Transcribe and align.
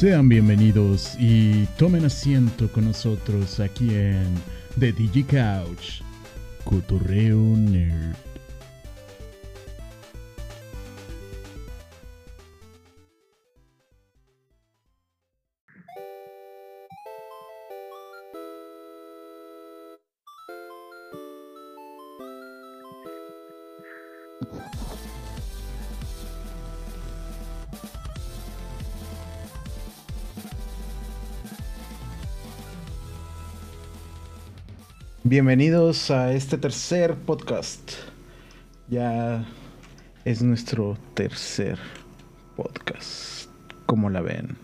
Sean 0.00 0.30
bienvenidos 0.30 1.14
y 1.18 1.66
tomen 1.76 2.06
asiento 2.06 2.72
con 2.72 2.86
nosotros 2.86 3.60
aquí 3.60 3.94
en 3.94 4.32
The 4.78 4.92
Digi 4.92 5.24
Couch, 5.24 6.00
Cotorreo 6.64 7.36
Nerd. 7.36 8.29
Bienvenidos 35.30 36.10
a 36.10 36.32
este 36.32 36.58
tercer 36.58 37.14
podcast. 37.14 37.92
Ya 38.88 39.46
es 40.24 40.42
nuestro 40.42 40.98
tercer 41.14 41.78
podcast. 42.56 43.48
Como 43.86 44.10
la 44.10 44.22
ven? 44.22 44.58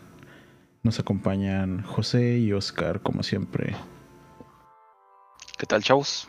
Nos 0.82 0.98
acompañan 0.98 1.84
José 1.84 2.38
y 2.38 2.52
Oscar, 2.52 3.00
como 3.00 3.22
siempre. 3.22 3.76
¿Qué 5.56 5.66
tal, 5.66 5.84
chavos? 5.84 6.26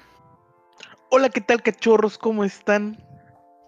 Hola, 1.10 1.30
¿qué 1.30 1.42
tal, 1.42 1.64
cachorros? 1.64 2.20
¿Cómo 2.20 2.44
están? 2.44 3.04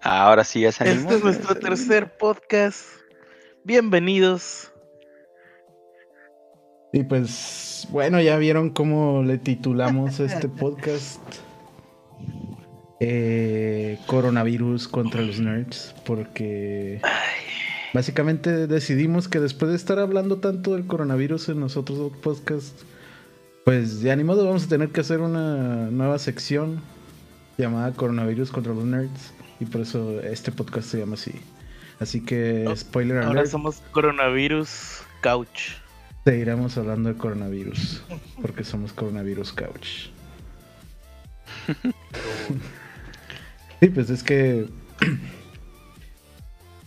Ahora 0.04 0.44
sí, 0.44 0.62
ya 0.62 0.72
se 0.72 0.88
Este 0.88 1.16
es 1.16 1.24
nuestro 1.24 1.56
tercer 1.56 2.16
podcast. 2.16 2.86
Bienvenidos. 3.64 4.72
Y 6.92 7.04
pues, 7.04 7.88
bueno, 7.92 8.20
ya 8.22 8.38
vieron 8.38 8.72
cómo 8.72 9.24
le 9.24 9.38
titulamos 9.38 10.20
este 10.20 10.50
podcast. 10.50 11.22
Eh, 13.02 13.98
coronavirus 14.08 14.90
contra 14.90 15.22
los 15.22 15.40
nerds, 15.40 15.96
porque 16.06 17.00
básicamente 17.94 18.68
decidimos 18.68 19.30
que 19.30 19.40
después 19.40 19.72
de 19.72 19.78
estar 19.78 20.00
hablando 20.00 20.40
tanto 20.40 20.74
del 20.74 20.86
coronavirus 20.86 21.50
en 21.50 21.62
nosotros 21.62 21.98
dos 21.98 22.12
podcasts, 22.18 22.84
pues 23.64 24.02
ya 24.02 24.18
ni 24.18 24.26
modo 24.26 24.46
vamos 24.46 24.66
a 24.66 24.68
tener 24.68 24.90
que 24.90 25.00
hacer 25.00 25.22
una 25.22 25.90
nueva 25.90 26.20
sección 26.20 26.82
llamada 27.58 27.94
Coronavirus 27.94 28.52
contra 28.52 28.74
los 28.74 28.84
nerds, 28.84 29.34
y 29.62 29.66
por 29.66 29.80
eso 29.80 30.20
este 30.20 30.52
podcast 30.52 30.90
se 30.90 31.00
llama 31.00 31.14
así. 31.14 31.32
Así 32.02 32.22
que, 32.22 32.70
spoiler 32.76 33.18
alert. 33.18 33.30
Ahora 33.30 33.46
somos 33.46 33.82
Coronavirus 33.92 35.04
Couch. 35.22 35.72
Seguiremos 36.26 36.78
hablando 36.78 37.10
de 37.10 37.16
coronavirus, 37.18 38.04
porque 38.42 38.64
somos 38.64 38.94
Coronavirus 38.94 39.54
Couch. 39.54 40.10
sí, 43.80 43.88
pues 43.90 44.10
es 44.10 44.24
que. 44.24 44.68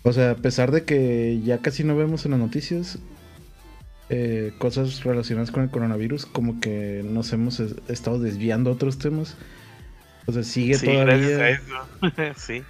O 0.05 0.12
sea, 0.12 0.33
a 0.33 0.36
pesar 0.36 0.70
de 0.72 0.84
que 0.84 1.41
ya 1.44 1.58
casi 1.58 1.84
no 1.84 1.97
vemos 1.97 2.24
en 2.24 2.33
las 2.33 2.41
noticias 2.41 2.98
eh, 4.11 4.52
cosas 4.58 5.05
relacionadas 5.05 5.50
con 5.52 5.62
el 5.62 5.70
coronavirus, 5.70 6.27
como 6.27 6.61
que 6.61 7.02
nos 7.05 7.33
hemos 7.33 7.61
estado 7.61 8.19
desviando 8.19 8.70
a 8.70 8.74
otros 8.74 8.98
temas. 8.98 9.36
O 10.27 10.33
sea, 10.33 10.42
sigue 10.42 10.74
Sí, 10.74 10.86
todavía. 10.86 11.17
gracias 11.17 11.41
a 11.41 11.48
eso. 11.50 12.34
sí. 12.36 12.62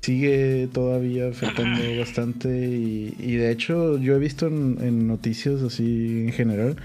Sigue 0.00 0.68
todavía 0.72 1.28
afectando 1.28 1.80
bastante 1.98 2.48
y, 2.48 3.14
y 3.18 3.36
de 3.36 3.50
hecho 3.50 3.98
yo 3.98 4.14
he 4.14 4.18
visto 4.18 4.46
en, 4.46 4.78
en 4.80 5.06
noticias 5.06 5.62
así 5.62 6.24
en 6.26 6.32
general 6.32 6.76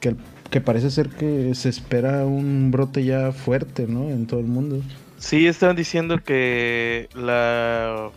que, 0.00 0.16
que 0.50 0.60
parece 0.60 0.90
ser 0.90 1.08
que 1.08 1.54
se 1.54 1.68
espera 1.68 2.26
un 2.26 2.70
brote 2.70 3.04
ya 3.04 3.32
fuerte, 3.32 3.86
¿no? 3.86 4.10
En 4.10 4.26
todo 4.26 4.40
el 4.40 4.46
mundo. 4.46 4.82
Sí, 5.16 5.46
estaban 5.46 5.76
diciendo 5.76 6.18
que 6.18 7.08
la 7.14 8.10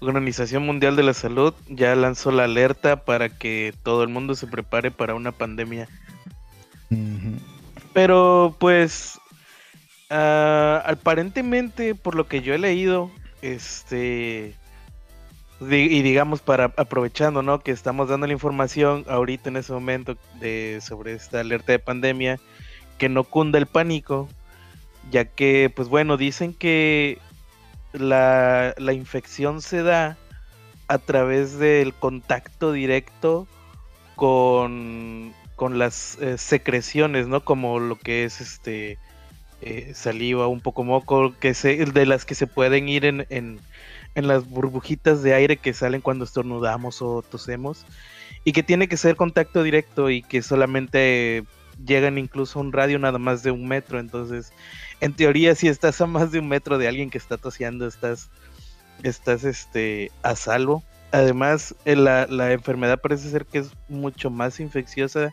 Organización 0.00 0.64
Mundial 0.64 0.94
de 0.94 1.02
la 1.02 1.14
Salud 1.14 1.52
ya 1.68 1.94
lanzó 1.96 2.30
la 2.30 2.44
alerta 2.44 3.04
para 3.04 3.28
que 3.28 3.74
todo 3.82 4.04
el 4.04 4.08
mundo 4.08 4.36
se 4.36 4.46
prepare 4.46 4.92
para 4.92 5.14
una 5.14 5.32
pandemia. 5.32 5.88
Pero 7.92 8.54
pues 8.60 9.18
ah, 10.10 10.82
aparentemente 10.86 11.94
por 11.94 12.14
lo 12.14 12.26
que 12.26 12.42
yo 12.42 12.54
he 12.54 12.58
leído, 12.58 13.10
este 13.42 14.54
y 15.60 16.02
digamos 16.02 16.42
para 16.42 16.66
aprovechando, 16.76 17.42
¿no? 17.42 17.60
Que 17.60 17.70
estamos 17.70 18.08
dando 18.08 18.26
la 18.26 18.34
información 18.34 19.04
ahorita 19.08 19.48
en 19.48 19.56
ese 19.56 19.72
momento 19.72 20.16
de 20.38 20.80
sobre 20.82 21.14
esta 21.14 21.40
alerta 21.40 21.72
de 21.72 21.78
pandemia, 21.78 22.38
que 22.98 23.08
no 23.08 23.24
cunda 23.24 23.58
el 23.58 23.66
pánico, 23.66 24.28
ya 25.10 25.24
que 25.24 25.72
pues 25.74 25.88
bueno, 25.88 26.18
dicen 26.18 26.52
que 26.52 27.18
la, 27.92 28.74
la 28.76 28.92
infección 28.92 29.62
se 29.62 29.82
da 29.82 30.18
a 30.88 30.98
través 30.98 31.58
del 31.58 31.94
contacto 31.94 32.72
directo 32.72 33.46
con, 34.14 35.32
con 35.56 35.78
las 35.78 36.18
eh, 36.20 36.38
secreciones, 36.38 37.28
¿no? 37.28 37.44
Como 37.44 37.80
lo 37.80 37.96
que 37.96 38.24
es 38.24 38.40
este 38.40 38.98
eh, 39.60 39.92
saliva, 39.94 40.46
un 40.48 40.60
poco 40.60 40.84
moco, 40.84 41.34
que 41.38 41.54
se, 41.54 41.84
de 41.84 42.06
las 42.06 42.24
que 42.24 42.34
se 42.34 42.46
pueden 42.46 42.88
ir 42.88 43.04
en, 43.04 43.26
en, 43.30 43.58
en 44.14 44.26
las 44.28 44.48
burbujitas 44.48 45.22
de 45.22 45.34
aire 45.34 45.56
que 45.56 45.72
salen 45.72 46.00
cuando 46.00 46.24
estornudamos 46.24 47.02
o 47.02 47.22
tosemos, 47.22 47.84
y 48.44 48.52
que 48.52 48.62
tiene 48.62 48.88
que 48.88 48.96
ser 48.96 49.16
contacto 49.16 49.62
directo 49.62 50.08
y 50.10 50.22
que 50.22 50.40
solamente 50.42 51.44
llegan 51.84 52.16
incluso 52.16 52.58
a 52.58 52.62
un 52.62 52.72
radio 52.72 52.98
nada 52.98 53.18
más 53.18 53.42
de 53.42 53.50
un 53.50 53.66
metro, 53.68 53.98
entonces 53.98 54.52
en 55.00 55.12
teoría 55.12 55.54
si 55.54 55.68
estás 55.68 56.00
a 56.00 56.06
más 56.06 56.32
de 56.32 56.38
un 56.38 56.48
metro 56.48 56.78
de 56.78 56.88
alguien 56.88 57.10
que 57.10 57.18
está 57.18 57.36
toseando, 57.36 57.86
estás, 57.86 58.30
estás 59.02 59.44
este, 59.44 60.10
a 60.22 60.36
salvo. 60.36 60.82
Además, 61.12 61.74
eh, 61.84 61.96
la, 61.96 62.26
la 62.28 62.52
enfermedad 62.52 63.00
parece 63.00 63.30
ser 63.30 63.46
que 63.46 63.58
es 63.58 63.70
mucho 63.88 64.30
más 64.30 64.58
infecciosa 64.58 65.32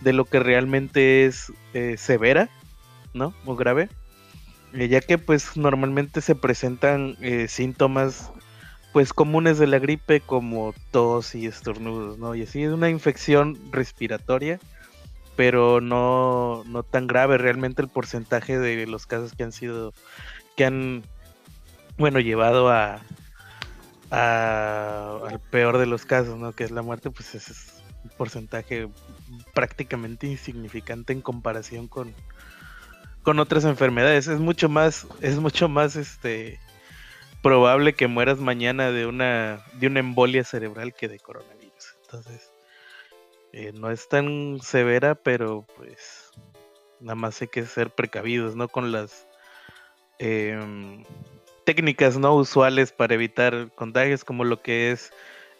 de 0.00 0.12
lo 0.12 0.24
que 0.26 0.38
realmente 0.38 1.24
es 1.26 1.52
eh, 1.72 1.96
severa, 1.96 2.48
¿no? 3.14 3.32
O 3.46 3.56
grave. 3.56 3.88
Eh, 4.74 4.88
ya 4.88 5.00
que 5.00 5.18
pues 5.18 5.56
normalmente 5.56 6.20
se 6.20 6.34
presentan 6.34 7.16
eh, 7.20 7.46
síntomas 7.48 8.30
pues 8.92 9.12
comunes 9.12 9.58
de 9.58 9.66
la 9.66 9.78
gripe 9.78 10.20
como 10.20 10.74
tos 10.90 11.34
y 11.34 11.46
estornudos, 11.46 12.18
¿no? 12.18 12.34
Y 12.34 12.42
así 12.42 12.62
es 12.62 12.72
una 12.72 12.90
infección 12.90 13.58
respiratoria, 13.72 14.60
pero 15.34 15.80
no, 15.80 16.62
no 16.66 16.84
tan 16.84 17.08
grave 17.08 17.38
realmente 17.38 17.82
el 17.82 17.88
porcentaje 17.88 18.56
de 18.58 18.86
los 18.86 19.06
casos 19.06 19.32
que 19.32 19.42
han 19.42 19.50
sido, 19.50 19.92
que 20.56 20.64
han, 20.64 21.02
bueno, 21.98 22.20
llevado 22.20 22.68
a, 22.68 23.00
al 24.10 25.40
peor 25.50 25.78
de 25.78 25.86
los 25.86 26.04
casos, 26.04 26.38
¿no? 26.38 26.52
Que 26.52 26.62
es 26.62 26.70
la 26.70 26.82
muerte, 26.82 27.10
pues 27.10 27.34
es 27.34 27.82
un 28.04 28.10
porcentaje 28.10 28.88
prácticamente 29.54 30.28
insignificante 30.28 31.12
en 31.12 31.20
comparación 31.20 31.88
con, 31.88 32.14
con 33.24 33.40
otras 33.40 33.64
enfermedades. 33.64 34.28
Es 34.28 34.38
mucho 34.38 34.68
más, 34.68 35.08
es 35.20 35.40
mucho 35.40 35.68
más 35.68 35.96
este 35.96 36.60
probable 37.42 37.94
que 37.94 38.06
mueras 38.06 38.38
mañana 38.38 38.92
de 38.92 39.06
una, 39.06 39.64
de 39.72 39.88
una 39.88 40.00
embolia 40.00 40.44
cerebral 40.44 40.94
que 40.94 41.08
de 41.08 41.18
coronavirus. 41.18 41.96
Entonces, 42.02 42.52
eh, 43.52 43.72
no 43.74 43.90
es 43.90 44.08
tan 44.08 44.60
severa, 44.62 45.14
pero 45.14 45.66
pues 45.76 46.30
nada 47.00 47.16
más 47.16 47.40
hay 47.42 47.48
que 47.48 47.66
ser 47.66 47.90
precavidos, 47.90 48.54
¿no? 48.56 48.68
Con 48.68 48.92
las 48.92 49.26
em, 50.18 51.04
técnicas 51.64 52.18
no 52.18 52.34
usuales 52.34 52.92
para 52.92 53.14
evitar 53.14 53.70
contagios, 53.74 54.24
como 54.24 54.44
lo 54.44 54.62
que 54.62 54.92
es 54.92 55.12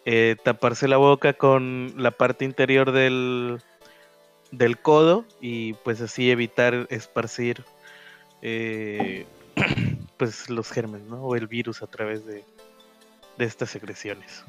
eh, 0.05 0.35
taparse 0.43 0.87
la 0.87 0.97
boca 0.97 1.33
con 1.33 1.93
la 1.97 2.11
parte 2.11 2.45
interior 2.45 2.91
del, 2.91 3.59
del 4.51 4.77
codo 4.77 5.25
y 5.41 5.73
pues 5.73 6.01
así 6.01 6.31
evitar 6.31 6.87
esparcir 6.89 7.63
eh, 8.41 9.25
pues 10.17 10.49
los 10.49 10.69
germes, 10.69 11.01
¿no? 11.03 11.23
O 11.23 11.35
el 11.35 11.47
virus 11.47 11.81
a 11.81 11.87
través 11.87 12.25
de, 12.25 12.43
de 13.37 13.45
estas 13.45 13.69
secreciones. 13.69 14.43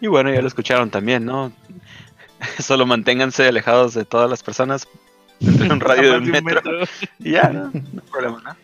Y 0.00 0.08
bueno, 0.08 0.32
ya 0.32 0.40
lo 0.40 0.48
escucharon 0.48 0.90
también, 0.90 1.24
¿no? 1.24 1.52
Solo 2.58 2.86
manténganse 2.86 3.46
alejados 3.46 3.94
de 3.94 4.04
todas 4.04 4.28
las 4.28 4.42
personas 4.42 4.88
dentro 5.38 5.66
de 5.68 5.72
un 5.72 5.80
radio 5.80 6.12
de 6.12 6.18
un 6.18 6.44
metro. 6.44 6.62
Y 7.18 7.32
ya, 7.32 7.50
no, 7.50 7.70
no 7.72 8.02
hay 8.02 8.10
problema, 8.10 8.42
¿no? 8.42 8.56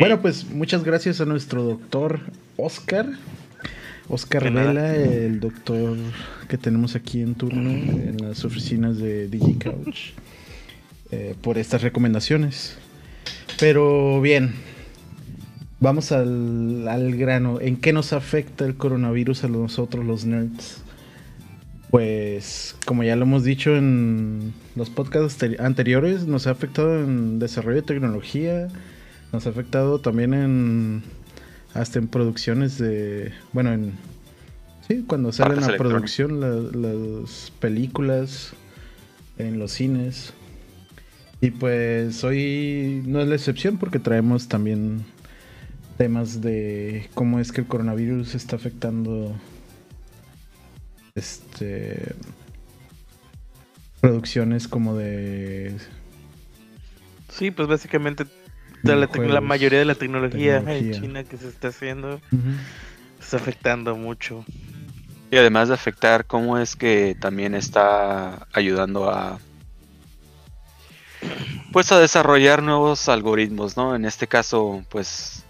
Bueno, 0.00 0.20
pues 0.20 0.44
muchas 0.44 0.82
gracias 0.82 1.20
a 1.20 1.24
nuestro 1.24 1.62
doctor 1.62 2.20
Oscar. 2.56 3.06
Oscar. 4.08 4.52
Vela, 4.52 4.94
el 4.94 5.40
doctor 5.40 5.96
que 6.48 6.58
tenemos 6.58 6.94
aquí 6.94 7.20
en 7.20 7.34
turno 7.34 7.70
en 7.70 8.16
las 8.20 8.44
oficinas 8.44 8.98
de 8.98 9.28
DigiCouch, 9.28 10.12
eh, 11.10 11.34
por 11.40 11.58
estas 11.58 11.82
recomendaciones. 11.82 12.76
Pero 13.58 14.20
bien, 14.20 14.54
vamos 15.80 16.12
al, 16.12 16.86
al 16.88 17.16
grano. 17.16 17.60
¿En 17.60 17.76
qué 17.76 17.92
nos 17.92 18.12
afecta 18.12 18.64
el 18.64 18.76
coronavirus 18.76 19.44
a 19.44 19.48
nosotros 19.48 20.04
los 20.04 20.24
nerds? 20.24 20.82
pues 21.96 22.76
como 22.84 23.04
ya 23.04 23.16
lo 23.16 23.22
hemos 23.22 23.42
dicho 23.42 23.74
en 23.76 24.52
los 24.74 24.90
podcasts 24.90 25.42
anteriores, 25.58 26.26
nos 26.26 26.46
ha 26.46 26.50
afectado 26.50 27.02
en 27.02 27.38
desarrollo 27.38 27.76
de 27.76 27.86
tecnología, 27.86 28.68
nos 29.32 29.46
ha 29.46 29.48
afectado 29.48 29.98
también 30.00 30.34
en 30.34 31.02
hasta 31.80 31.98
en 31.98 32.08
producciones 32.08 32.78
de, 32.78 33.32
bueno, 33.52 33.72
en 33.72 33.92
sí, 34.88 35.04
cuando 35.06 35.32
salen 35.32 35.62
a 35.64 35.76
producción 35.76 36.40
las 36.40 37.52
películas 37.60 38.52
en 39.38 39.58
los 39.58 39.72
cines. 39.72 40.32
Y 41.40 41.50
pues 41.50 42.24
hoy 42.24 43.02
no 43.06 43.20
es 43.20 43.28
la 43.28 43.34
excepción 43.34 43.76
porque 43.76 43.98
traemos 43.98 44.48
también 44.48 45.04
temas 45.98 46.40
de 46.40 47.08
cómo 47.14 47.40
es 47.40 47.52
que 47.52 47.62
el 47.62 47.66
coronavirus 47.66 48.34
está 48.34 48.56
afectando 48.56 49.34
este 51.14 52.14
producciones 54.00 54.68
como 54.68 54.96
de 54.96 55.74
sí 57.30 57.50
pues 57.50 57.66
básicamente 57.66 58.26
la, 58.94 59.40
mayoría 59.40 59.78
de 59.78 59.84
la 59.84 59.94
tecnología, 59.94 60.58
en 60.58 60.92
China 60.92 61.24
que 61.24 61.36
se 61.36 61.48
está 61.48 61.68
haciendo 61.68 62.20
está 63.20 63.38
afectando 63.38 63.96
mucho. 63.96 64.44
Y 65.30 65.36
además 65.36 65.68
de 65.68 65.74
afectar 65.74 66.26
cómo 66.26 66.58
es 66.58 66.76
que 66.76 67.16
también 67.20 67.54
está 67.54 68.46
ayudando 68.52 69.10
a 69.10 69.40
pues 71.72 71.90
a 71.90 71.98
desarrollar 71.98 72.62
nuevos 72.62 73.08
algoritmos 73.08 73.76
no 73.76 73.96
en 73.96 74.04
este 74.04 74.28
caso 74.28 74.84
pues 74.88 75.44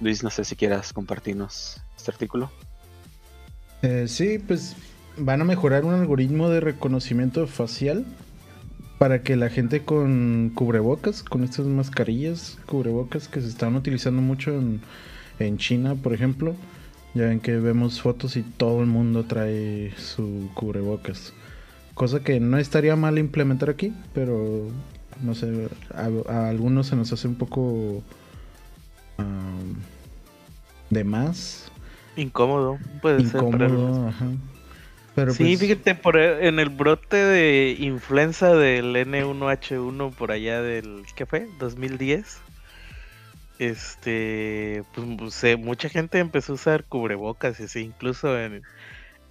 Luis 0.00 0.22
no 0.22 0.30
sé 0.30 0.44
si 0.44 0.56
quieras 0.56 0.92
compartirnos 0.92 1.80
este 1.96 2.10
artículo. 2.10 2.50
Eh, 3.82 4.06
sí, 4.08 4.38
pues 4.38 4.76
van 5.16 5.40
a 5.40 5.44
mejorar 5.44 5.84
un 5.84 5.94
algoritmo 5.94 6.48
de 6.50 6.60
reconocimiento 6.60 7.46
facial 7.46 8.04
para 8.98 9.22
que 9.22 9.36
la 9.36 9.50
gente 9.50 9.84
con 9.84 10.52
cubrebocas, 10.54 11.22
con 11.22 11.44
estas 11.44 11.66
mascarillas 11.66 12.58
cubrebocas 12.66 13.28
que 13.28 13.40
se 13.40 13.48
están 13.48 13.74
utilizando 13.76 14.22
mucho 14.22 14.52
en, 15.38 15.58
China, 15.58 15.96
por 15.96 16.14
ejemplo, 16.14 16.54
ya 17.14 17.24
ven 17.24 17.40
que 17.40 17.56
vemos 17.56 18.00
fotos 18.00 18.36
y 18.36 18.42
todo 18.42 18.80
el 18.80 18.86
mundo 18.86 19.24
trae 19.24 19.92
su 19.96 20.48
cubrebocas. 20.54 21.32
Cosa 21.94 22.20
que 22.20 22.40
no 22.40 22.58
estaría 22.58 22.96
mal 22.96 23.18
implementar 23.18 23.68
aquí, 23.70 23.92
pero 24.14 24.68
no 25.22 25.34
sé, 25.34 25.68
a, 25.94 26.48
algunos 26.48 26.86
se 26.86 26.96
nos 26.96 27.12
hace 27.12 27.28
un 27.28 27.34
poco 27.34 28.02
de 30.90 31.04
más 31.04 31.70
Incómodo, 32.16 32.78
puede 33.02 33.22
Incómodo, 33.22 34.08
ajá. 34.08 34.26
Pero 35.14 35.32
sí, 35.32 35.44
pues 35.44 35.60
fíjate, 35.60 35.94
por 35.94 36.16
e, 36.16 36.48
en 36.48 36.58
el 36.58 36.70
brote 36.70 37.16
de 37.16 37.76
influenza 37.78 38.54
del 38.54 38.96
N1H1 38.96 40.12
por 40.14 40.32
allá 40.32 40.60
del, 40.60 41.04
¿qué 41.14 41.26
fue? 41.26 41.48
2010. 41.58 42.38
Este, 43.58 44.82
pues, 44.94 45.06
pues 45.16 45.58
mucha 45.58 45.88
gente 45.88 46.18
empezó 46.18 46.52
a 46.52 46.56
usar 46.56 46.84
cubrebocas 46.84 47.60
y 47.60 47.64
así, 47.64 47.80
incluso 47.80 48.38
en, 48.38 48.62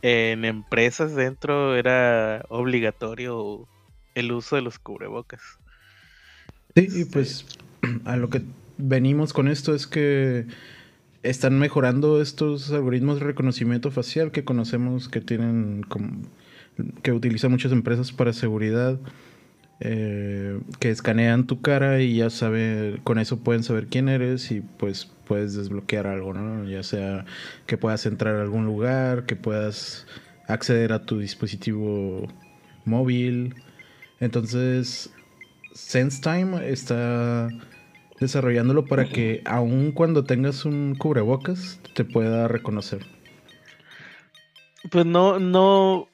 en 0.01 0.45
empresas 0.45 1.15
dentro 1.15 1.75
era 1.75 2.45
obligatorio 2.49 3.67
el 4.15 4.31
uso 4.31 4.55
de 4.55 4.61
los 4.61 4.79
cubrebocas. 4.79 5.41
Sí, 6.75 6.87
y 6.93 7.05
pues 7.05 7.45
a 8.05 8.15
lo 8.15 8.29
que 8.29 8.41
venimos 8.77 9.33
con 9.33 9.47
esto 9.47 9.75
es 9.75 9.87
que 9.87 10.45
están 11.23 11.57
mejorando 11.57 12.21
estos 12.21 12.71
algoritmos 12.71 13.19
de 13.19 13.25
reconocimiento 13.25 13.91
facial 13.91 14.31
que 14.31 14.43
conocemos 14.43 15.09
que 15.09 15.21
tienen 15.21 15.85
que 17.01 17.11
utilizan 17.11 17.51
muchas 17.51 17.71
empresas 17.71 18.11
para 18.11 18.33
seguridad 18.33 18.99
eh, 19.79 20.59
que 20.79 20.89
escanean 20.89 21.47
tu 21.47 21.61
cara 21.61 22.01
y 22.01 22.17
ya 22.17 22.29
sabe 22.29 22.99
con 23.03 23.19
eso 23.19 23.39
pueden 23.39 23.63
saber 23.63 23.87
quién 23.87 24.09
eres 24.09 24.51
y 24.51 24.61
pues 24.61 25.11
puedes 25.25 25.55
desbloquear 25.55 26.07
algo 26.07 26.33
no 26.33 26.69
ya 26.69 26.83
sea 26.83 27.25
que 27.65 27.77
puedas 27.77 28.05
entrar 28.05 28.35
a 28.35 28.41
algún 28.41 28.65
lugar 28.65 29.25
que 29.25 29.35
puedas 29.35 30.05
acceder 30.47 30.93
a 30.93 31.05
tu 31.05 31.19
dispositivo 31.19 32.27
móvil. 32.85 33.55
Entonces 34.19 35.09
SenseTime 35.73 36.69
está 36.69 37.49
desarrollándolo 38.19 38.85
para 38.85 39.09
que 39.09 39.41
aun 39.45 39.91
cuando 39.91 40.23
tengas 40.23 40.65
un 40.65 40.95
cubrebocas 40.95 41.79
te 41.93 42.05
pueda 42.05 42.47
reconocer. 42.47 43.05
Pues 44.89 45.05
no, 45.05 45.39
no, 45.39 46.09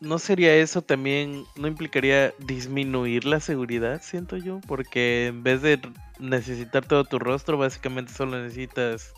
no 0.00 0.18
sería 0.18 0.54
eso 0.56 0.82
también, 0.82 1.44
no 1.56 1.68
implicaría 1.68 2.32
disminuir 2.38 3.24
la 3.24 3.40
seguridad, 3.40 4.00
siento 4.02 4.36
yo, 4.36 4.60
porque 4.66 5.26
en 5.26 5.42
vez 5.42 5.62
de 5.62 5.80
necesitar 6.18 6.84
todo 6.86 7.04
tu 7.04 7.18
rostro, 7.18 7.58
básicamente 7.58 8.12
solo 8.12 8.40
necesitas 8.42 9.12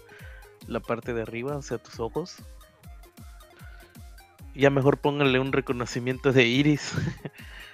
la 0.66 0.80
parte 0.80 1.14
de 1.14 1.22
arriba, 1.22 1.56
o 1.56 1.62
sea, 1.62 1.78
tus 1.78 2.00
ojos. 2.00 2.36
Ya 4.54 4.70
mejor 4.70 4.98
póngale 4.98 5.38
un 5.38 5.52
reconocimiento 5.52 6.32
de 6.32 6.46
iris. 6.46 6.92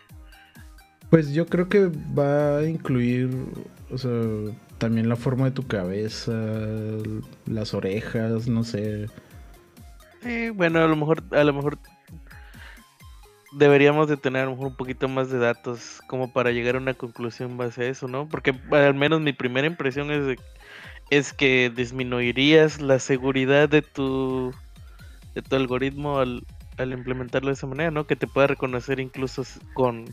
Pues 1.10 1.32
yo 1.32 1.46
creo 1.46 1.68
que 1.68 1.90
va 2.18 2.58
a 2.58 2.66
incluir, 2.66 3.30
o 3.90 3.98
sea, 3.98 4.10
también 4.78 5.08
la 5.08 5.16
forma 5.16 5.46
de 5.46 5.50
tu 5.52 5.66
cabeza, 5.66 6.32
las 7.46 7.74
orejas, 7.74 8.48
no 8.48 8.64
sé. 8.64 9.06
bueno, 10.54 10.80
a 10.80 10.88
lo 10.88 10.96
mejor, 10.96 11.22
a 11.30 11.44
lo 11.44 11.52
mejor 11.52 11.78
deberíamos 13.52 14.08
de 14.08 14.16
tener 14.16 14.48
un 14.48 14.76
poquito 14.76 15.08
más 15.08 15.30
de 15.30 15.38
datos 15.38 16.02
como 16.08 16.32
para 16.32 16.50
llegar 16.50 16.74
a 16.74 16.78
una 16.78 16.94
conclusión 16.94 17.56
base 17.56 17.84
a 17.84 17.88
eso, 17.88 18.08
¿no? 18.08 18.28
Porque 18.28 18.54
al 18.70 18.94
menos 18.94 19.20
mi 19.20 19.32
primera 19.32 19.66
impresión 19.66 20.10
es 20.10 20.38
es 21.10 21.32
que 21.32 21.70
disminuirías 21.74 22.80
la 22.80 22.98
seguridad 22.98 23.68
de 23.68 23.82
tu 23.82 24.52
de 25.34 25.42
tu 25.42 25.56
algoritmo 25.56 26.18
al, 26.18 26.44
al 26.78 26.92
implementarlo 26.92 27.48
de 27.48 27.54
esa 27.54 27.66
manera, 27.66 27.90
¿no? 27.90 28.06
Que 28.06 28.16
te 28.16 28.26
pueda 28.26 28.48
reconocer 28.48 29.00
incluso 29.00 29.44
con 29.74 30.06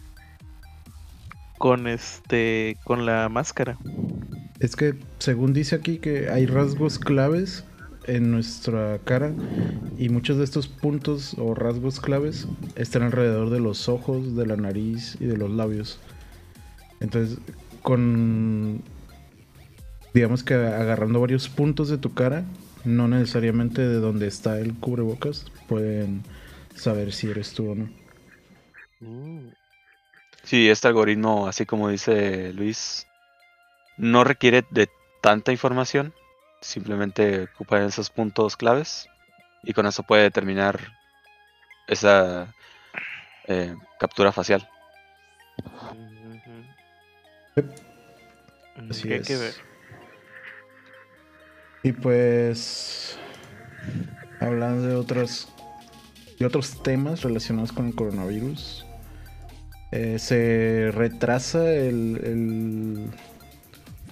con 1.64 1.88
este 1.88 2.76
con 2.84 3.06
la 3.06 3.30
máscara. 3.30 3.78
Es 4.60 4.76
que 4.76 4.96
según 5.20 5.54
dice 5.54 5.76
aquí 5.78 5.98
que 5.98 6.28
hay 6.30 6.46
rasgos 6.46 7.00
claves 7.00 7.64
en 8.06 8.32
nuestra 8.32 9.00
cara 9.06 9.32
y 9.98 10.10
muchos 10.10 10.38
de 10.40 10.44
estos 10.44 10.68
puntos 10.68 11.38
o 11.38 11.56
rasgos 11.56 12.02
claves 12.02 12.50
están 12.76 13.04
alrededor 13.04 13.50
de 13.50 13.62
los 13.62 13.88
ojos, 13.88 14.36
de 14.36 14.46
la 14.46 14.58
nariz 14.58 15.16
y 15.22 15.26
de 15.26 15.38
los 15.38 15.52
labios. 15.52 16.02
Entonces, 17.00 17.40
con 17.82 18.82
digamos 20.14 20.44
que 20.44 20.56
agarrando 20.56 21.22
varios 21.22 21.48
puntos 21.48 21.88
de 21.88 21.98
tu 21.98 22.14
cara, 22.14 22.44
no 22.84 23.08
necesariamente 23.08 23.88
de 23.88 24.02
donde 24.02 24.28
está 24.28 24.60
el 24.60 24.74
cubrebocas, 24.74 25.46
pueden 25.70 26.24
saber 26.76 27.14
si 27.14 27.30
eres 27.30 27.54
tú 27.54 27.72
o 27.72 27.76
no. 27.76 27.90
Mm. 29.00 29.63
Sí, 30.44 30.70
este 30.70 30.88
algoritmo, 30.88 31.48
así 31.48 31.66
como 31.66 31.90
dice 31.90 32.52
Luis, 32.54 33.08
no 33.98 34.24
requiere 34.24 34.66
de 34.72 34.90
tanta 35.22 35.52
información, 35.52 36.14
simplemente 36.62 37.44
ocupa 37.54 37.82
esos 37.84 38.10
puntos 38.10 38.58
claves 38.58 39.08
y 39.64 39.74
con 39.74 39.86
eso 39.86 40.04
puede 40.04 40.24
determinar 40.24 40.80
esa 41.88 42.54
eh, 43.48 43.76
captura 44.00 44.32
facial. 44.32 44.68
Así 48.90 49.14
es. 49.14 49.28
que 49.28 49.38
ver. 49.38 49.54
Y 51.84 51.92
pues 51.92 53.18
hablando 54.40 54.88
de 54.88 54.96
otros 54.96 55.50
de 56.40 56.46
otros 56.46 56.82
temas 56.82 57.22
relacionados 57.22 57.72
con 57.72 57.88
el 57.88 57.96
coronavirus, 57.96 58.86
eh, 59.96 60.18
se 60.18 60.90
retrasa 60.92 61.72
el, 61.72 62.20
el 62.24 63.06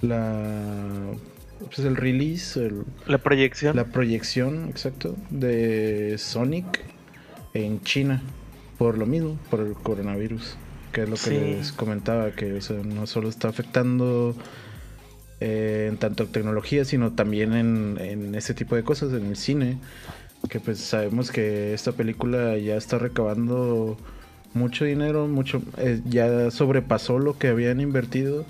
la 0.00 1.12
pues 1.66 1.80
el 1.80 1.96
release, 1.96 2.70
la 3.06 3.18
proyección. 3.18 3.74
La 3.74 3.86
proyección, 3.86 4.68
exacto, 4.68 5.16
de 5.30 6.16
Sonic 6.18 6.84
en 7.52 7.80
China. 7.82 8.22
Por 8.78 8.96
lo 8.96 9.06
mismo, 9.06 9.38
por 9.50 9.58
el 9.60 9.74
coronavirus. 9.74 10.56
Que 10.92 11.02
es 11.02 11.08
lo 11.08 11.16
que 11.16 11.56
les 11.56 11.72
comentaba, 11.72 12.30
que 12.30 12.60
no 12.84 13.06
solo 13.08 13.28
está 13.28 13.48
afectando 13.48 14.36
eh, 15.40 15.88
en 15.90 15.96
tanto 15.96 16.26
tecnología, 16.28 16.84
sino 16.84 17.12
también 17.12 17.54
en, 17.54 17.98
en 17.98 18.34
ese 18.36 18.54
tipo 18.54 18.76
de 18.76 18.84
cosas, 18.84 19.12
en 19.14 19.26
el 19.26 19.36
cine. 19.36 19.78
Que 20.48 20.60
pues 20.60 20.78
sabemos 20.78 21.32
que 21.32 21.74
esta 21.74 21.90
película 21.90 22.56
ya 22.58 22.76
está 22.76 22.98
recabando 22.98 23.96
mucho 24.54 24.84
dinero, 24.84 25.26
mucho 25.26 25.62
eh, 25.78 26.00
ya 26.04 26.50
sobrepasó 26.50 27.18
lo 27.18 27.38
que 27.38 27.48
habían 27.48 27.80
invertido, 27.80 28.44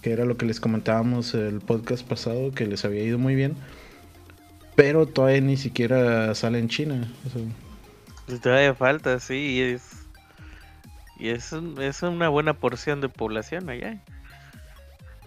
que 0.00 0.12
era 0.12 0.24
lo 0.24 0.36
que 0.36 0.46
les 0.46 0.60
comentábamos 0.60 1.34
el 1.34 1.60
podcast 1.60 2.06
pasado, 2.06 2.52
que 2.52 2.66
les 2.66 2.84
había 2.84 3.02
ido 3.02 3.18
muy 3.18 3.34
bien, 3.34 3.56
pero 4.74 5.06
todavía 5.06 5.40
ni 5.40 5.56
siquiera 5.56 6.34
sale 6.34 6.58
en 6.58 6.68
China. 6.68 7.08
Pues 8.26 8.40
todavía 8.40 8.74
falta, 8.74 9.20
sí, 9.20 9.34
y 9.34 9.60
es. 9.60 10.06
Y 11.18 11.28
es, 11.28 11.52
es 11.52 12.02
una 12.02 12.28
buena 12.28 12.54
porción 12.54 13.00
de 13.00 13.08
población 13.08 13.68
allá. 13.70 14.00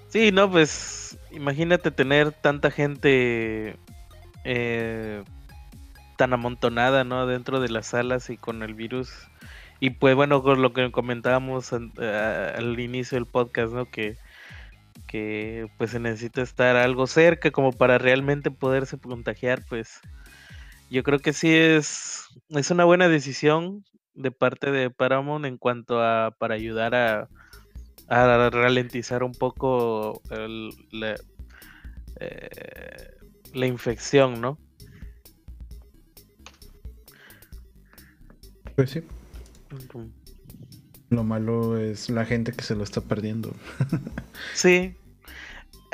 Sí, 0.09 0.31
no, 0.31 0.49
pues 0.49 1.17
imagínate 1.31 1.91
tener 1.91 2.31
tanta 2.31 2.71
gente 2.71 3.77
eh, 4.43 5.23
tan 6.17 6.33
amontonada, 6.33 7.03
¿no? 7.03 7.27
Dentro 7.27 7.59
de 7.59 7.69
las 7.69 7.87
salas 7.87 8.29
y 8.29 8.37
con 8.37 8.63
el 8.63 8.73
virus. 8.73 9.09
Y 9.79 9.91
pues 9.91 10.15
bueno, 10.15 10.41
con 10.41 10.61
lo 10.61 10.73
que 10.73 10.91
comentábamos 10.91 11.73
al 11.73 12.79
inicio 12.79 13.17
del 13.17 13.25
podcast, 13.25 13.73
¿no? 13.73 13.85
Que, 13.85 14.17
que 15.07 15.67
pues 15.77 15.91
se 15.91 15.99
necesita 15.99 16.41
estar 16.41 16.75
algo 16.75 17.07
cerca 17.07 17.51
como 17.51 17.71
para 17.71 17.97
realmente 17.97 18.51
poderse 18.51 18.97
contagiar, 18.97 19.63
pues 19.67 20.01
yo 20.89 21.03
creo 21.03 21.19
que 21.19 21.33
sí 21.33 21.53
es, 21.53 22.25
es 22.49 22.71
una 22.71 22.85
buena 22.85 23.09
decisión 23.09 23.83
de 24.13 24.31
parte 24.31 24.71
de 24.71 24.89
Paramount 24.89 25.45
en 25.45 25.57
cuanto 25.57 26.01
a 26.01 26.31
para 26.37 26.55
ayudar 26.55 26.95
a, 26.95 27.27
a 28.07 28.49
ralentizar 28.49 29.23
un 29.23 29.33
poco 29.33 30.21
la, 30.91 31.15
eh, 32.19 33.17
la 33.53 33.65
infección, 33.67 34.39
¿no? 34.39 34.57
Pues 38.75 38.91
sí. 38.91 39.03
Lo 41.09 41.23
malo 41.23 41.77
es 41.77 42.09
la 42.09 42.25
gente 42.25 42.51
que 42.51 42.63
se 42.63 42.75
lo 42.75 42.83
está 42.83 43.01
perdiendo. 43.01 43.53
sí. 44.53 44.95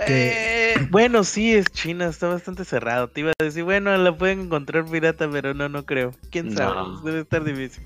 Eh, 0.08 0.76
bueno, 0.90 1.24
sí, 1.24 1.54
es 1.54 1.66
China, 1.68 2.08
está 2.08 2.28
bastante 2.28 2.66
cerrado. 2.66 3.10
Te 3.10 3.22
iba 3.22 3.32
a 3.38 3.44
decir, 3.44 3.64
bueno, 3.64 3.96
la 3.98 4.18
pueden 4.18 4.42
encontrar 4.42 4.86
pirata, 4.86 5.30
pero 5.30 5.54
no, 5.54 5.70
no 5.70 5.86
creo. 5.86 6.14
¿Quién 6.32 6.56
sabe? 6.56 6.82
Debe 7.04 7.22
estar 7.22 7.44
difícil. 7.44 7.84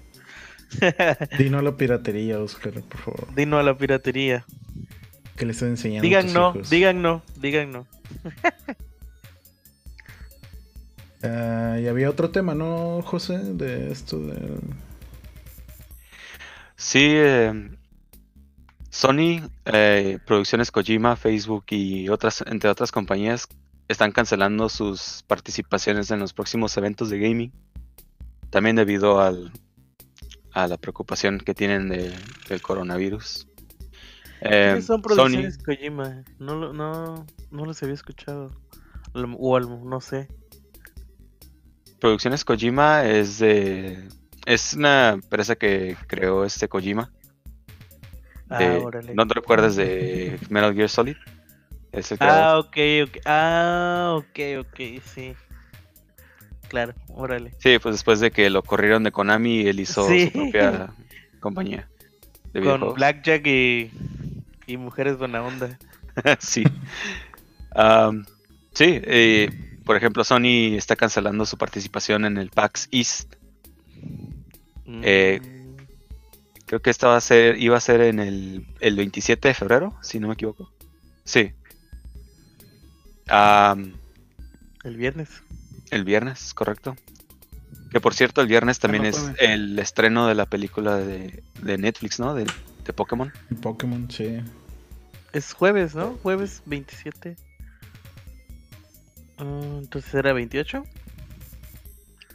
Dino 1.37 1.59
a 1.59 1.61
la 1.61 1.75
piratería, 1.75 2.39
Oscar, 2.39 2.73
por 2.73 2.99
favor. 2.99 3.35
Dino 3.35 3.57
a 3.57 3.63
la 3.63 3.77
piratería. 3.77 4.45
Que 5.35 5.45
le 5.45 5.51
estoy 5.51 5.69
enseñando. 5.69 6.03
Digan 6.03 6.33
no, 6.33 6.53
digan 6.69 7.01
no, 7.01 7.21
digan 7.41 7.71
no. 7.73 7.87
Ah, 11.23 11.77
y 11.81 11.87
había 11.87 12.09
otro 12.09 12.29
tema, 12.29 12.55
¿no, 12.55 13.01
José? 13.01 13.39
De 13.39 13.91
esto 13.91 14.19
de... 14.19 14.59
Sí, 16.86 17.00
eh, 17.01 17.51
Sony, 18.92 19.42
eh, 19.65 20.20
Producciones 20.24 20.70
Kojima, 20.70 21.15
Facebook 21.15 21.65
y 21.72 22.10
otras, 22.10 22.44
entre 22.46 22.70
otras 22.70 22.92
compañías, 22.92 23.48
están 23.88 24.12
cancelando 24.12 24.70
sus 24.70 25.24
participaciones 25.25 26.12
en 26.12 26.20
los 26.20 26.32
próximos 26.32 26.77
eventos 26.77 27.10
de 27.10 27.18
gaming. 27.18 27.51
También 28.51 28.75
debido 28.75 29.20
al, 29.20 29.51
a 30.51 30.68
la 30.68 30.77
preocupación 30.77 31.39
que 31.39 31.56
tienen 31.56 31.89
del 31.89 32.62
coronavirus. 32.62 33.48
Eh, 34.42 34.80
son 34.86 35.01
producciones 35.01 35.58
Kojima? 35.58 36.24
No, 36.38 36.72
no, 36.72 37.25
no 37.50 37.65
los 37.65 37.82
había 37.82 37.96
escuchado. 37.96 38.51
O 39.12 39.60
no 39.60 40.01
sé. 40.01 40.27
Producciones 42.00 42.46
Kojima 42.46 43.06
es 43.06 43.39
de. 43.39 44.08
Es 44.45 44.73
una 44.73 45.09
empresa 45.09 45.55
que 45.55 45.97
creó 46.07 46.45
este 46.45 46.67
Kojima. 46.67 47.11
Ah, 48.49 48.79
¿No 49.13 49.27
te 49.27 49.33
recuerdas 49.33 49.75
de 49.75 50.39
Metal 50.49 50.73
Gear 50.73 50.89
Solid? 50.89 51.15
ah, 52.19 52.59
ok, 52.59 52.77
ok. 53.07 53.17
Ah, 53.25 54.15
ok, 54.17 54.39
ok, 54.59 55.01
sí. 55.03 55.33
Claro, 56.67 56.93
órale. 57.07 57.53
Sí, 57.59 57.79
pues 57.79 57.95
después 57.95 58.19
de 58.19 58.31
que 58.31 58.49
lo 58.49 58.61
corrieron 58.61 59.03
de 59.03 59.11
Konami, 59.11 59.67
él 59.67 59.79
hizo 59.79 60.07
su 60.07 60.31
propia 60.31 60.93
compañía. 61.39 61.87
De 62.53 62.61
Con 62.61 62.93
Blackjack 62.93 63.45
y, 63.47 63.91
y 64.67 64.77
mujeres 64.77 65.17
buena 65.17 65.41
onda. 65.41 65.77
sí. 66.39 66.63
sí, 68.73 69.01
eh, 69.03 69.79
por 69.85 69.95
ejemplo, 69.97 70.23
Sony 70.23 70.75
está 70.75 70.95
cancelando 70.95 71.45
su 71.45 71.57
participación 71.57 72.25
en 72.25 72.37
el 72.37 72.49
PAX 72.49 72.87
East. 72.91 73.35
Eh, 74.88 75.42
creo 76.65 76.82
que 76.82 76.89
esta 76.89 77.08
va 77.08 77.18
a 77.18 77.22
ser, 77.22 77.60
iba 77.60 77.77
a 77.77 77.82
ser 77.82 78.01
en 78.01 78.20
el, 78.20 78.68
el 78.80 78.96
27 78.96 79.48
de 79.48 79.54
febrero, 79.54 79.98
si 80.01 80.20
no 80.20 80.27
me 80.27 80.34
equivoco. 80.34 80.72
Sí. 81.24 81.54
el 83.27 84.98
viernes. 84.98 85.30
El 85.92 86.04
viernes, 86.04 86.54
correcto. 86.54 86.96
Que 87.92 88.00
por 88.01 88.13
cierto, 88.13 88.42
el 88.42 88.48
viernes 88.48 88.80
también 88.80 89.06
es 89.06 89.32
el 89.39 89.80
estreno 89.80 90.27
de 90.27 90.36
la 90.36 90.46
película 90.46 90.98
de, 90.98 91.44
Netflix, 91.62 92.20
¿no? 92.20 92.34
De, 92.34 92.46
de 92.84 92.94
Pokémon. 92.94 93.32
Pokémon, 93.62 94.10
sí. 94.12 94.42
Es 95.32 95.54
jueves, 95.54 95.96
¿no? 95.96 96.18
Jueves 96.22 96.62
27. 96.65 97.36
Ah, 99.38 99.77
entonces 99.80 100.13
era 100.13 100.34
28. 100.34 100.84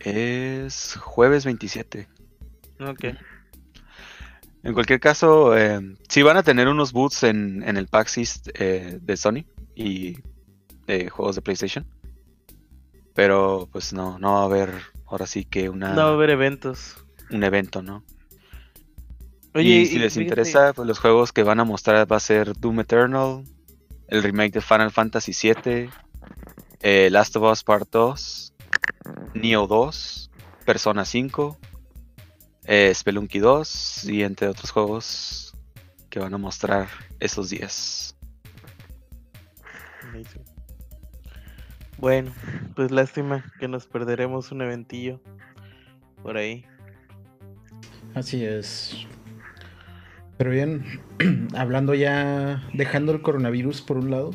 Es 0.00 0.97
jueves 0.99 1.45
27. 1.45 2.09
Ok. 2.80 3.04
En 4.62 4.75
cualquier 4.75 5.00
caso, 5.00 5.56
eh, 5.56 5.80
sí 6.08 6.22
van 6.22 6.37
a 6.37 6.42
tener 6.42 6.68
unos 6.68 6.92
boots 6.92 7.22
en, 7.22 7.62
el 7.64 7.87
PAX 7.87 8.18
East 8.18 8.49
eh, 8.54 8.99
de 9.00 9.16
Sony 9.16 9.44
y 9.75 10.18
de 10.87 11.08
juegos 11.08 11.37
de 11.37 11.42
PlayStation. 11.42 11.87
Pero 13.14 13.68
pues 13.72 13.92
no, 13.92 14.18
no 14.18 14.34
va 14.34 14.42
a 14.42 14.44
haber 14.44 14.70
ahora 15.06 15.26
sí 15.26 15.44
que 15.44 15.68
una... 15.68 15.94
No 15.94 16.04
va 16.04 16.10
a 16.10 16.12
haber 16.12 16.30
eventos. 16.30 16.96
Un 17.30 17.42
evento, 17.42 17.82
¿no? 17.82 18.04
Oye, 19.54 19.68
y 19.68 19.87
si 19.87 19.99
les 19.99 20.16
interesa, 20.16 20.72
pues 20.72 20.87
los 20.87 20.99
juegos 20.99 21.32
que 21.32 21.42
van 21.42 21.58
a 21.58 21.64
mostrar 21.64 22.10
va 22.10 22.16
a 22.16 22.20
ser 22.20 22.56
Doom 22.56 22.80
Eternal, 22.80 23.44
el 24.08 24.22
remake 24.22 24.52
de 24.52 24.60
Final 24.60 24.92
Fantasy 24.92 25.32
VII, 25.32 25.90
eh, 26.80 27.08
Last 27.10 27.34
of 27.37 27.50
Us 27.50 27.64
Part 27.64 27.88
2, 27.90 28.52
Neo 29.34 29.66
2, 29.66 30.30
Persona 30.64 31.04
5, 31.04 31.58
eh, 32.72 32.94
Spelunky 32.94 33.40
2 33.40 34.04
y 34.04 34.22
entre 34.22 34.46
otros 34.46 34.70
juegos 34.70 35.56
que 36.08 36.20
van 36.20 36.32
a 36.34 36.38
mostrar 36.38 36.86
esos 37.18 37.50
días. 37.50 38.16
Bueno, 41.98 42.32
pues 42.76 42.92
lástima 42.92 43.44
que 43.58 43.66
nos 43.66 43.86
perderemos 43.86 44.52
un 44.52 44.62
eventillo 44.62 45.20
por 46.22 46.36
ahí. 46.36 46.64
Así 48.14 48.44
es. 48.44 49.04
Pero 50.38 50.52
bien, 50.52 50.84
hablando 51.56 51.94
ya, 51.94 52.62
dejando 52.72 53.10
el 53.10 53.20
coronavirus 53.20 53.82
por 53.82 53.96
un 53.96 54.12
lado, 54.12 54.30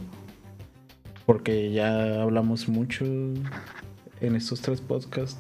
porque 1.26 1.72
ya 1.72 2.22
hablamos 2.22 2.68
mucho 2.68 3.06
en 3.06 4.36
estos 4.36 4.60
tres 4.60 4.82
podcasts 4.82 5.40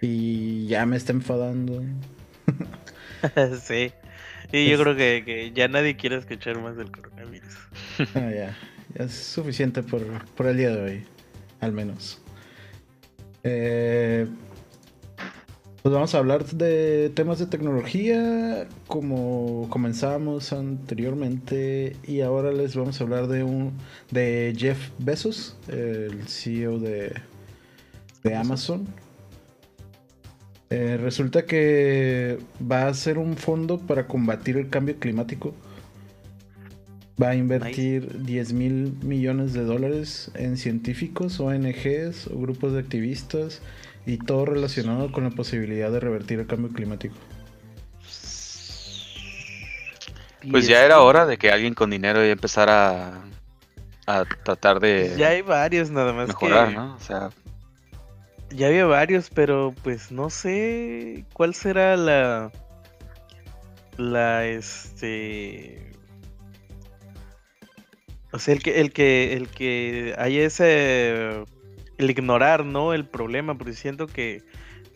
y 0.00 0.66
ya 0.66 0.86
me 0.86 0.96
está 0.96 1.12
enfadando. 1.12 1.82
sí, 3.62 3.92
y 4.52 4.68
yo 4.68 4.78
creo 4.78 4.96
que, 4.96 5.52
ya 5.54 5.68
nadie 5.68 5.96
quiere 5.96 6.16
escuchar 6.16 6.60
más 6.60 6.76
del 6.76 6.90
coronavirus. 6.90 7.54
ah, 8.14 8.30
ya, 8.30 8.56
ya 8.94 9.04
es 9.04 9.12
suficiente 9.12 9.82
por, 9.82 10.02
por 10.34 10.46
el 10.46 10.56
día 10.56 10.70
de 10.70 10.82
hoy 10.82 11.04
al 11.60 11.72
menos. 11.72 12.18
Eh, 13.44 14.26
pues 15.82 15.94
vamos 15.94 16.14
a 16.14 16.18
hablar 16.18 16.44
de 16.44 17.10
temas 17.14 17.38
de 17.38 17.46
tecnología 17.46 18.68
como 18.86 19.66
comenzamos 19.70 20.52
anteriormente 20.52 21.96
y 22.06 22.20
ahora 22.20 22.52
les 22.52 22.76
vamos 22.76 23.00
a 23.00 23.04
hablar 23.04 23.28
de 23.28 23.44
un 23.44 23.72
de 24.10 24.54
Jeff 24.56 24.90
Bezos, 24.98 25.56
el 25.68 26.28
CEO 26.28 26.78
de, 26.78 27.14
de 28.22 28.34
Amazon. 28.34 28.86
Eh, 30.70 30.96
resulta 31.00 31.46
que 31.46 32.38
va 32.60 32.86
a 32.86 32.94
ser 32.94 33.18
un 33.18 33.36
fondo 33.36 33.78
para 33.78 34.06
combatir 34.06 34.56
el 34.56 34.70
cambio 34.70 34.96
climático 34.98 35.54
va 37.20 37.30
a 37.30 37.34
invertir 37.34 38.24
10 38.24 38.52
mil 38.52 38.94
millones 39.02 39.52
de 39.52 39.64
dólares 39.64 40.30
en 40.34 40.56
científicos, 40.56 41.40
ONGs 41.40 42.28
o 42.28 42.38
grupos 42.38 42.72
de 42.72 42.80
activistas 42.80 43.60
y 44.06 44.18
todo 44.18 44.46
relacionado 44.46 45.12
con 45.12 45.24
la 45.24 45.30
posibilidad 45.30 45.90
de 45.90 46.00
revertir 46.00 46.40
el 46.40 46.46
cambio 46.46 46.72
climático. 46.72 47.14
Pues 50.50 50.66
ya 50.66 50.84
era 50.84 51.00
hora 51.00 51.26
de 51.26 51.36
que 51.36 51.50
alguien 51.50 51.74
con 51.74 51.90
dinero 51.90 52.24
ya 52.24 52.32
empezara 52.32 53.20
a, 54.06 54.24
tratar 54.44 54.80
de 54.80 55.14
ya 55.18 55.28
hay 55.28 55.42
varios 55.42 55.90
nada 55.90 56.14
más 56.14 56.28
mejorar, 56.28 56.72
¿no? 56.72 56.94
O 56.94 57.00
sea, 57.00 57.30
ya 58.50 58.68
había 58.68 58.86
varios, 58.86 59.30
pero 59.30 59.74
pues 59.82 60.12
no 60.12 60.30
sé 60.30 61.24
cuál 61.32 61.54
será 61.54 61.96
la 61.96 62.50
la 63.96 64.46
este 64.46 65.90
o 68.32 68.38
sea, 68.38 68.54
el 68.54 68.62
que, 68.62 68.80
el 68.80 68.92
que, 68.92 69.32
el 69.34 69.48
que 69.48 70.14
hay 70.18 70.38
ese 70.38 71.44
el 71.98 72.10
ignorar, 72.10 72.64
¿no? 72.64 72.94
El 72.94 73.06
problema, 73.06 73.58
porque 73.58 73.74
siento 73.74 74.06
que 74.06 74.42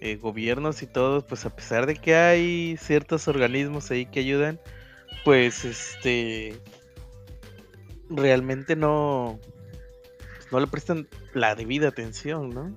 eh, 0.00 0.16
gobiernos 0.16 0.82
y 0.82 0.86
todos, 0.86 1.24
pues 1.24 1.44
a 1.44 1.54
pesar 1.54 1.86
de 1.86 1.96
que 1.96 2.14
hay 2.14 2.76
ciertos 2.78 3.28
organismos 3.28 3.90
ahí 3.90 4.06
que 4.06 4.20
ayudan, 4.20 4.60
pues 5.24 5.64
este 5.64 6.54
realmente 8.08 8.76
no 8.76 9.40
no 10.52 10.60
le 10.60 10.66
prestan 10.66 11.08
la 11.32 11.54
debida 11.54 11.88
atención, 11.88 12.50
¿no? 12.50 12.76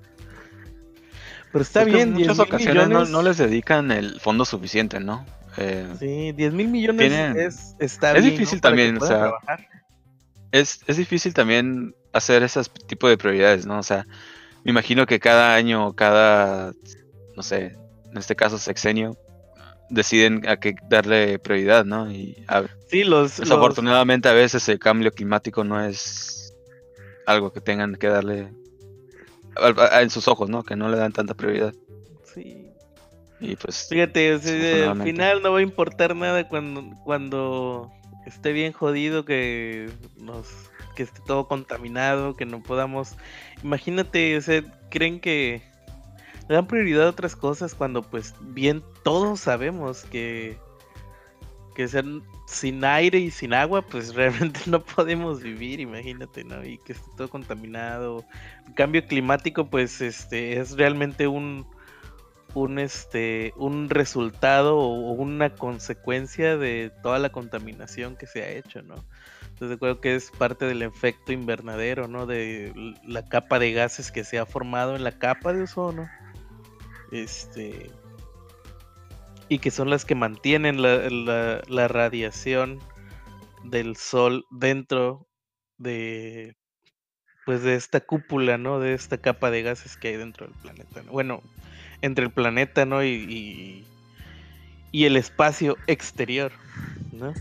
Pero 1.51 1.61
está 1.61 1.81
Es 1.81 1.87
que 1.87 1.93
bien, 1.93 2.09
en 2.09 2.15
10 2.15 2.27
muchas 2.29 2.39
ocasiones 2.47 2.75
no, 2.83 2.87
millones. 2.89 3.09
no 3.09 3.21
les 3.21 3.37
dedican 3.37 3.91
el 3.91 4.19
fondo 4.19 4.45
suficiente, 4.45 4.99
¿no? 4.99 5.25
Eh, 5.57 5.87
Sí, 5.99 6.31
10 6.33 6.53
mil 6.53 6.67
millones 6.67 7.07
Tienen- 7.09 7.37
es, 7.37 7.75
está 7.79 8.15
es 8.15 8.21
bien, 8.23 8.33
difícil 8.35 8.57
¿no? 8.57 8.61
También, 8.61 8.97
o 8.97 9.05
sea, 9.05 9.17
trabajar. 9.19 9.67
es, 10.51 10.81
es 10.87 10.97
difícil 10.97 11.33
también 11.33 11.95
hacer 12.13 12.43
ese 12.43 12.61
tipo 12.87 13.07
de 13.09 13.17
prioridades, 13.17 13.65
¿no? 13.65 13.79
O 13.79 13.83
sea, 13.83 14.05
me 14.63 14.71
imagino 14.71 15.05
que 15.05 15.19
cada 15.19 15.55
año, 15.55 15.93
cada, 15.93 16.73
no 17.35 17.43
sé, 17.43 17.75
en 18.11 18.17
este 18.17 18.35
caso 18.35 18.57
sexenio, 18.57 19.17
deciden 19.89 20.47
a 20.47 20.57
qué 20.57 20.75
darle 20.89 21.39
prioridad, 21.39 21.85
¿no? 21.85 22.11
Y 22.11 22.43
a- 22.47 22.63
Sí, 22.89 23.03
los, 23.03 23.21
los- 23.23 23.37
desafortunadamente 23.39 24.27
a 24.29 24.33
veces 24.33 24.67
el 24.69 24.79
cambio 24.79 25.11
climático 25.11 25.63
no 25.63 25.81
es 25.83 26.53
algo 27.25 27.51
que 27.51 27.61
tengan 27.61 27.95
que 27.95 28.07
darle 28.07 28.51
en 30.01 30.09
sus 30.09 30.27
ojos, 30.27 30.49
¿no? 30.49 30.63
Que 30.63 30.75
no 30.75 30.89
le 30.89 30.97
dan 30.97 31.13
tanta 31.13 31.33
prioridad. 31.33 31.73
sí. 32.33 32.63
Y 33.39 33.55
pues 33.55 33.87
Fíjate, 33.87 34.33
o 34.33 34.39
sea, 34.39 34.91
al 34.91 35.03
final 35.03 35.43
no 35.43 35.51
va 35.51 35.59
a 35.59 35.61
importar 35.61 36.15
nada 36.15 36.47
cuando, 36.49 36.83
cuando 37.03 37.91
esté 38.25 38.51
bien 38.51 38.73
jodido 38.73 39.25
que 39.25 39.91
nos 40.15 40.47
que 40.95 41.03
esté 41.03 41.21
todo 41.27 41.47
contaminado, 41.47 42.35
que 42.35 42.47
no 42.47 42.63
podamos. 42.63 43.13
Imagínate, 43.63 44.35
o 44.35 44.41
sea, 44.41 44.63
creen 44.89 45.19
que 45.19 45.61
le 46.49 46.55
dan 46.55 46.65
prioridad 46.65 47.05
a 47.05 47.11
otras 47.11 47.35
cosas 47.35 47.75
cuando 47.75 48.01
pues 48.01 48.33
bien 48.41 48.83
todos 49.03 49.39
sabemos 49.39 50.05
que 50.05 50.57
que 51.75 51.87
ser 51.87 52.05
sin 52.47 52.83
aire 52.85 53.19
y 53.19 53.29
sin 53.29 53.53
agua, 53.53 53.83
pues 53.83 54.15
realmente 54.15 54.61
no 54.65 54.83
podemos 54.83 55.43
vivir, 55.43 55.79
imagínate, 55.79 56.43
¿no? 56.43 56.65
Y 56.65 56.79
que 56.79 56.93
esté 56.93 57.05
todo 57.15 57.29
contaminado. 57.29 58.25
El 58.65 58.73
cambio 58.73 59.05
climático, 59.05 59.69
pues, 59.69 60.01
este, 60.01 60.59
es 60.59 60.75
realmente 60.77 61.27
un, 61.27 61.67
un 62.53 62.79
este 62.79 63.53
un 63.57 63.89
resultado 63.89 64.77
o 64.77 65.11
una 65.11 65.53
consecuencia 65.53 66.57
de 66.57 66.91
toda 67.03 67.19
la 67.19 67.29
contaminación 67.29 68.15
que 68.15 68.25
se 68.25 68.41
ha 68.41 68.49
hecho, 68.49 68.81
¿no? 68.81 68.95
Entonces 69.49 69.77
creo 69.79 69.99
que 69.99 70.15
es 70.15 70.31
parte 70.31 70.65
del 70.65 70.81
efecto 70.81 71.33
invernadero, 71.33 72.07
¿no? 72.07 72.25
De 72.25 72.73
la 73.03 73.27
capa 73.27 73.59
de 73.59 73.73
gases 73.73 74.11
que 74.11 74.23
se 74.23 74.39
ha 74.39 74.45
formado 74.45 74.95
en 74.95 75.03
la 75.03 75.11
capa 75.11 75.51
de 75.51 75.63
ozono. 75.63 76.07
Este. 77.11 77.91
Y 79.49 79.59
que 79.59 79.71
son 79.71 79.89
las 79.89 80.03
que 80.05 80.15
mantienen 80.15 80.81
la, 80.81 81.09
la- 81.67 81.87
radiación 81.87 82.79
del 83.63 83.95
sol 83.95 84.45
dentro 84.51 85.27
de. 85.77 86.55
Pues 87.45 87.63
de 87.63 87.75
esta 87.75 88.01
cúpula, 88.01 88.57
¿no? 88.57 88.79
De 88.79 88.93
esta 88.93 89.17
capa 89.17 89.49
de 89.51 89.61
gases 89.63 89.95
que 89.95 90.09
hay 90.09 90.17
dentro 90.17 90.47
del 90.47 90.55
planeta. 90.57 91.01
¿no? 91.03 91.11
Bueno, 91.13 91.41
entre 92.01 92.25
el 92.25 92.31
planeta, 92.31 92.85
¿no? 92.85 93.03
Y, 93.03 93.07
y, 93.09 93.85
y 94.91 95.05
el 95.05 95.15
espacio 95.15 95.77
exterior, 95.87 96.51
¿no? 97.13 97.33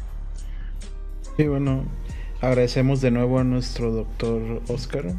Sí, 1.36 1.48
bueno, 1.48 1.84
agradecemos 2.40 3.00
de 3.00 3.10
nuevo 3.10 3.40
a 3.40 3.44
nuestro 3.44 3.90
doctor 3.90 4.62
Oscar. 4.68 5.12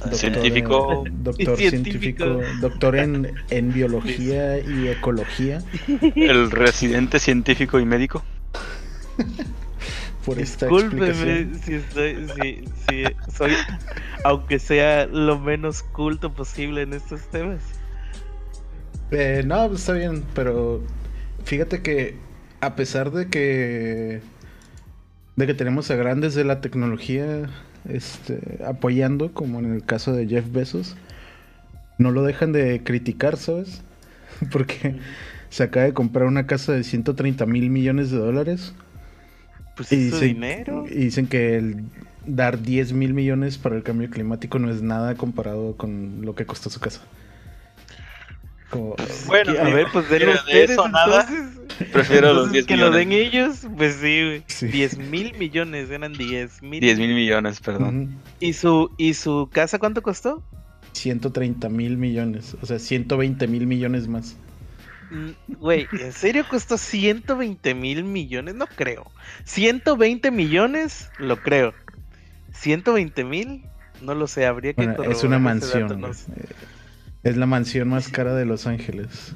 Doctor 0.00 0.18
Científico. 0.18 1.04
en- 1.06 1.24
doctor 1.24 1.60
Y 1.60 1.68
científico. 1.70 2.24
científico. 2.24 2.60
doctor 2.60 2.96
en, 2.96 3.34
en 3.50 3.72
biología 3.72 4.58
y 4.58 4.88
ecología. 4.88 5.62
el 6.14 6.50
residente 6.50 7.18
científico 7.18 7.78
y 7.80 7.84
médico. 7.84 8.22
Por 10.24 10.38
esta 10.40 10.66
Discúlpeme 10.66 11.40
explicación. 11.40 11.60
si 11.64 11.74
estoy, 11.74 12.26
si, 12.28 12.64
si 12.88 13.04
soy, 13.32 13.52
aunque 14.24 14.58
sea 14.58 15.06
lo 15.06 15.38
menos 15.38 15.82
culto 15.84 16.32
posible 16.32 16.82
en 16.82 16.92
estos 16.94 17.22
temas. 17.30 17.60
Eh, 19.12 19.42
no, 19.46 19.68
pues 19.68 19.80
está 19.80 19.92
bien, 19.92 20.24
pero 20.34 20.82
fíjate 21.44 21.80
que 21.80 22.16
a 22.60 22.74
pesar 22.74 23.12
de 23.12 23.28
que 23.28 24.20
de 25.36 25.46
que 25.46 25.54
tenemos 25.54 25.90
a 25.92 25.94
grandes 25.96 26.34
de 26.34 26.42
la 26.44 26.60
tecnología 26.60 27.48
este, 27.88 28.58
apoyando, 28.66 29.32
como 29.32 29.58
en 29.58 29.72
el 29.72 29.84
caso 29.84 30.12
de 30.12 30.26
Jeff 30.26 30.44
Bezos, 30.50 30.96
no 31.98 32.10
lo 32.10 32.22
dejan 32.22 32.52
de 32.52 32.82
criticar, 32.84 33.36
¿sabes? 33.36 33.82
Porque 34.50 34.96
se 35.48 35.62
acaba 35.62 35.86
de 35.86 35.92
comprar 35.94 36.26
una 36.26 36.46
casa 36.46 36.72
de 36.72 36.84
130 36.84 37.46
mil 37.46 37.70
millones 37.70 38.10
de 38.10 38.18
dólares 38.18 38.74
Pues 39.76 39.92
y 39.92 39.96
dicen, 39.96 40.20
dinero. 40.20 40.84
y 40.88 40.94
dicen 40.96 41.26
que 41.26 41.56
el 41.56 41.84
dar 42.26 42.60
10 42.60 42.92
mil 42.92 43.14
millones 43.14 43.56
para 43.56 43.76
el 43.76 43.82
cambio 43.82 44.10
climático 44.10 44.58
no 44.58 44.70
es 44.70 44.82
nada 44.82 45.14
comparado 45.14 45.76
con 45.76 46.22
lo 46.22 46.34
que 46.34 46.44
costó 46.44 46.68
su 46.70 46.80
casa. 46.80 47.00
Como- 48.70 48.96
Bueno, 49.26 49.52
a 49.60 49.64
ver, 49.70 49.86
pues 49.92 50.08
denlo 50.10 50.32
de 50.32 50.38
ustedes 50.38 50.70
eso 50.70 50.88
nada. 50.88 51.26
Entonces. 51.80 51.88
Prefiero 51.92 52.32
los 52.34 52.46
Entonces, 52.48 52.52
10 52.52 52.66
que 52.66 52.74
millones. 52.74 52.92
lo 52.92 52.98
den 52.98 53.12
ellos, 53.12 53.66
pues 53.76 53.94
sí, 53.96 54.22
güey. 54.24 54.44
Sí. 54.46 54.66
10 54.68 54.98
mil 54.98 55.34
millones, 55.38 55.90
eran 55.90 56.12
10 56.12 56.62
mil. 56.62 56.80
10 56.80 56.98
mil 56.98 57.14
millones, 57.14 57.60
perdón. 57.60 58.02
Ujú. 58.02 58.12
¿Y 58.40 58.52
su, 58.52 58.90
¿Y 58.98 59.14
su 59.14 59.48
casa 59.52 59.78
cuánto 59.78 60.02
costó? 60.02 60.42
130 60.92 61.68
mil 61.68 61.96
millones, 61.98 62.56
o 62.62 62.66
sea, 62.66 62.78
120 62.78 63.46
mil 63.48 63.66
millones 63.66 64.08
más. 64.08 64.36
Mm, 65.10 65.54
Güey, 65.58 65.86
¿en 66.00 66.12
serio 66.12 66.44
costó 66.48 66.78
120 66.78 67.74
mil 67.74 68.02
millones? 68.04 68.54
No 68.54 68.66
creo. 68.66 69.04
120 69.44 70.30
millones, 70.30 71.10
lo 71.18 71.36
creo. 71.42 71.74
120 72.52 73.24
mil, 73.24 73.64
no 74.00 74.14
lo 74.14 74.26
sé, 74.26 74.46
habría 74.46 74.72
que 74.72 74.86
Bueno, 74.86 75.02
es 75.04 75.22
una 75.22 75.38
mansión. 75.38 76.00
no 76.00 76.12
sé. 76.14 76.32
Es 77.22 77.36
la 77.36 77.46
mansión 77.46 77.88
más 77.88 78.08
cara 78.08 78.34
de 78.34 78.46
Los 78.46 78.66
Ángeles. 78.66 79.34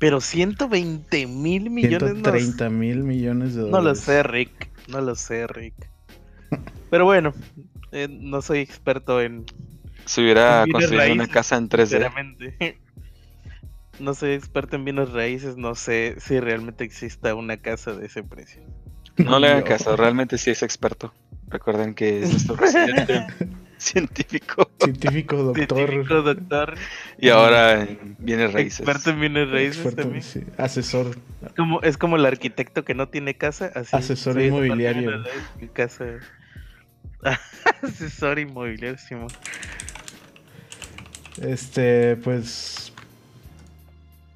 Pero 0.00 0.20
120 0.22 1.26
mil 1.26 1.68
millones 1.70 2.14
no, 2.16 2.32
130 2.32 2.70
mil 2.70 3.04
millones 3.04 3.54
de 3.54 3.60
no 3.60 3.68
dólares. 3.68 3.84
lo 3.84 3.94
sé, 3.94 4.22
Rick. 4.22 4.70
No 4.88 5.00
lo 5.02 5.14
sé, 5.14 5.46
Rick. 5.46 5.74
Pero 6.88 7.04
bueno, 7.04 7.34
eh, 7.92 8.08
no 8.10 8.40
soy 8.40 8.60
experto 8.60 9.20
en 9.20 9.44
Si 10.06 10.22
hubiera 10.22 10.64
construido 10.72 11.12
una 11.12 11.28
casa 11.28 11.56
en 11.56 11.68
3D. 11.68 11.86
sinceramente. 11.86 12.80
No 14.00 14.14
soy 14.14 14.30
experto 14.32 14.76
en 14.76 14.86
bienes 14.86 15.10
raíces, 15.10 15.58
no 15.58 15.74
sé 15.74 16.16
si 16.20 16.40
realmente 16.40 16.84
exista 16.84 17.34
una 17.34 17.58
casa 17.58 17.92
de 17.92 18.06
ese 18.06 18.22
precio. 18.22 18.62
No 19.18 19.38
le 19.38 19.48
hagan 19.48 19.62
caso, 19.62 19.94
realmente 19.94 20.38
sí 20.38 20.48
es 20.50 20.62
experto. 20.62 21.12
Recuerden 21.48 21.94
que 21.94 22.22
es 22.22 22.30
nuestro 22.30 22.56
residente 22.56 23.26
científico 23.80 24.70
Científico, 24.78 25.36
doctor. 25.42 25.78
Científico, 25.78 26.22
doctor, 26.22 26.74
y 27.18 27.28
ahora 27.28 27.82
en 27.82 28.16
bienes 28.18 28.52
raíces. 28.52 28.80
experto 28.80 29.10
en 29.10 29.20
bienes 29.20 29.50
raíces 29.50 29.76
experto, 29.76 30.02
también. 30.02 30.22
sí, 30.22 30.44
asesor. 30.56 31.16
Como, 31.56 31.80
es 31.82 31.96
como 31.96 32.16
el 32.16 32.26
arquitecto 32.26 32.84
que 32.84 32.94
no 32.94 33.08
tiene 33.08 33.34
casa, 33.34 33.70
así. 33.74 33.96
Asesor 33.96 34.38
en 34.40 34.48
inmobiliario. 34.48 35.24
casa. 35.72 36.04
Asesor 37.82 38.38
inmobiliario, 38.38 38.98
Simón. 38.98 39.28
Este, 41.40 42.16
pues. 42.16 42.92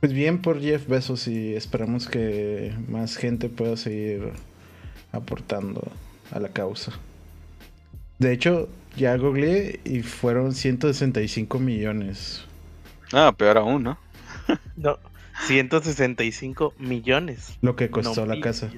Pues 0.00 0.12
bien 0.12 0.42
por 0.42 0.60
Jeff 0.60 0.86
Bezos 0.86 1.26
y 1.28 1.54
esperamos 1.54 2.08
que 2.08 2.74
más 2.88 3.16
gente 3.16 3.48
pueda 3.48 3.78
seguir 3.78 4.32
aportando 5.12 5.90
a 6.30 6.40
la 6.40 6.50
causa. 6.50 6.92
De 8.18 8.32
hecho, 8.32 8.68
ya 8.96 9.16
googleé 9.16 9.80
y 9.84 10.02
fueron 10.02 10.54
165 10.54 11.58
millones. 11.58 12.44
Ah, 13.12 13.32
peor 13.36 13.58
aún, 13.58 13.82
¿no? 13.82 13.98
No, 14.76 14.98
165 15.46 16.74
millones. 16.78 17.56
Lo 17.62 17.76
que 17.76 17.90
costó 17.90 18.26
no 18.26 18.34
la 18.34 18.40
casa. 18.40 18.70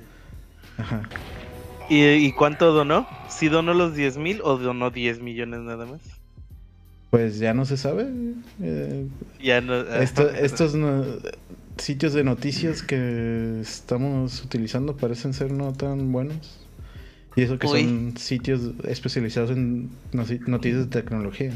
Ajá. 0.79 1.02
¿Y, 1.88 2.02
y 2.05 2.33
cuánto 2.33 2.72
donó? 2.72 3.07
¿Sí 3.29 3.48
donó 3.48 3.72
los 3.74 3.94
10 3.94 4.16
mil 4.18 4.40
o 4.42 4.57
donó 4.59 4.90
10 4.90 5.20
millones 5.20 5.61
nada 5.61 5.87
más? 5.87 6.00
Pues 7.11 7.38
ya 7.38 7.55
no 7.55 7.64
se 7.64 7.76
sabe. 7.76 8.09
eh, 8.61 9.07
Ya 9.40 9.61
no. 9.61 9.81
esto- 9.81 10.29
estos 10.31 10.74
no- 10.74 11.05
sitios 11.79 12.12
de 12.14 12.24
noticias 12.24 12.83
que 12.83 13.61
estamos 13.61 14.42
utilizando 14.42 14.96
parecen 14.96 15.33
ser 15.35 15.52
no 15.52 15.72
tan 15.72 16.11
buenos. 16.11 16.65
Y 17.37 17.42
eso 17.42 17.59
que 17.59 17.66
Uy. 17.66 17.83
son 17.83 18.16
sitios 18.16 18.61
especializados 18.85 19.51
en 19.51 19.90
noticias 20.12 20.79
de 20.79 20.87
tecnología. 20.87 21.53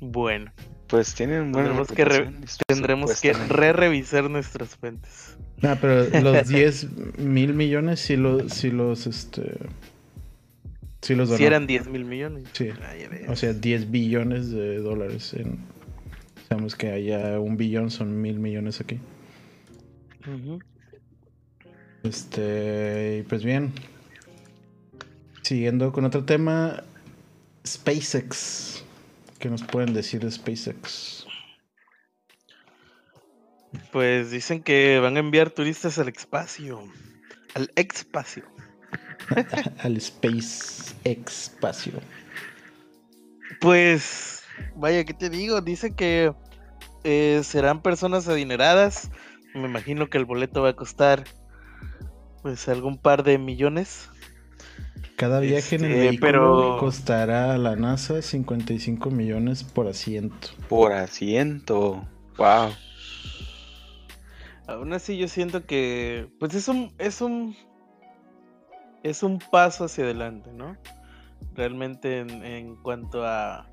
Bueno, 0.00 0.50
Pues 0.86 1.14
tienen 1.14 1.52
buena 1.52 1.68
Tendremos 1.68 1.88
que 1.92 2.04
re- 2.04 2.18
reputación, 2.24 2.64
tendremos 2.66 3.10
que 3.20 3.32
supuestamente. 3.32 3.54
re-revisar 3.54 4.30
nuestras 4.30 4.76
fuentes. 4.76 5.36
Ah, 5.62 5.76
pero 5.80 6.08
los 6.20 6.48
10 6.48 7.18
mil 7.18 7.54
millones 7.54 8.00
sí, 8.00 8.16
lo, 8.16 8.48
sí 8.48 8.70
los, 8.70 9.06
este... 9.06 9.56
Sí 11.02 11.14
los 11.14 11.30
Si 11.30 11.44
eran 11.44 11.66
10 11.66 11.88
mil 11.88 12.04
millones. 12.04 12.44
Sí. 12.52 12.68
O 13.28 13.36
sea, 13.36 13.52
10 13.54 13.90
billones 13.90 14.50
de 14.50 14.78
dólares 14.78 15.32
en 15.34 15.58
Sabemos 16.48 16.74
que 16.74 16.90
haya 16.90 17.38
un 17.38 17.56
billón, 17.56 17.90
son 17.90 18.20
mil 18.20 18.38
millones 18.40 18.80
aquí. 18.80 18.98
Este, 22.02 23.24
pues 23.28 23.44
bien. 23.44 23.72
Siguiendo 25.42 25.92
con 25.92 26.04
otro 26.04 26.24
tema, 26.24 26.82
SpaceX. 27.66 28.84
¿Qué 29.38 29.48
nos 29.48 29.62
pueden 29.62 29.94
decir 29.94 30.22
de 30.22 30.30
SpaceX? 30.30 31.26
Pues 33.92 34.30
dicen 34.30 34.62
que 34.62 34.98
van 34.98 35.16
a 35.16 35.20
enviar 35.20 35.50
turistas 35.50 35.98
al 35.98 36.08
espacio. 36.08 36.82
Al 37.54 37.70
espacio. 37.76 38.44
al 39.78 39.96
space 39.96 40.94
espacio. 41.04 41.94
Pues, 43.60 44.42
vaya, 44.76 45.04
¿qué 45.04 45.14
te 45.14 45.30
digo? 45.30 45.60
Dice 45.60 45.94
que 45.94 46.32
eh, 47.04 47.40
serán 47.44 47.82
personas 47.82 48.28
adineradas. 48.28 49.10
Me 49.54 49.66
imagino 49.66 50.08
que 50.08 50.18
el 50.18 50.24
boleto 50.24 50.62
va 50.62 50.70
a 50.70 50.76
costar, 50.76 51.24
pues, 52.42 52.68
algún 52.68 52.98
par 52.98 53.22
de 53.22 53.38
millones. 53.38 54.08
Cada 55.16 55.40
viaje 55.40 55.76
en 55.76 55.84
el 55.84 55.92
este, 55.92 56.08
vehículo 56.08 56.78
costará 56.78 57.54
a 57.54 57.58
la 57.58 57.76
NASA 57.76 58.22
55 58.22 59.10
millones 59.10 59.64
por 59.64 59.86
asiento. 59.86 60.48
Por 60.68 60.92
asiento. 60.92 62.06
Wow. 62.38 62.70
Aún 64.66 64.92
así 64.92 65.18
yo 65.18 65.28
siento 65.28 65.66
que 65.66 66.28
pues 66.38 66.54
es 66.54 66.68
un 66.68 66.94
es 66.98 67.20
un 67.20 67.54
es 69.02 69.22
un 69.22 69.40
paso 69.50 69.84
hacia 69.84 70.04
adelante, 70.04 70.50
¿no? 70.54 70.76
Realmente 71.54 72.20
en, 72.20 72.44
en 72.44 72.76
cuanto 72.76 73.26
a 73.26 73.68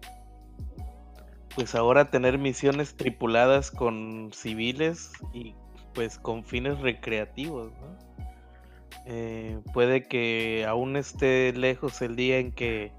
pues 1.55 1.75
ahora 1.75 2.11
tener 2.11 2.37
misiones 2.37 2.95
tripuladas 2.95 3.71
con 3.71 4.31
civiles 4.33 5.11
y 5.33 5.55
pues 5.93 6.17
con 6.19 6.43
fines 6.43 6.79
recreativos, 6.79 7.71
¿no? 7.79 8.06
Eh, 9.05 9.59
puede 9.73 10.03
que 10.03 10.65
aún 10.67 10.97
esté 10.97 11.53
lejos 11.53 12.01
el 12.01 12.15
día 12.15 12.39
en 12.39 12.51
que 12.51 12.91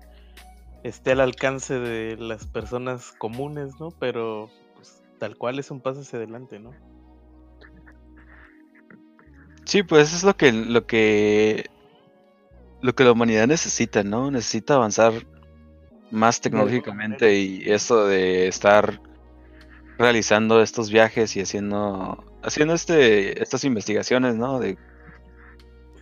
esté 0.82 1.12
al 1.12 1.20
alcance 1.20 1.78
de 1.78 2.16
las 2.16 2.46
personas 2.46 3.12
comunes, 3.18 3.78
¿no? 3.78 3.90
Pero 3.90 4.50
pues, 4.74 5.02
tal 5.18 5.36
cual 5.36 5.58
es 5.58 5.70
un 5.70 5.80
paso 5.80 6.00
hacia 6.00 6.18
adelante, 6.18 6.58
¿no? 6.58 6.72
Sí, 9.64 9.82
pues 9.82 10.14
es 10.14 10.24
lo 10.24 10.34
que 10.34 10.50
lo 10.50 10.86
que 10.86 11.68
lo 12.80 12.94
que 12.94 13.04
la 13.04 13.12
humanidad 13.12 13.46
necesita, 13.46 14.02
¿no? 14.02 14.30
Necesita 14.30 14.74
avanzar 14.74 15.12
más 16.10 16.40
tecnológicamente 16.40 17.38
y 17.38 17.70
eso 17.70 18.06
de 18.06 18.48
estar 18.48 19.02
realizando 19.98 20.62
estos 20.62 20.90
viajes 20.90 21.36
y 21.36 21.40
haciendo 21.40 22.24
haciendo 22.42 22.72
este 22.72 23.42
estas 23.42 23.64
investigaciones, 23.64 24.36
¿no? 24.36 24.58
De 24.58 24.78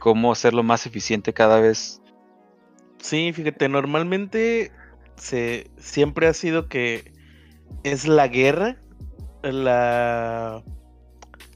cómo 0.06 0.30
hacerlo 0.30 0.62
más 0.62 0.86
eficiente 0.86 1.32
cada 1.32 1.58
vez. 1.58 2.00
Sí, 2.98 3.32
fíjate, 3.32 3.68
normalmente 3.68 4.70
se 5.16 5.68
siempre 5.78 6.28
ha 6.28 6.32
sido 6.32 6.68
que 6.68 7.10
es 7.82 8.06
la 8.06 8.28
guerra 8.28 8.76
la 9.42 10.62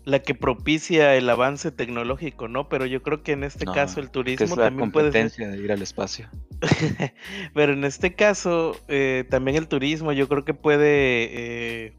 la 0.04 0.18
que 0.18 0.34
propicia 0.34 1.14
el 1.14 1.30
avance 1.30 1.70
tecnológico, 1.70 2.48
¿no? 2.48 2.68
Pero 2.68 2.86
yo 2.86 3.04
creo 3.04 3.22
que 3.22 3.30
en 3.30 3.44
este 3.44 3.66
caso 3.66 4.00
el 4.00 4.10
turismo 4.10 4.46
es 4.46 4.56
la 4.56 4.64
también 4.64 4.90
competencia 4.90 5.48
de 5.48 5.56
ir 5.56 5.70
al 5.70 5.82
espacio. 5.82 6.28
Pero 7.54 7.72
en 7.72 7.84
este 7.84 8.16
caso 8.16 8.74
eh, 8.88 9.26
también 9.30 9.58
el 9.58 9.68
turismo 9.68 10.10
yo 10.10 10.28
creo 10.28 10.44
que 10.44 10.54
puede 10.54 11.84
eh, 11.86 11.92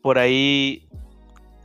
por 0.00 0.18
ahí 0.18 0.88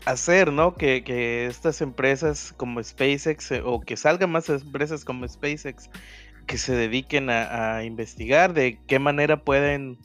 hacer, 0.07 0.53
¿no? 0.53 0.73
Que, 0.73 1.47
estas 1.47 1.81
empresas 1.81 2.53
como 2.55 2.81
SpaceX 2.81 3.51
eh, 3.51 3.61
o 3.63 3.81
que 3.81 3.97
salgan 3.97 4.31
más 4.31 4.49
empresas 4.49 5.03
como 5.03 5.27
SpaceX 5.27 5.89
que 6.45 6.57
se 6.57 6.73
dediquen 6.73 7.29
a, 7.29 7.83
investigar 7.83 8.53
de 8.53 8.79
qué 8.87 8.99
manera 8.99 9.43
pueden 9.43 9.97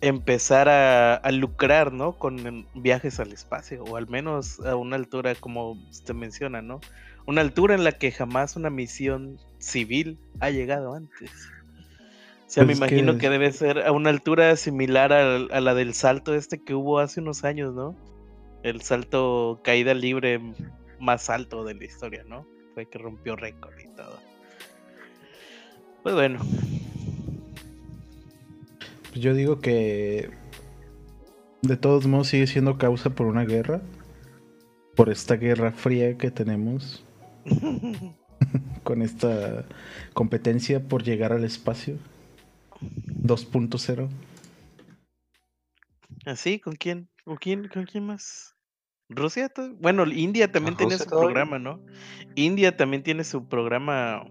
empezar 0.00 0.68
a, 0.68 1.30
lucrar, 1.32 1.92
¿no? 1.92 2.12
Con 2.12 2.66
viajes 2.74 3.18
al 3.18 3.32
espacio 3.32 3.82
o 3.82 3.96
al 3.96 4.08
menos 4.08 4.60
a 4.60 4.76
una 4.76 4.94
altura 4.94 5.34
como 5.34 5.72
usted 5.90 6.14
menciona, 6.14 6.62
¿no? 6.62 6.80
Una 7.26 7.40
altura 7.40 7.74
en 7.74 7.82
la 7.82 7.92
que 7.92 8.12
jamás 8.12 8.54
una 8.54 8.70
misión 8.70 9.38
civil 9.58 10.18
ha 10.38 10.50
llegado 10.50 10.94
antes. 10.94 11.30
O 12.46 12.52
sea, 12.52 12.64
me 12.64 12.74
imagino 12.74 13.18
que... 13.18 13.28
debe 13.28 13.52
ser 13.52 13.84
a 13.86 13.90
una 13.90 14.10
altura 14.10 14.54
similar 14.54 15.12
a, 15.12 15.34
a 15.34 15.60
la 15.60 15.74
del 15.74 15.94
salto 15.94 16.34
este 16.34 16.62
que 16.62 16.74
hubo 16.74 17.00
hace 17.00 17.20
unos 17.20 17.42
años, 17.42 17.74
¿no? 17.74 17.96
El 18.62 18.82
salto 18.82 19.60
caída 19.64 19.94
libre 19.94 20.40
más 20.98 21.30
alto 21.30 21.64
de 21.64 21.74
la 21.74 21.84
historia, 21.84 22.24
¿no? 22.24 22.46
Fue 22.74 22.86
que 22.86 22.98
rompió 22.98 23.36
récord 23.36 23.74
y 23.78 23.88
todo. 23.94 24.18
Pues 26.02 26.14
bueno. 26.14 26.40
Pues 29.08 29.20
yo 29.20 29.34
digo 29.34 29.60
que 29.60 30.30
de 31.62 31.76
todos 31.76 32.06
modos 32.06 32.28
sigue 32.28 32.46
siendo 32.46 32.78
causa 32.78 33.10
por 33.10 33.26
una 33.26 33.44
guerra. 33.44 33.82
Por 34.94 35.08
esta 35.08 35.36
guerra 35.36 35.72
fría 35.72 36.16
que 36.16 36.30
tenemos. 36.30 37.04
con 38.82 39.02
esta 39.02 39.66
competencia 40.14 40.80
por 40.80 41.02
llegar 41.02 41.32
al 41.32 41.44
espacio. 41.44 41.98
2.0. 42.80 44.08
¿Así? 46.26 46.60
¿Con 46.60 46.74
quién? 46.76 47.08
¿Con 47.24 47.36
quién, 47.36 47.68
con 47.68 47.84
quién 47.84 48.06
más? 48.06 48.49
Rusia, 49.10 49.50
bueno, 49.80 50.06
India 50.06 50.52
también 50.52 50.76
tiene 50.76 50.96
su 50.96 51.06
programa, 51.06 51.58
¿no? 51.58 51.80
India 52.36 52.76
también 52.76 53.02
tiene 53.02 53.24
su 53.24 53.48
programa 53.48 54.24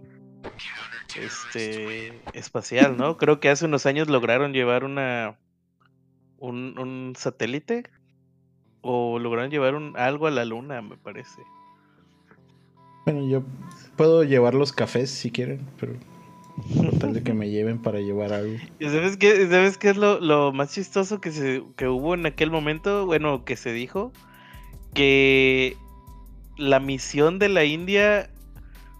este 1.21 2.21
espacial, 2.33 2.95
¿no? 2.95 3.17
Creo 3.17 3.41
que 3.41 3.49
hace 3.49 3.65
unos 3.65 3.85
años 3.85 4.07
lograron 4.07 4.53
llevar 4.53 4.85
una 4.85 5.37
un, 6.37 6.79
un 6.79 7.13
satélite 7.17 7.83
o 8.81 9.19
lograron 9.19 9.51
llevar 9.51 9.75
un 9.75 9.97
algo 9.97 10.27
a 10.27 10.31
la 10.31 10.45
luna, 10.45 10.81
me 10.81 10.95
parece. 10.95 11.41
Bueno, 13.05 13.27
yo 13.27 13.43
puedo 13.97 14.23
llevar 14.23 14.53
los 14.53 14.71
cafés 14.71 15.09
si 15.09 15.29
quieren, 15.29 15.67
pero 15.77 15.93
tal 16.99 17.13
de 17.13 17.21
que 17.21 17.33
me 17.33 17.49
lleven 17.49 17.81
para 17.81 17.99
llevar 17.99 18.31
algo. 18.31 18.55
¿Y 18.79 18.85
sabes 18.85 19.17
qué, 19.17 19.45
¿sabes 19.49 19.77
qué 19.77 19.89
es 19.89 19.97
lo, 19.97 20.21
lo 20.21 20.53
más 20.53 20.73
chistoso 20.73 21.19
que 21.19 21.31
se 21.31 21.63
que 21.75 21.89
hubo 21.89 22.13
en 22.13 22.25
aquel 22.25 22.49
momento? 22.49 23.05
Bueno, 23.05 23.43
que 23.43 23.57
se 23.57 23.73
dijo 23.73 24.13
que 24.93 25.77
la 26.57 26.79
misión 26.79 27.39
de 27.39 27.49
la 27.49 27.63
India 27.63 28.29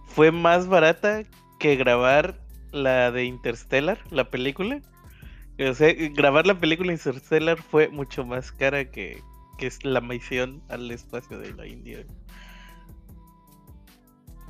fue 0.05 0.31
más 0.31 0.67
barata 0.67 1.23
que 1.59 1.75
grabar 1.75 2.39
la 2.71 3.11
de 3.11 3.25
Interstellar, 3.25 3.99
la 4.11 4.29
película. 4.29 4.81
O 5.59 5.73
sea, 5.73 5.93
grabar 5.93 6.47
la 6.47 6.59
película 6.59 6.91
Interstellar 6.91 7.61
fue 7.61 7.89
mucho 7.89 8.25
más 8.25 8.51
cara 8.51 8.85
que, 8.85 9.21
que 9.57 9.71
la 9.83 10.01
misión 10.01 10.61
al 10.69 10.89
espacio 10.89 11.37
de 11.37 11.53
la 11.53 11.67
India. 11.67 12.05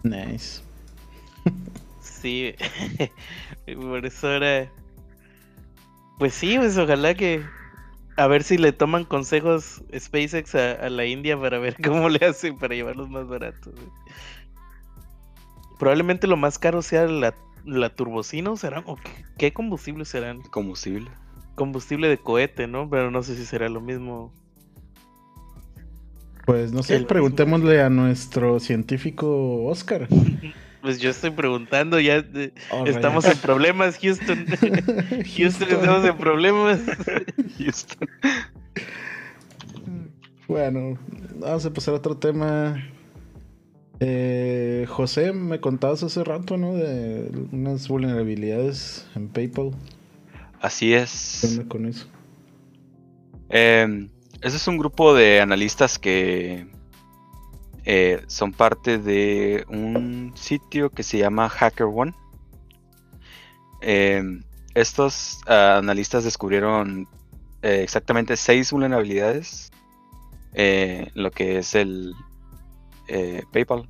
Nice. 0.03 0.61
Sí, 2.01 2.53
por 3.75 4.05
eso 4.05 4.29
era. 4.31 4.69
Pues 6.17 6.33
sí, 6.33 6.57
pues 6.57 6.77
ojalá 6.77 7.13
que, 7.13 7.43
a 8.19 8.27
ver 8.27 8.43
si 8.43 8.57
le 8.57 8.73
toman 8.73 9.05
consejos 9.05 9.81
SpaceX 9.97 10.53
a, 10.53 10.89
la 10.89 11.05
India 11.05 11.39
para 11.39 11.57
ver 11.57 11.75
cómo 11.83 12.09
le 12.09 12.25
hacen 12.25 12.57
para 12.57 12.75
llevarlos 12.75 13.09
más 13.09 13.27
baratos. 13.27 13.73
Probablemente 15.79 16.27
lo 16.27 16.35
más 16.35 16.59
caro 16.59 16.81
sea 16.81 17.07
la, 17.07 17.33
la 17.65 17.89
turbocina, 17.95 18.55
¿será? 18.57 18.83
¿O 18.85 18.97
qué, 19.37 19.53
combustible 19.53 20.03
serán? 20.03 20.41
Combustible. 20.41 21.09
Combustible 21.55 22.09
de 22.09 22.17
cohete, 22.17 22.67
¿no? 22.67 22.89
Pero 22.89 23.09
no 23.09 23.23
sé 23.23 23.35
si 23.37 23.45
será 23.45 23.69
lo 23.69 23.79
mismo. 23.79 24.33
Pues 26.45 26.73
no 26.73 26.83
sé, 26.83 26.99
preguntémosle 27.01 27.81
a 27.81 27.89
nuestro 27.89 28.59
científico 28.59 29.63
Oscar. 29.65 30.09
Pues 30.81 30.99
yo 30.99 31.09
estoy 31.09 31.31
preguntando, 31.31 31.99
ya 31.99 32.23
estamos 32.85 33.25
en 33.25 33.37
problemas, 33.37 33.97
Houston. 34.01 34.45
Houston, 35.35 35.69
estamos 35.69 36.05
en 36.05 36.17
problemas. 36.17 36.79
Houston. 37.57 38.09
Bueno, 40.47 40.97
vamos 41.35 41.65
a 41.65 41.73
pasar 41.73 41.93
a 41.95 41.97
otro 41.97 42.17
tema. 42.17 42.81
Eh, 43.99 44.85
José, 44.87 45.33
me 45.33 45.59
contabas 45.59 46.03
hace 46.03 46.23
rato, 46.23 46.55
¿no? 46.55 46.73
De 46.75 47.29
unas 47.51 47.87
vulnerabilidades 47.89 49.05
en 49.15 49.27
PayPal. 49.27 49.71
Así 50.61 50.93
es. 50.93 51.39
¿Qué 51.41 51.47
onda 51.47 51.69
con 51.69 51.85
eso? 51.85 52.07
Eh, 53.49 54.07
ese 54.41 54.55
es 54.55 54.67
un 54.69 54.77
grupo 54.77 55.13
de 55.13 55.41
analistas 55.41 55.99
que 55.99 56.67
eh, 57.91 58.21
son 58.27 58.51
parte 58.53 58.99
de 58.99 59.65
un 59.67 60.31
sitio 60.35 60.91
que 60.91 61.01
se 61.01 61.17
llama 61.17 61.49
HackerOne. 61.49 62.13
Eh, 63.81 64.21
estos 64.75 65.39
ah, 65.47 65.77
analistas 65.79 66.23
descubrieron 66.23 67.07
eh, 67.63 67.81
exactamente 67.81 68.37
seis 68.37 68.71
vulnerabilidades. 68.71 69.71
eh, 70.53 71.09
lo 71.15 71.31
que 71.31 71.57
es 71.57 71.73
el 71.73 72.13
PayPal. 73.51 73.89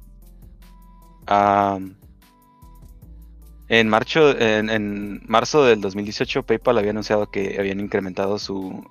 En, 3.68 3.90
marzo, 3.90 5.66
del 5.66 5.82
2018, 5.82 6.44
PayPal 6.44 6.78
había 6.78 6.92
anunciado 6.92 7.30
que 7.30 7.58
habían 7.60 7.82
incrementado 7.82 8.40
su, 8.40 8.82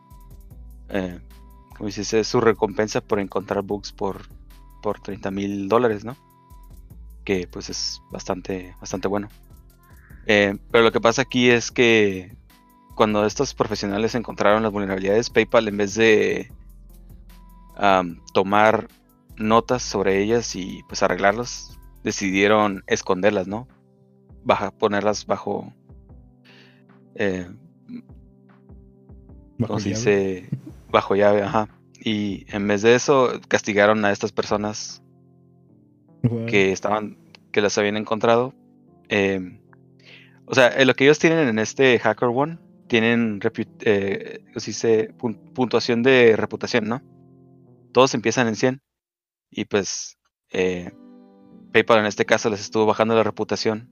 su 2.25 2.41
recompensa 2.43 3.01
por 3.01 3.21
encontrar 3.21 3.63
bugs 3.63 3.91
por, 3.93 4.38
por 4.83 5.01
30 5.01 5.31
mil 5.31 5.69
dólares, 5.69 6.05
¿no? 6.05 6.17
Que 7.25 7.47
pues 7.47 7.71
es 7.71 8.01
bastante, 8.11 8.75
bastante 8.81 9.09
bueno. 9.09 9.29
Eh, 10.27 10.57
pero 10.71 10.85
lo 10.85 10.93
que 10.93 11.01
pasa 11.01 11.23
aquí 11.23 11.51
es 11.51 11.71
que 11.71 12.37
cuando 12.95 13.25
estos 13.25 13.55
profesionales 13.55 14.15
encontraron 14.15 14.63
las 14.63 14.73
vulnerabilidades, 14.73 15.31
PayPal 15.31 15.69
en 15.69 15.77
vez 15.77 15.95
de 15.95 16.53
am, 17.77 18.21
tomar 18.35 18.89
notas 19.37 19.83
sobre 19.83 20.23
ellas 20.23 20.55
y 20.57 20.83
pues 20.89 21.03
arreglarlas, 21.03 21.79
decidieron 22.03 22.83
esconderlas, 22.87 23.47
¿no? 23.47 23.69
Baja, 24.45 24.71
ponerlas 24.71 25.27
bajo, 25.27 25.73
eh, 27.15 27.49
Bajo 29.59 29.75
¿cómo 29.75 29.81
se 29.81 29.89
dice? 29.91 30.49
Bajo 30.91 31.15
llave, 31.15 31.43
ajá. 31.43 31.69
Y 32.01 32.47
en 32.49 32.67
vez 32.69 32.83
de 32.83 32.95
eso, 32.95 33.41
castigaron 33.49 34.05
a 34.05 34.13
estas 34.13 34.33
personas 34.33 35.03
Wow. 36.23 36.47
que 36.47 36.73
estaban, 36.73 37.17
que 37.53 37.61
las 37.61 37.79
habían 37.79 37.97
encontrado. 37.97 38.53
Eh, 39.09 39.61
o 40.47 40.55
sea, 40.55 40.69
eh, 40.69 40.85
lo 40.85 40.95
que 40.95 41.05
ellos 41.05 41.19
tienen 41.19 41.47
en 41.49 41.59
este 41.59 41.99
Hacker 41.99 42.29
One, 42.33 42.59
tienen 42.89 43.41
eh, 43.81 44.41
¿cómo 44.47 44.61
se 44.61 44.71
dice? 44.71 45.15
Pun- 45.19 45.39
puntuación 45.55 46.03
de 46.03 46.35
reputación, 46.37 46.89
¿no? 46.89 47.03
Todos 47.93 48.15
empiezan 48.15 48.49
en 48.49 48.57
100. 48.57 48.81
Y 49.51 49.65
pues 49.67 50.19
eh, 50.51 50.91
PayPal 51.73 52.01
en 52.01 52.07
este 52.07 52.25
caso 52.27 52.51
les 52.51 52.61
estuvo 52.61 52.85
bajando 52.87 53.15
la 53.15 53.23
reputación. 53.23 53.89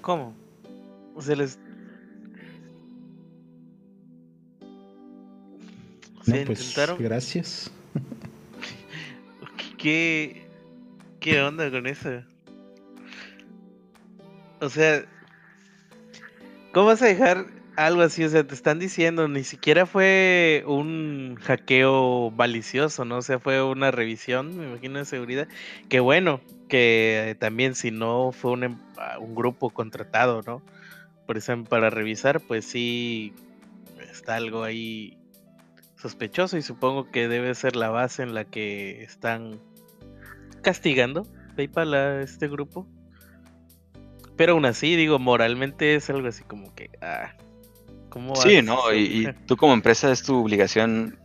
¿Cómo? 0.00 0.34
Se 1.18 1.34
les. 1.34 1.58
No, 6.26 6.34
Se 6.34 6.42
pues 6.44 6.60
intentaron. 6.60 7.02
gracias. 7.02 7.70
¿Qué, 9.78 10.46
¿Qué 11.20 11.40
onda 11.40 11.70
con 11.70 11.86
eso? 11.86 12.22
O 14.60 14.68
sea, 14.68 15.04
¿cómo 16.72 16.86
vas 16.86 17.02
a 17.02 17.06
dejar 17.06 17.46
algo 17.76 18.00
así? 18.02 18.24
O 18.24 18.28
sea, 18.28 18.44
te 18.44 18.54
están 18.54 18.78
diciendo, 18.78 19.28
ni 19.28 19.44
siquiera 19.44 19.86
fue 19.86 20.64
un 20.66 21.36
hackeo 21.42 22.32
malicioso, 22.36 23.04
¿no? 23.04 23.18
O 23.18 23.22
sea, 23.22 23.38
fue 23.38 23.62
una 23.62 23.90
revisión, 23.90 24.56
me 24.56 24.64
imagino, 24.66 24.98
de 24.98 25.04
seguridad. 25.04 25.46
Que 25.88 26.00
bueno, 26.00 26.40
que 26.68 27.36
también 27.38 27.74
si 27.74 27.90
no 27.90 28.32
fue 28.32 28.52
un, 28.52 28.64
em- 28.64 28.78
un 29.20 29.34
grupo 29.34 29.70
contratado, 29.70 30.42
¿no? 30.46 30.62
Por 31.26 31.36
ejemplo, 31.36 31.68
para 31.68 31.90
revisar, 31.90 32.40
pues 32.40 32.64
sí 32.64 33.34
está 34.10 34.36
algo 34.36 34.62
ahí 34.64 35.18
sospechoso 35.96 36.56
y 36.56 36.62
supongo 36.62 37.10
que 37.10 37.28
debe 37.28 37.54
ser 37.54 37.76
la 37.76 37.88
base 37.90 38.22
en 38.22 38.34
la 38.34 38.44
que 38.44 39.02
están 39.02 39.60
castigando 40.62 41.26
PayPal 41.56 41.94
a 41.94 42.20
este 42.22 42.48
grupo. 42.48 42.86
Pero 44.36 44.52
aún 44.52 44.66
así, 44.66 44.96
digo, 44.96 45.18
moralmente 45.18 45.94
es 45.94 46.10
algo 46.10 46.28
así 46.28 46.44
como 46.44 46.74
que, 46.74 46.90
ah, 47.00 47.32
¿cómo 48.10 48.36
Sí, 48.36 48.60
¿no? 48.60 48.92
Y, 48.92 48.98
y 49.26 49.32
tú 49.46 49.56
como 49.56 49.72
empresa 49.72 50.12
es 50.12 50.22
tu 50.22 50.36
obligación 50.42 51.18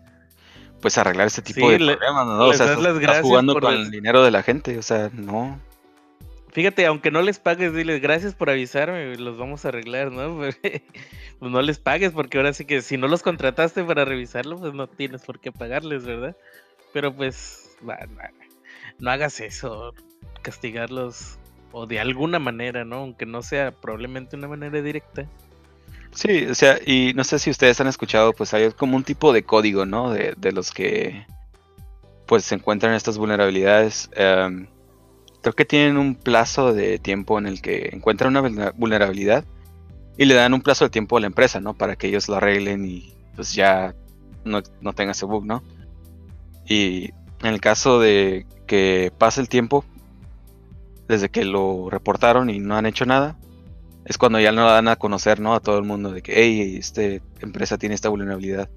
pues 0.82 0.98
arreglar 0.98 1.28
este 1.28 1.42
tipo 1.42 1.68
Sí, 1.68 1.74
de 1.74 1.80
le- 1.80 1.98
problemas, 1.98 2.26
¿no? 2.26 2.46
O 2.46 2.54
sea, 2.54 2.74
estás, 2.74 3.22
jugando 3.22 3.60
con 3.60 3.74
el 3.74 3.92
dinero 3.92 4.24
de 4.24 4.32
la 4.32 4.42
gente, 4.44 4.78
o 4.78 4.82
sea, 4.82 5.10
no. 5.14 5.60
Fíjate, 6.52 6.86
aunque 6.86 7.12
no 7.12 7.22
les 7.22 7.40
pagues, 7.40 7.74
diles 7.74 8.02
gracias 8.02 8.36
por 8.36 8.50
avisarme, 8.50 9.16
los 9.16 9.38
vamos 9.38 9.64
a 9.64 9.70
arreglar, 9.70 10.12
¿no? 10.12 10.38
pues 11.40 11.52
no 11.52 11.62
les 11.62 11.80
pagues, 11.80 12.12
porque 12.12 12.38
ahora 12.38 12.54
sí 12.54 12.66
que 12.66 12.82
si 12.82 12.98
no 12.98 13.08
los 13.08 13.24
contrataste 13.24 13.84
para 13.84 14.06
revisarlo, 14.06 14.58
pues 14.58 14.74
no 14.74 14.88
tienes 14.88 15.22
por 15.22 15.40
qué 15.40 15.52
pagarles, 15.52 16.06
¿verdad? 16.06 16.36
Pero 16.94 17.16
pues, 17.16 17.78
no 19.00 19.12
hagas 19.12 19.40
eso, 19.40 19.94
castigarlos 20.42 21.40
o 21.72 21.88
de 21.88 22.00
alguna 22.00 22.40
manera, 22.40 22.84
¿no? 22.84 22.98
Aunque 22.98 23.26
no 23.26 23.42
sea 23.42 23.72
probablemente 23.72 24.36
una 24.36 24.50
manera 24.50 24.82
directa. 24.82 25.26
Sí, 26.14 26.46
o 26.46 26.56
sea, 26.56 26.78
y 26.86 27.14
no 27.16 27.24
sé 27.24 27.40
si 27.40 27.50
ustedes 27.50 27.80
han 27.80 27.88
escuchado, 27.88 28.34
pues 28.34 28.54
hay 28.54 28.72
como 28.72 28.98
un 28.98 29.04
tipo 29.04 29.32
de 29.32 29.44
código, 29.44 29.86
¿no? 29.86 30.12
De, 30.12 30.34
de 30.36 30.52
los 30.52 30.72
que 30.72 31.26
pues 32.26 32.44
se 32.46 32.56
encuentran 32.56 32.94
estas 32.94 33.18
vulnerabilidades. 33.18 34.10
Em, 34.16 34.68
creo 35.42 35.54
que 35.54 35.66
tienen 35.66 35.98
un 35.98 36.16
plazo 36.16 36.74
de 36.74 37.00
tiempo 37.00 37.38
en 37.38 37.48
el 37.48 37.62
que 37.62 37.90
encuentran 37.94 38.36
una 38.36 38.42
vulner- 38.42 38.74
vulnerabilidad 38.76 39.46
y 40.18 40.26
le 40.26 40.36
dan 40.36 40.54
un 40.54 40.62
plazo 40.62 40.86
de 40.86 40.92
tiempo 40.92 41.18
a 41.18 41.20
la 41.20 41.28
empresa, 41.28 41.60
¿no? 41.60 41.74
Para 41.74 41.96
que 41.96 42.08
ellos 42.08 42.28
lo 42.30 42.36
arreglen 42.36 42.86
y 42.86 43.14
pues 43.36 43.54
ya 43.54 43.96
no, 44.46 44.62
no 44.82 44.94
tenga 44.94 45.12
ese 45.14 45.26
bug, 45.26 45.46
¿no? 45.46 45.64
Y 46.68 47.10
en 47.42 47.48
el 47.48 47.60
caso 47.60 48.00
de 48.00 48.46
que 48.68 49.12
pase 49.18 49.42
el 49.42 49.50
tiempo, 49.50 49.84
desde 51.08 51.30
que 51.30 51.44
lo 51.44 51.90
reportaron 51.90 52.50
y 52.50 52.60
no 52.60 52.76
han 52.76 52.86
hecho 52.86 53.06
nada, 53.06 53.38
es 54.06 54.18
cuando 54.18 54.40
ya 54.40 54.52
lo 54.52 54.64
dan 54.64 54.88
a 54.88 54.96
conocer, 54.96 55.40
¿no? 55.40 55.54
A 55.54 55.60
todo 55.60 55.78
el 55.78 55.86
mundo 55.86 56.12
de 56.12 56.22
que, 56.22 56.34
hey, 56.36 56.78
esta 56.78 57.02
empresa 57.42 57.78
tiene 57.78 57.96
esta 57.96 58.10
vulnerabilidad. 58.10 58.70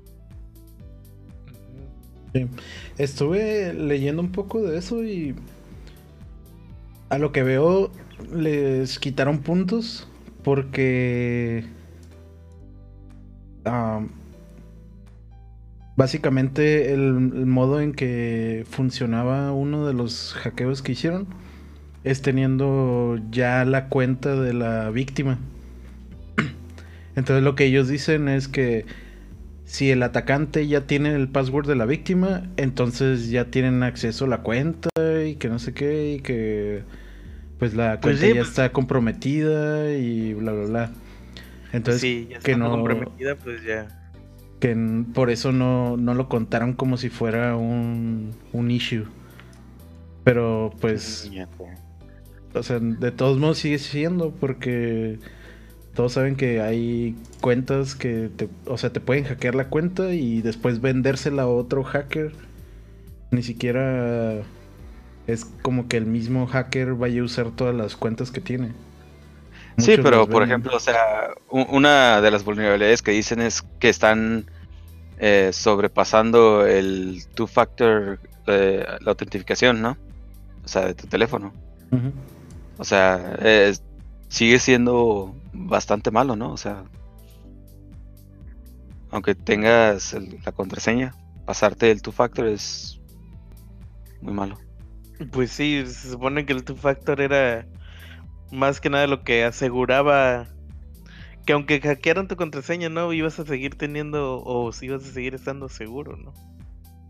Estuve 2.99 3.73
leyendo 3.75 4.21
un 4.21 4.33
poco 4.33 4.63
de 4.63 4.79
eso 4.79 5.05
y 5.05 5.37
a 7.15 7.19
lo 7.19 7.31
que 7.31 7.43
veo 7.45 7.91
les 8.35 8.99
quitaron 8.99 9.39
puntos 9.39 10.09
porque 10.43 11.65
básicamente 15.97 16.93
el, 16.93 17.01
el 17.01 17.47
modo 17.47 17.81
en 17.81 17.93
que 17.93 18.67
funcionaba 18.69 19.53
uno 19.53 19.87
de 19.87 19.95
los 19.95 20.35
hackeos 20.35 20.83
que 20.83 20.93
hicieron 20.93 21.29
es 22.03 22.21
teniendo 22.21 23.19
ya 23.31 23.65
la 23.65 23.89
cuenta 23.89 24.35
de 24.35 24.53
la 24.53 24.91
víctima. 24.91 25.39
Entonces 27.17 27.43
lo 27.43 27.55
que 27.55 27.65
ellos 27.65 27.89
dicen 27.89 28.29
es 28.29 28.49
que 28.49 28.85
si 29.65 29.91
el 29.91 30.03
atacante 30.03 30.67
ya 30.67 30.83
tiene 30.83 31.15
el 31.15 31.29
password 31.29 31.67
de 31.67 31.75
la 31.75 31.87
víctima, 31.87 32.43
entonces 32.57 33.31
ya 33.31 33.47
tienen 33.47 33.83
acceso 33.83 34.27
a 34.27 34.29
la 34.29 34.43
cuenta 34.43 34.91
y 35.27 35.37
que 35.37 35.49
no 35.49 35.59
sé 35.59 35.73
qué 35.73 36.15
y 36.15 36.21
que 36.21 36.83
pues 37.65 37.75
la 37.75 37.99
Pues 38.01 38.19
cuenta 38.19 38.21
sí, 38.21 38.29
ya 38.35 38.41
pues- 38.41 38.49
está 38.51 38.73
comprometida 38.73 39.95
y 39.95 40.35
bla 40.35 40.53
bla 40.53 40.65
bla. 40.67 40.91
Entonces 41.73 42.03
sí, 42.03 42.29
ya 42.31 42.39
que 42.41 42.57
no- 42.57 42.71
comprometida, 42.71 43.37
pues 43.37 43.63
ya. 43.65 44.11
que 44.61 44.77
por 45.15 45.31
eso 45.31 45.51
no, 45.51 45.97
no 45.97 46.13
lo 46.15 46.29
contaron 46.29 46.75
como 46.75 46.99
si 46.99 47.09
fuera 47.09 47.57
un, 47.57 48.33
un 48.53 48.71
issue. 48.71 49.07
Pero 50.25 50.73
pues 50.81 51.31
o 52.55 52.63
sea, 52.63 52.79
de 52.81 53.11
todos 53.13 53.39
modos 53.39 53.59
sigue 53.59 53.79
siendo 53.79 54.31
porque 54.31 55.19
todos 55.95 56.13
saben 56.13 56.37
que 56.37 56.61
hay 56.61 57.17
cuentas 57.41 57.95
que 57.95 58.29
te, 58.37 58.49
o 58.67 58.77
sea, 58.79 58.91
te 58.93 59.01
pueden 59.01 59.25
hackear 59.25 59.55
la 59.55 59.69
cuenta 59.71 60.13
y 60.15 60.43
después 60.43 60.81
vendérsela 60.83 61.43
a 61.45 61.47
otro 61.49 61.83
hacker. 61.83 62.33
Ni 63.31 63.43
siquiera 63.43 64.43
es 65.27 65.45
como 65.63 65.89
que 65.89 65.97
el 65.97 66.07
mismo 66.07 66.47
hacker 66.47 66.95
vaya 66.95 67.21
a 67.21 67.25
usar 67.25 67.51
todas 67.51 67.75
las 67.75 67.97
cuentas 67.97 68.31
que 68.31 68.41
tiene. 68.41 68.73
Sí, 69.79 69.97
pero 70.03 70.29
por 70.29 70.43
ejemplo, 70.43 70.77
o 70.77 70.81
sea, 70.81 71.31
una 71.51 72.21
de 72.21 72.31
las 72.31 72.45
vulnerabilidades 72.45 73.03
que 73.03 73.11
dicen 73.11 73.41
es 73.41 73.63
que 73.81 73.89
están 73.89 74.47
eh, 75.19 75.51
sobrepasando 75.53 76.67
el 76.67 77.25
two-factor, 77.35 78.21
eh, 78.47 78.85
la 79.01 79.11
autentificación, 79.11 79.81
¿no? 79.83 79.97
O 80.65 80.69
sea, 80.69 80.87
de 80.87 80.95
tu 80.95 81.07
teléfono. 81.07 81.53
O 82.79 82.85
sea, 82.85 83.37
sigue 84.29 84.59
siendo 84.59 85.35
bastante 85.53 86.11
malo, 86.11 86.37
¿no? 86.37 86.53
O 86.53 86.57
sea, 86.57 86.85
aunque 89.11 89.35
tengas 89.35 90.13
el- 90.13 90.39
la 90.45 90.53
contraseña, 90.53 91.15
pasarte 91.47 91.91
el 91.91 92.03
two-factor 92.03 92.47
es 92.47 93.01
muy 94.21 94.35
malo. 94.35 94.59
Pues 95.31 95.51
sí, 95.53 95.85
se 95.87 96.11
supone 96.11 96.45
que 96.47 96.53
el 96.53 96.65
two 96.65 96.77
factor 96.77 97.21
era 97.21 97.67
más 98.51 98.81
que 98.81 98.91
nada 98.91 99.07
lo 99.07 99.25
que 99.25 99.45
aseguraba 99.45 100.49
que 101.45 101.53
aunque 101.53 101.81
hackearan 101.81 102.29
tu 102.29 102.37
contraseña, 102.37 102.89
no 102.89 103.13
ibas 103.13 103.39
a 103.39 103.45
seguir 103.45 103.77
teniendo 103.77 104.43
o 104.45 104.73
si 104.73 104.87
ibas 104.87 105.05
a 105.05 105.13
seguir 105.13 105.35
estando 105.35 105.69
seguro, 105.69 106.17
¿no? 106.17 106.33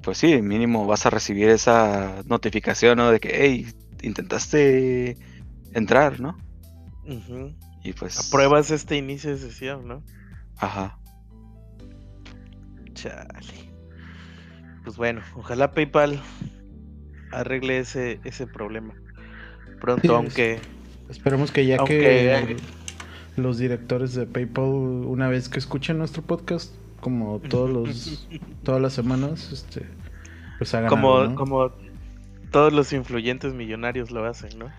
Pues 0.02 0.18
sí, 0.18 0.42
mínimo 0.42 0.86
vas 0.86 1.06
a 1.06 1.10
recibir 1.10 1.48
esa 1.48 2.22
notificación, 2.26 2.98
¿no? 2.98 3.10
De 3.10 3.20
que, 3.20 3.30
hey, 3.32 3.66
intentaste 4.02 5.16
entrar, 5.72 6.20
¿no? 6.20 6.36
Ujú. 7.06 7.54
Y 7.84 7.92
pues. 7.92 8.28
Apruebas 8.28 8.70
este 8.70 8.96
inicio 8.96 9.30
de 9.30 9.38
sesión, 9.38 9.86
¿no? 9.86 10.02
Ajá. 10.58 10.98
Chale. 12.94 13.72
Pues 14.82 14.96
bueno, 14.96 15.22
ojalá 15.36 15.72
PayPal 15.72 16.20
arregle 17.40 17.78
ese, 17.78 18.20
ese 18.24 18.46
problema. 18.46 18.94
Pronto, 19.80 20.02
Sí, 20.02 20.08
aunque. 20.08 20.58
Esperemos 21.10 21.50
que 21.52 21.66
ya 21.66 21.76
Aunque- 21.76 21.98
que 21.98 22.56
los 23.36 23.58
directores 23.58 24.14
de 24.14 24.26
PayPal, 24.26 24.64
una 24.64 25.28
vez 25.28 25.48
que 25.48 25.58
escuchen 25.58 25.98
nuestro 25.98 26.22
podcast, 26.22 26.72
como 27.00 27.40
todos 27.40 27.68
los 27.70 28.28
todas 28.62 28.80
las 28.80 28.92
semanas, 28.94 29.52
este, 29.52 29.82
pues 30.58 30.72
hagan 30.74 30.88
Como, 30.88 31.16
algo, 31.18 31.30
¿no? 31.30 31.36
como 31.36 31.72
todos 32.50 32.72
los 32.72 32.92
influyentes 32.92 33.52
millonarios 33.52 34.10
lo 34.10 34.24
hacen, 34.24 34.58
¿no? 34.58 34.70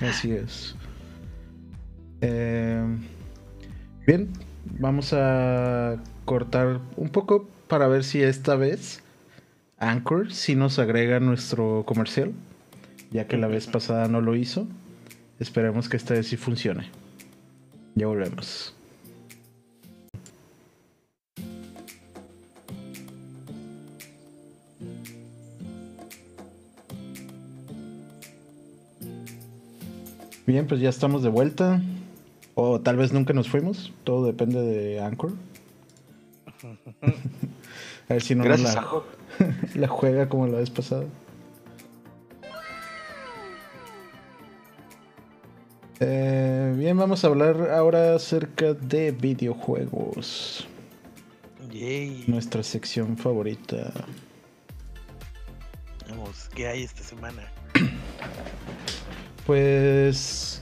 Así 0.00 0.32
es. 0.32 0.74
Eh, 2.20 2.84
bien, 4.06 4.28
vamos 4.78 5.12
a 5.12 5.96
cortar 6.24 6.80
un 6.96 7.08
poco 7.08 7.48
para 7.68 7.88
ver 7.88 8.04
si 8.04 8.22
esta 8.22 8.56
vez 8.56 9.01
Anchor 9.82 10.32
sí 10.32 10.54
nos 10.54 10.78
agrega 10.78 11.18
nuestro 11.18 11.82
comercial, 11.84 12.32
ya 13.10 13.26
que 13.26 13.36
la 13.36 13.48
vez 13.48 13.66
pasada 13.66 14.06
no 14.06 14.20
lo 14.20 14.36
hizo. 14.36 14.68
Esperemos 15.40 15.88
que 15.88 15.96
esta 15.96 16.14
vez 16.14 16.28
sí 16.28 16.36
funcione. 16.36 16.88
Ya 17.96 18.06
volvemos. 18.06 18.76
Bien, 30.46 30.68
pues 30.68 30.80
ya 30.80 30.90
estamos 30.90 31.24
de 31.24 31.28
vuelta. 31.28 31.82
O 32.54 32.80
tal 32.80 32.98
vez 32.98 33.12
nunca 33.12 33.32
nos 33.32 33.48
fuimos. 33.48 33.92
Todo 34.04 34.26
depende 34.26 34.60
de 34.60 35.00
Anchor. 35.00 35.32
A 38.08 38.12
ver 38.12 38.22
si 38.22 38.36
no 38.36 38.44
nos 38.44 38.60
Gracias, 38.60 38.74
la, 38.76 38.82
Anchor. 38.82 39.21
la 39.74 39.88
juega 39.88 40.28
como 40.28 40.46
la 40.46 40.58
vez 40.58 40.70
pasada. 40.70 41.04
Eh, 46.00 46.74
bien, 46.76 46.96
vamos 46.96 47.24
a 47.24 47.28
hablar 47.28 47.70
ahora 47.70 48.16
acerca 48.16 48.74
de 48.74 49.12
videojuegos. 49.12 50.66
Yay. 51.70 52.24
Nuestra 52.26 52.62
sección 52.62 53.16
favorita. 53.16 53.92
Vamos, 56.08 56.48
¿qué 56.54 56.66
hay 56.66 56.82
esta 56.82 57.02
semana? 57.02 57.42
Pues 59.46 60.60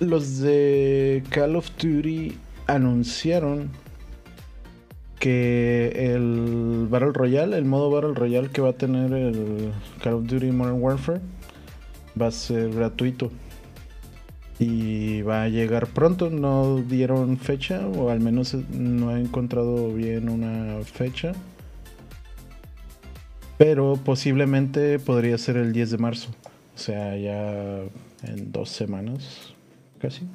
los 0.00 0.40
de 0.40 1.22
Call 1.30 1.56
of 1.56 1.70
Duty 1.76 2.36
anunciaron 2.66 3.70
que 5.22 6.14
el 6.14 6.88
Battle 6.90 7.12
Royale, 7.12 7.56
el 7.56 7.64
modo 7.64 7.92
Battle 7.92 8.12
Royale 8.12 8.48
que 8.48 8.60
va 8.60 8.70
a 8.70 8.72
tener 8.72 9.12
el 9.12 9.70
Call 10.02 10.14
of 10.14 10.26
Duty 10.26 10.50
Modern 10.50 10.82
Warfare, 10.82 11.20
va 12.20 12.26
a 12.26 12.32
ser 12.32 12.74
gratuito. 12.74 13.30
Y 14.58 15.22
va 15.22 15.44
a 15.44 15.48
llegar 15.48 15.86
pronto, 15.86 16.28
no 16.28 16.78
dieron 16.78 17.38
fecha, 17.38 17.86
o 17.86 18.10
al 18.10 18.18
menos 18.18 18.54
no 18.70 19.16
he 19.16 19.20
encontrado 19.20 19.94
bien 19.94 20.28
una 20.28 20.82
fecha. 20.82 21.34
Pero 23.58 24.00
posiblemente 24.04 24.98
podría 24.98 25.38
ser 25.38 25.56
el 25.56 25.72
10 25.72 25.92
de 25.92 25.98
marzo. 25.98 26.30
O 26.74 26.78
sea, 26.78 27.16
ya 27.16 27.78
en 28.24 28.50
dos 28.50 28.70
semanas, 28.70 29.54
casi. 30.00 30.26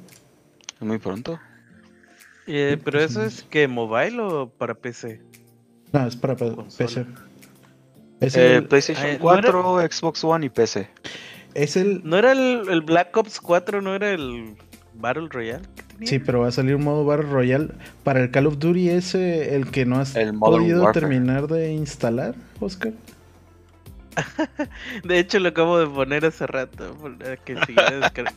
Muy 0.80 0.96
pronto. 0.96 1.38
Eh, 2.48 2.78
pero 2.82 3.00
eso 3.00 3.22
es 3.22 3.42
que 3.42 3.68
mobile 3.68 4.20
o 4.20 4.48
para 4.48 4.74
PC? 4.74 5.20
No, 5.92 6.06
es 6.06 6.16
para. 6.16 6.34
PC. 6.34 7.04
Es 8.20 8.36
Eh, 8.36 8.56
el, 8.56 8.64
PlayStation 8.66 9.06
eh, 9.06 9.12
¿no 9.14 9.20
4, 9.20 9.80
Xbox 9.90 10.24
One 10.24 10.46
y 10.46 10.48
PC. 10.48 10.88
es 11.54 11.76
el- 11.76 12.00
¿No 12.04 12.16
era 12.16 12.32
el, 12.32 12.62
el 12.68 12.80
Black 12.80 13.16
Ops 13.16 13.40
4? 13.40 13.80
¿No 13.82 13.94
era 13.94 14.10
el 14.10 14.54
Battle 14.94 15.28
Royale? 15.30 15.62
que 15.76 15.82
tenía? 15.82 16.08
Sí, 16.08 16.18
pero 16.18 16.40
va 16.40 16.48
a 16.48 16.52
salir 16.52 16.74
un 16.74 16.84
modo 16.84 17.04
Battle 17.04 17.26
Royale. 17.30 17.68
Para 18.02 18.20
el 18.20 18.30
Call 18.30 18.46
of 18.46 18.58
Duty 18.58 18.88
ese, 18.90 19.54
el 19.54 19.70
que 19.70 19.84
no 19.86 20.00
has 20.00 20.16
El 20.16 20.34
podido 20.38 20.82
Warfare. 20.84 21.00
terminar 21.06 21.46
de 21.48 21.72
instalar, 21.72 22.34
Oscar. 22.60 22.92
De 25.04 25.18
hecho, 25.18 25.38
lo 25.38 25.50
acabo 25.50 25.78
de 25.78 25.86
poner 25.86 26.24
hace 26.24 26.46
rato. 26.46 26.96
que 27.44 27.54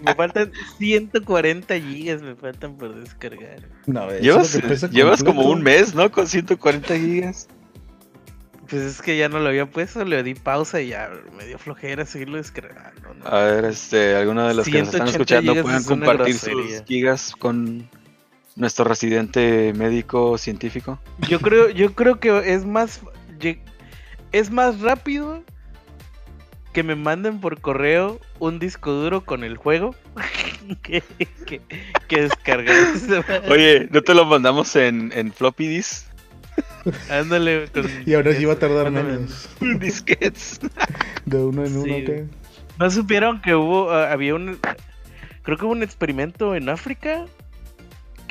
me 0.02 0.16
faltan 0.16 0.52
140 0.78 1.80
gigas, 1.80 2.22
me 2.22 2.36
faltan 2.36 2.76
por 2.78 2.96
descargar. 2.96 3.68
No, 3.86 4.10
Llevas, 4.20 4.60
llevas 4.92 5.24
como 5.24 5.44
un 5.44 5.62
mes, 5.62 5.96
¿no? 5.96 6.12
Con 6.12 6.28
140 6.28 6.98
gigas. 6.98 7.48
Pues 8.70 8.84
es 8.84 9.02
que 9.02 9.18
ya 9.18 9.28
no 9.28 9.40
lo 9.40 9.50
había 9.50 9.66
puesto, 9.66 10.06
le 10.06 10.24
di 10.24 10.34
pausa 10.34 10.80
y 10.80 10.90
ya 10.90 11.10
me 11.38 11.46
dio 11.46 11.60
flojera 11.60 12.06
seguirlo 12.06 12.38
descargando. 12.38 13.14
¿no? 13.16 13.28
A 13.28 13.44
ver, 13.44 13.66
este, 13.66 14.16
alguno 14.16 14.48
de 14.48 14.54
los 14.54 14.66
que 14.66 14.80
nos 14.80 14.94
están 14.94 15.10
180 15.10 15.12
escuchando 15.12 15.62
pueden 15.62 15.84
compartir 15.84 16.36
sus 16.36 16.84
gigas 16.86 17.34
con 17.38 17.90
nuestro 18.56 18.86
residente 18.86 19.74
médico 19.76 20.38
científico. 20.38 21.00
Yo 21.28 21.42
creo, 21.42 21.70
yo 21.70 21.94
creo 21.94 22.22
que 22.22 22.54
es 22.54 22.66
más 22.66 23.02
es 24.32 24.52
más 24.52 24.80
rápido 24.80 25.44
que 26.74 26.84
me 26.84 26.96
manden 26.96 27.40
por 27.40 27.60
correo 27.60 28.20
un 28.40 28.60
disco 28.60 28.92
duro 28.92 29.22
con 29.22 29.44
el 29.44 29.58
juego 29.58 29.96
que, 30.82 31.04
que, 31.46 31.62
que. 32.08 32.30
Oye, 33.50 33.88
¿no 33.92 34.02
te 34.02 34.14
lo 34.14 34.26
mandamos 34.26 34.76
en, 34.76 35.12
en 35.14 35.32
floppy 35.34 35.68
disk? 35.68 36.08
Ándale. 37.10 37.68
con 37.74 37.86
Y 38.06 38.14
ahora 38.14 38.34
sí 38.34 38.46
va 38.46 38.54
a 38.54 38.60
tardar 38.60 38.92
menos. 38.92 39.50
Disquets. 39.80 40.60
De 41.26 41.38
uno 41.38 41.66
en 41.66 41.78
uno, 41.78 41.84
Sí. 41.96 42.04
¿qué? 42.06 42.26
¿No 42.80 42.90
supieron 42.90 43.42
que 43.42 43.54
hubo, 43.54 43.92
ah, 43.92 44.12
había 44.12 44.34
un, 44.34 44.58
creo 45.44 45.58
que 45.58 45.66
hubo 45.66 45.74
un 45.74 45.84
experimento 45.84 46.56
en 46.56 46.70
África 46.70 47.26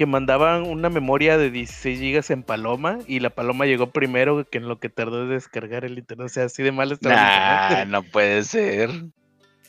que 0.01 0.07
mandaban 0.07 0.63
una 0.63 0.89
memoria 0.89 1.37
de 1.37 1.51
16 1.51 2.01
gigas 2.01 2.31
en 2.31 2.43
Paloma 2.43 3.01
y 3.07 3.21
la 3.21 3.29
Paloma 3.29 3.67
llegó 3.67 3.91
primero 3.91 4.49
que 4.49 4.57
en 4.57 4.67
lo 4.67 4.79
que 4.79 4.89
tardó 4.89 5.27
de 5.27 5.35
descargar 5.35 5.85
el 5.85 5.99
internet. 5.99 6.25
O 6.25 6.29
sea, 6.31 6.45
así 6.47 6.63
de 6.63 6.73
mal 6.73 6.91
estaba 6.91 7.15
Nah, 7.15 7.85
no 7.85 8.03
puede 8.03 8.43
ser. 8.45 8.89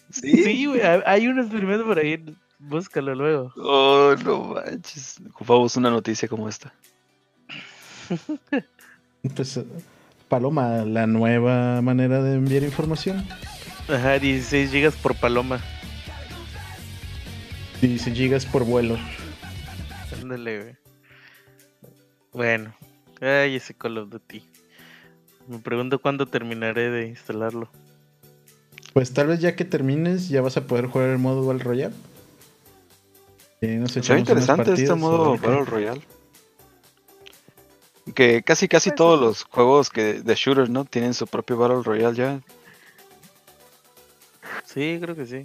¿Sí? 0.09 0.31
Sí, 0.41 0.65
güey, 0.67 0.79
hay- 1.05 1.27
un 1.27 1.37
experimento 1.39 1.85
por 1.85 1.99
ahí, 1.99 2.23
búscalo 2.59 3.13
luego. 3.13 3.51
Oh, 3.57 4.15
no 4.23 4.53
manches. 4.53 5.19
Ocupamos 5.31 5.75
una 5.75 5.89
noticia 5.89 6.29
como 6.29 6.47
esta. 6.47 6.73
Pues, 9.35 9.59
Paloma, 10.29 10.85
la 10.85 11.07
nueva 11.07 11.81
manera 11.81 12.23
de 12.23 12.35
enviar 12.35 12.63
información. 12.63 13.27
Ajá, 13.89 14.17
16 14.17 14.71
gigas 14.71 14.95
por 14.95 15.13
Paloma. 15.15 15.59
16 17.81 18.15
gigas 18.17 18.45
por 18.45 18.63
vuelo. 18.63 18.97
Ándale, 20.31 20.61
güey. 20.61 20.75
Bueno, 22.31 22.73
ay, 23.19 23.57
ese 23.57 23.73
Call 23.73 23.97
of 23.97 24.09
Duty. 24.09 24.41
Me 25.49 25.59
pregunto 25.59 25.99
cuándo 25.99 26.25
terminaré 26.25 26.89
de 26.89 27.07
instalarlo. 27.07 27.69
Pues 28.93 29.11
tal 29.11 29.27
vez 29.27 29.41
ya 29.41 29.57
que 29.57 29.65
termines 29.65 30.29
ya 30.29 30.41
vas 30.41 30.55
a 30.55 30.67
poder 30.67 30.85
jugar 30.85 31.09
el 31.09 31.17
modo 31.17 31.45
Battle 31.45 31.63
Royale. 31.63 31.95
Nos 33.61 33.91
Se 33.91 33.99
ve 33.99 34.19
interesante 34.19 34.71
este 34.71 34.95
modo 34.95 35.31
Battle 35.31 35.65
Royale. 35.65 36.01
Que 38.15 38.41
casi 38.41 38.69
casi 38.69 38.91
Pues, 38.91 38.97
todos 38.97 39.19
los 39.19 39.43
juegos 39.43 39.89
que 39.89 40.21
de 40.21 40.35
shooter, 40.35 40.69
¿no? 40.69 40.85
Tienen 40.85 41.13
su 41.13 41.27
propio 41.27 41.57
Battle 41.57 41.83
Royale 41.83 42.15
ya. 42.15 42.41
Sí, 44.63 44.97
creo 45.01 45.13
que 45.13 45.25
sí. 45.25 45.43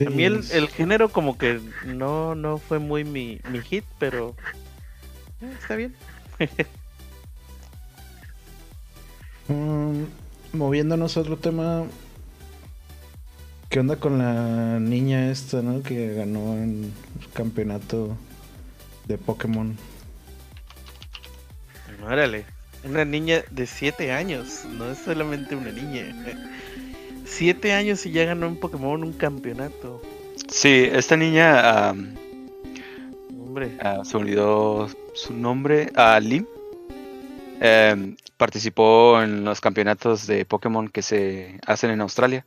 Sí, 0.00 0.06
A 0.06 0.10
mí 0.10 0.24
el, 0.24 0.36
es- 0.38 0.50
el 0.50 0.68
género 0.68 1.10
como 1.12 1.38
que 1.38 1.60
no, 1.82 2.34
no 2.34 2.58
fue 2.58 2.78
muy 2.80 3.04
mi, 3.04 3.40
mi 3.44 3.62
hit, 3.62 3.86
pero 3.98 4.36
eh, 5.40 5.52
está 5.60 5.76
bien. 5.76 5.96
Mm, 9.48 10.04
moviéndonos 10.52 11.16
a 11.16 11.20
otro 11.20 11.38
tema. 11.38 11.86
¿Qué 13.70 13.80
onda 13.80 13.96
con 14.00 14.18
la 14.18 14.78
niña 14.80 15.30
esta, 15.30 15.62
no? 15.62 15.82
Que 15.82 16.14
ganó 16.14 16.54
en 16.56 16.96
el 17.20 17.28
campeonato 17.32 18.18
de 19.06 19.18
Pokémon. 19.18 19.76
Órale, 22.02 22.46
una 22.82 23.04
niña 23.04 23.44
de 23.50 23.66
7 23.66 24.12
años, 24.12 24.64
no 24.64 24.90
es 24.90 24.98
solamente 24.98 25.54
una 25.56 25.72
niña. 25.72 26.16
7 27.30 27.72
años 27.72 28.04
y 28.06 28.12
ya 28.12 28.24
ganó 28.24 28.46
en 28.46 28.56
Pokémon 28.56 29.02
un 29.02 29.12
campeonato. 29.12 30.02
Sí, 30.48 30.88
esta 30.92 31.16
niña 31.16 31.94
Hombre, 33.50 33.76
ah, 33.80 34.02
se 34.04 34.16
olvidó 34.16 34.88
su 35.12 35.34
nombre, 35.34 35.90
a 35.96 36.20
Lim. 36.20 36.46
Em, 37.60 38.16
participó 38.36 39.20
en 39.20 39.44
los 39.44 39.60
campeonatos 39.60 40.28
de 40.28 40.44
Pokémon 40.44 40.88
que 40.88 41.02
se 41.02 41.58
hacen 41.66 41.90
en 41.90 42.00
Australia. 42.00 42.46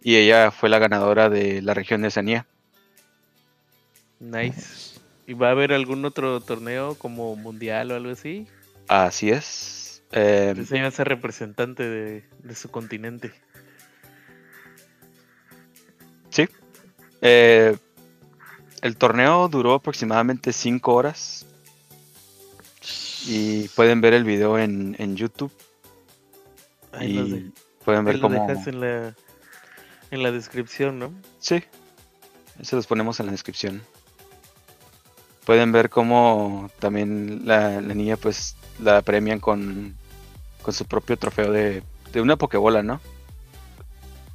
Y 0.00 0.14
ella 0.14 0.52
fue 0.52 0.68
la 0.68 0.78
ganadora 0.78 1.28
de 1.28 1.60
la 1.60 1.74
región 1.74 2.02
de 2.02 2.06
Oceanía. 2.06 2.46
Nice. 4.20 5.00
¿Y 5.26 5.34
va 5.34 5.48
a 5.48 5.50
haber 5.50 5.72
algún 5.72 6.04
otro 6.04 6.40
torneo 6.40 6.94
como 6.94 7.34
mundial 7.34 7.90
o 7.90 7.96
algo 7.96 8.12
así? 8.12 8.46
Así 8.86 9.30
es. 9.30 10.04
Eh, 10.12 10.50
Entonces 10.50 10.80
va 10.80 10.86
a 10.86 10.92
ser 10.92 11.08
representante 11.08 11.82
de, 11.82 12.24
de 12.44 12.54
su 12.54 12.70
continente. 12.70 13.32
Eh, 17.20 17.76
el 18.82 18.96
torneo 18.96 19.48
duró 19.48 19.74
aproximadamente 19.74 20.52
5 20.52 20.94
horas. 20.94 21.46
Y 23.26 23.68
pueden 23.68 24.00
ver 24.00 24.14
el 24.14 24.24
video 24.24 24.58
en, 24.58 24.94
en 24.98 25.16
YouTube. 25.16 25.52
Ahí 26.92 27.12
los 27.12 27.30
de- 27.30 27.36
y 27.38 27.52
pueden 27.84 28.00
ahí 28.00 28.06
ver 28.06 28.16
lo 28.16 28.22
cómo. 28.28 28.46
dejas 28.46 28.66
en 28.66 28.80
la, 28.80 29.14
en 30.10 30.22
la 30.22 30.30
descripción, 30.32 30.98
¿no? 30.98 31.12
Sí. 31.38 31.62
Se 32.62 32.76
los 32.76 32.86
ponemos 32.86 33.20
en 33.20 33.26
la 33.26 33.32
descripción. 33.32 33.82
Pueden 35.44 35.72
ver 35.72 35.88
cómo 35.90 36.70
también 36.78 37.42
la, 37.44 37.80
la 37.80 37.94
niña 37.94 38.16
pues 38.16 38.56
la 38.80 39.00
premian 39.02 39.40
con, 39.40 39.96
con 40.62 40.74
su 40.74 40.84
propio 40.84 41.16
trofeo 41.16 41.50
de, 41.52 41.82
de 42.12 42.20
una 42.20 42.36
pokebola, 42.36 42.82
¿no? 42.82 43.00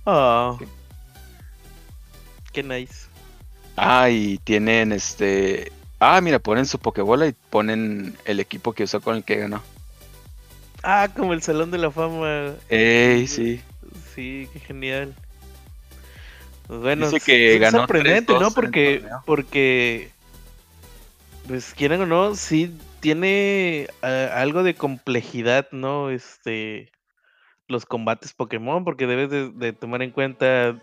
Ah. 0.05 0.55
Sí. 0.59 0.65
Qué 2.53 2.63
nice. 2.63 3.07
Ah, 3.75 4.09
y 4.09 4.37
tienen 4.37 4.91
este... 4.91 5.71
Ah, 5.99 6.21
mira, 6.21 6.39
ponen 6.39 6.65
su 6.65 6.79
pokebola 6.79 7.27
y 7.27 7.33
ponen 7.49 8.15
el 8.25 8.39
equipo 8.39 8.73
que 8.73 8.83
usó 8.83 9.01
con 9.01 9.17
el 9.17 9.23
que 9.23 9.37
ganó. 9.37 9.61
Ah, 10.83 11.09
como 11.15 11.33
el 11.33 11.41
Salón 11.41 11.71
de 11.71 11.77
la 11.77 11.91
Fama. 11.91 12.53
Ey, 12.69 13.25
sí. 13.25 13.61
Sí, 14.13 14.49
qué 14.53 14.59
genial. 14.59 15.15
Pues 16.67 16.79
bueno, 16.79 17.09
Dice 17.09 17.25
que 17.25 17.55
es 17.55 17.61
ganó 17.61 17.79
sorprendente, 17.79 18.33
3-2 18.33 18.35
en 18.35 18.41
¿no? 18.41 18.51
Porque, 18.51 19.03
porque, 19.25 20.11
pues 21.47 21.73
quieran 21.73 22.01
o 22.01 22.05
no, 22.05 22.35
sí 22.35 22.75
tiene 22.99 23.87
ah, 24.01 24.29
algo 24.35 24.63
de 24.63 24.75
complejidad, 24.75 25.67
¿no? 25.71 26.09
Este, 26.09 26.89
los 27.67 27.85
combates 27.85 28.33
Pokémon, 28.33 28.83
porque 28.83 29.07
debes 29.07 29.29
de, 29.29 29.49
de 29.49 29.73
tomar 29.73 30.01
en 30.01 30.11
cuenta 30.11 30.77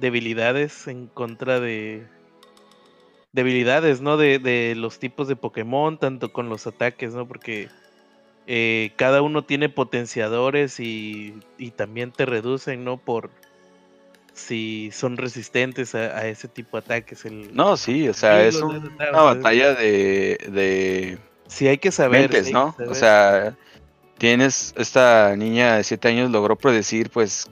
debilidades 0.00 0.86
en 0.86 1.06
contra 1.06 1.60
de 1.60 2.06
debilidades, 3.32 4.00
¿no? 4.00 4.16
De, 4.16 4.38
de 4.38 4.74
los 4.76 4.98
tipos 4.98 5.28
de 5.28 5.36
Pokémon, 5.36 5.98
tanto 5.98 6.32
con 6.32 6.48
los 6.48 6.66
ataques, 6.66 7.14
¿no? 7.14 7.26
Porque 7.26 7.68
eh, 8.46 8.92
cada 8.96 9.22
uno 9.22 9.42
tiene 9.42 9.68
potenciadores 9.68 10.80
y, 10.80 11.34
y 11.58 11.70
también 11.72 12.12
te 12.12 12.26
reducen, 12.26 12.84
¿no? 12.84 12.96
Por 12.96 13.30
si 14.32 14.90
son 14.92 15.16
resistentes 15.16 15.94
a, 15.94 16.16
a 16.18 16.26
ese 16.28 16.48
tipo 16.48 16.76
de 16.78 16.84
ataques. 16.84 17.24
El, 17.24 17.54
No, 17.54 17.76
sí, 17.76 18.08
o 18.08 18.14
sea, 18.14 18.44
es 18.44 18.54
un- 18.62 18.92
una 18.94 19.20
batalla 19.20 19.74
de, 19.74 20.38
de 20.50 21.18
Sí, 21.48 21.66
hay 21.66 21.78
que 21.78 21.90
saber. 21.90 22.30
mentes, 22.30 22.52
¿no? 22.52 22.74
que 22.76 22.84
O 22.84 22.94
saber. 22.94 22.96
sea, 22.96 23.56
tienes, 24.18 24.74
esta 24.76 25.36
niña 25.36 25.76
de 25.76 25.84
7 25.84 26.08
años 26.08 26.30
logró 26.30 26.56
predecir, 26.56 27.10
pues, 27.10 27.48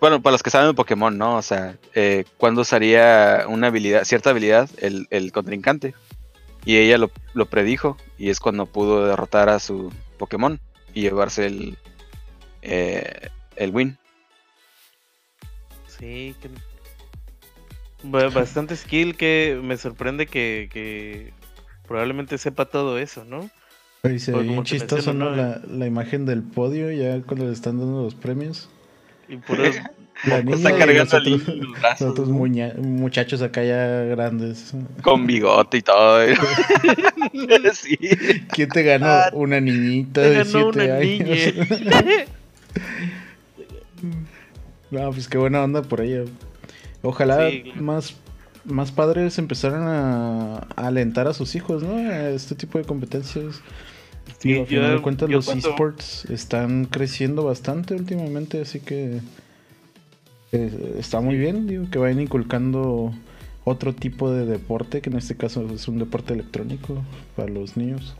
bueno, 0.00 0.20
para 0.20 0.32
los 0.32 0.42
que 0.42 0.50
saben 0.50 0.68
de 0.68 0.74
Pokémon, 0.74 1.16
¿no? 1.16 1.36
O 1.36 1.42
sea, 1.42 1.78
eh, 1.94 2.24
cuándo 2.36 2.60
usaría 2.62 3.46
una 3.48 3.68
habilidad, 3.68 4.04
cierta 4.04 4.30
habilidad 4.30 4.68
el, 4.78 5.06
el 5.10 5.32
contrincante. 5.32 5.94
Y 6.66 6.76
ella 6.78 6.98
lo, 6.98 7.10
lo 7.34 7.46
predijo 7.46 7.96
y 8.18 8.30
es 8.30 8.40
cuando 8.40 8.66
pudo 8.66 9.06
derrotar 9.06 9.48
a 9.50 9.58
su 9.60 9.92
Pokémon 10.18 10.60
y 10.94 11.02
llevarse 11.02 11.46
el, 11.46 11.78
eh, 12.62 13.28
el 13.56 13.70
win. 13.70 13.98
Sí, 15.86 16.34
que... 16.40 16.50
ba- 18.02 18.28
bastante 18.30 18.76
skill 18.76 19.16
que 19.16 19.58
me 19.62 19.76
sorprende 19.76 20.26
que, 20.26 20.68
que 20.72 21.32
probablemente 21.86 22.38
sepa 22.38 22.66
todo 22.66 22.98
eso, 22.98 23.24
¿no? 23.24 23.50
Oye, 24.04 24.18
se 24.18 24.32
ve 24.32 24.60
chistoso, 24.64 25.12
¿no? 25.14 25.30
La, 25.34 25.60
la 25.68 25.86
imagen 25.86 26.26
del 26.26 26.42
podio 26.42 26.90
ya 26.92 27.20
cuando 27.22 27.46
le 27.46 27.52
están 27.52 27.78
dando 27.78 28.02
los 28.02 28.14
premios. 28.14 28.68
Y 29.28 29.36
puros 29.38 29.74
La 30.26 30.42
niña 30.42 30.56
Está 30.56 30.70
y 30.70 30.78
cargando 30.78 31.02
los 31.04 31.12
el 31.14 31.20
otros- 31.20 31.48
niño 31.48 31.52
en 31.54 31.60
los 31.72 31.80
brazos, 31.80 32.00
los 32.02 32.10
otros 32.12 32.28
¿no? 32.28 32.34
muña- 32.34 32.74
muchachos 32.78 33.42
acá 33.42 33.64
ya 33.64 33.86
grandes. 34.04 34.72
Con 35.02 35.26
bigote 35.26 35.78
y 35.78 35.82
todo. 35.82 36.20
sí. 37.74 37.96
¿Quién 38.52 38.68
te 38.68 38.82
ganó? 38.84 39.06
Ah, 39.06 39.30
una 39.32 39.60
niñita 39.60 40.22
te 40.22 40.30
de 40.30 40.36
ganó 40.44 40.50
7 40.50 40.64
una 40.64 40.94
años. 40.94 41.54
no, 44.90 45.10
pues 45.12 45.28
qué 45.28 45.38
buena 45.38 45.64
onda 45.64 45.82
por 45.82 46.00
ella. 46.00 46.24
Ojalá 47.02 47.50
Sí, 47.50 47.62
claro. 47.62 47.82
más, 47.82 48.14
más 48.64 48.92
padres 48.92 49.38
empezaran 49.38 49.82
a, 49.82 50.56
a 50.76 50.86
alentar 50.86 51.26
a 51.26 51.34
sus 51.34 51.54
hijos, 51.56 51.82
¿no? 51.82 51.96
A 51.96 52.30
este 52.30 52.54
tipo 52.54 52.78
de 52.78 52.84
competencias. 52.84 53.60
Sí, 54.38 54.50
Digo, 54.50 54.62
a 54.64 54.66
final 54.66 54.96
de 54.96 55.02
cuentas, 55.02 55.30
los 55.30 55.44
cuando- 55.46 55.68
esports 55.70 56.24
están 56.26 56.84
creciendo 56.86 57.44
bastante 57.44 57.94
últimamente, 57.94 58.60
así 58.60 58.80
que 58.80 59.20
eh, 60.52 60.94
está 60.98 61.20
muy 61.20 61.36
bien, 61.36 61.66
digo, 61.66 61.86
que 61.90 61.98
vayan 61.98 62.20
inculcando 62.20 63.12
otro 63.64 63.94
tipo 63.94 64.30
de 64.30 64.44
deporte, 64.46 65.00
que 65.00 65.10
en 65.10 65.16
este 65.16 65.36
caso 65.36 65.66
es 65.74 65.88
un 65.88 65.98
deporte 65.98 66.34
electrónico 66.34 67.02
para 67.36 67.48
los 67.50 67.76
niños. 67.76 68.14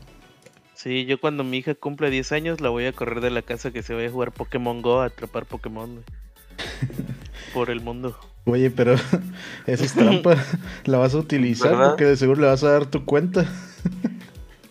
Sí, 0.73 1.05
yo 1.05 1.19
cuando 1.19 1.43
mi 1.43 1.57
hija 1.57 1.73
cumpla 1.75 2.09
10 2.09 2.31
años 2.31 2.59
la 2.61 2.69
voy 2.69 2.85
a 2.85 2.91
correr 2.93 3.21
de 3.21 3.29
la 3.31 3.41
casa 3.41 3.71
que 3.71 3.81
se 3.83 3.93
vaya 3.93 4.07
a 4.09 4.11
jugar 4.11 4.31
Pokémon 4.31 4.81
Go 4.81 5.01
a 5.01 5.05
atrapar 5.05 5.45
Pokémon 5.45 6.03
por 7.53 7.69
el 7.69 7.81
mundo. 7.81 8.17
Oye, 8.45 8.69
pero 8.69 8.93
esa 9.67 9.85
es 9.85 9.93
trampa, 9.93 10.35
la 10.85 10.97
vas 10.97 11.13
a 11.13 11.17
utilizar 11.19 11.71
¿Verdad? 11.71 11.89
porque 11.89 12.05
de 12.05 12.17
seguro 12.17 12.41
le 12.41 12.47
vas 12.47 12.63
a 12.63 12.71
dar 12.71 12.85
tu 12.85 13.05
cuenta. 13.05 13.45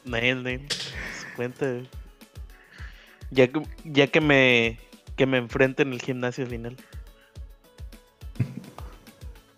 Nail, 0.05 0.61
cuenta. 1.35 1.67
Ya 3.31 3.49
que, 3.49 3.63
ya 3.85 4.07
que 4.07 4.21
me 4.21 4.79
que 5.17 5.27
me 5.27 5.39
enfrente 5.39 5.83
en 5.83 5.93
el 5.93 6.01
gimnasio 6.01 6.47
final. 6.47 6.77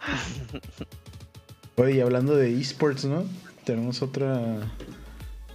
Oye, 1.76 2.02
hablando 2.02 2.36
de 2.36 2.58
esports, 2.58 3.04
¿no? 3.04 3.24
Tenemos 3.64 4.02
otra 4.02 4.58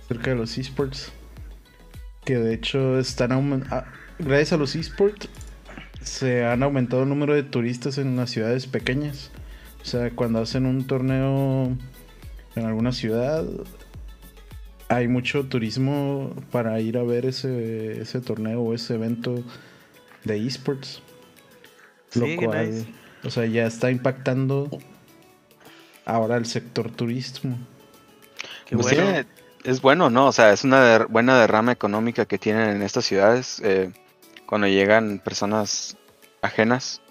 acerca 0.03 0.31
de 0.31 0.37
los 0.37 0.57
esports. 0.57 1.11
Que 2.25 2.37
de 2.37 2.53
hecho 2.53 2.99
están 2.99 3.31
aumentando. 3.31 3.85
gracias 4.19 4.53
a 4.53 4.57
los 4.57 4.75
esports 4.75 5.29
se 6.03 6.45
han 6.45 6.63
aumentado 6.63 7.03
el 7.03 7.09
número 7.09 7.33
de 7.33 7.43
turistas 7.43 7.97
en 7.97 8.15
las 8.15 8.31
ciudades 8.31 8.67
pequeñas. 8.67 9.31
O 9.81 9.85
sea, 9.85 10.11
cuando 10.11 10.39
hacen 10.39 10.65
un 10.65 10.85
torneo 10.85 11.77
en 12.55 12.65
alguna 12.65 12.91
ciudad, 12.91 13.45
hay 14.95 15.07
mucho 15.07 15.45
turismo 15.45 16.33
para 16.51 16.79
ir 16.79 16.97
a 16.97 17.03
ver 17.03 17.25
ese, 17.25 18.01
ese 18.01 18.21
torneo 18.21 18.61
o 18.61 18.73
ese 18.73 18.95
evento 18.95 19.43
de 20.23 20.45
esports. 20.45 21.01
Lo 22.13 22.25
Sí, 22.25 22.37
qué 22.37 22.45
cual, 22.45 22.69
nice. 22.71 22.87
o 23.23 23.29
sea, 23.29 23.45
ya 23.45 23.65
está 23.65 23.89
impactando 23.89 24.69
ahora 26.05 26.37
el 26.37 26.45
sector 26.45 26.91
turismo. 26.91 27.57
Qué 28.65 28.75
Pues 28.75 28.87
sí, 28.87 28.95
bueno. 28.95 29.25
es 29.63 29.81
bueno, 29.81 30.09
¿no? 30.09 30.27
O 30.27 30.31
sea, 30.31 30.51
es 30.53 30.63
una 30.63 30.81
der- 30.83 31.07
buena 31.07 31.39
derrama 31.39 31.71
económica 31.71 32.25
que 32.25 32.37
tienen 32.37 32.69
en 32.69 32.81
estas 32.81 33.05
ciudades 33.05 33.61
eh, 33.63 33.91
cuando 34.45 34.67
llegan 34.67 35.19
personas 35.19 35.97
ajenas. 36.41 37.01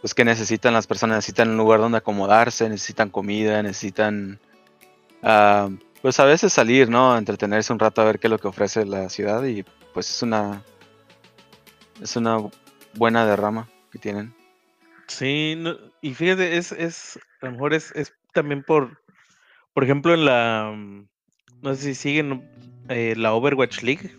Pues 0.00 0.14
que 0.14 0.24
necesitan 0.24 0.74
las 0.74 0.86
personas, 0.86 1.16
necesitan 1.16 1.48
un 1.50 1.56
lugar 1.56 1.80
donde 1.80 1.98
acomodarse, 1.98 2.68
necesitan 2.68 3.08
comida, 3.08 3.62
necesitan, 3.62 4.38
ah, 5.22 5.70
pues 6.04 6.20
a 6.20 6.26
veces 6.26 6.52
salir, 6.52 6.90
¿no? 6.90 7.16
Entretenerse 7.16 7.72
un 7.72 7.78
rato 7.78 8.02
a 8.02 8.04
ver 8.04 8.18
qué 8.18 8.26
es 8.26 8.30
lo 8.30 8.36
que 8.38 8.46
ofrece 8.46 8.84
la 8.84 9.08
ciudad 9.08 9.42
y 9.44 9.64
pues 9.94 10.10
es 10.10 10.20
una, 10.20 10.62
es 12.02 12.14
una 12.16 12.40
buena 12.94 13.24
derrama 13.24 13.70
que 13.90 13.98
tienen. 13.98 14.34
Sí, 15.06 15.54
no- 15.56 15.78
y 16.02 16.12
fíjate, 16.12 16.58
es, 16.58 16.72
es, 16.72 17.18
a 17.40 17.46
lo 17.46 17.52
mejor 17.52 17.72
es, 17.72 17.90
es 17.92 18.12
también 18.34 18.62
por, 18.62 19.00
por 19.72 19.82
ejemplo, 19.82 20.12
en 20.12 20.26
la, 20.26 20.76
no 21.62 21.74
sé 21.74 21.80
si 21.82 21.94
siguen 21.94 22.46
eh, 22.90 23.14
la 23.16 23.32
Overwatch 23.32 23.82
League, 23.82 24.14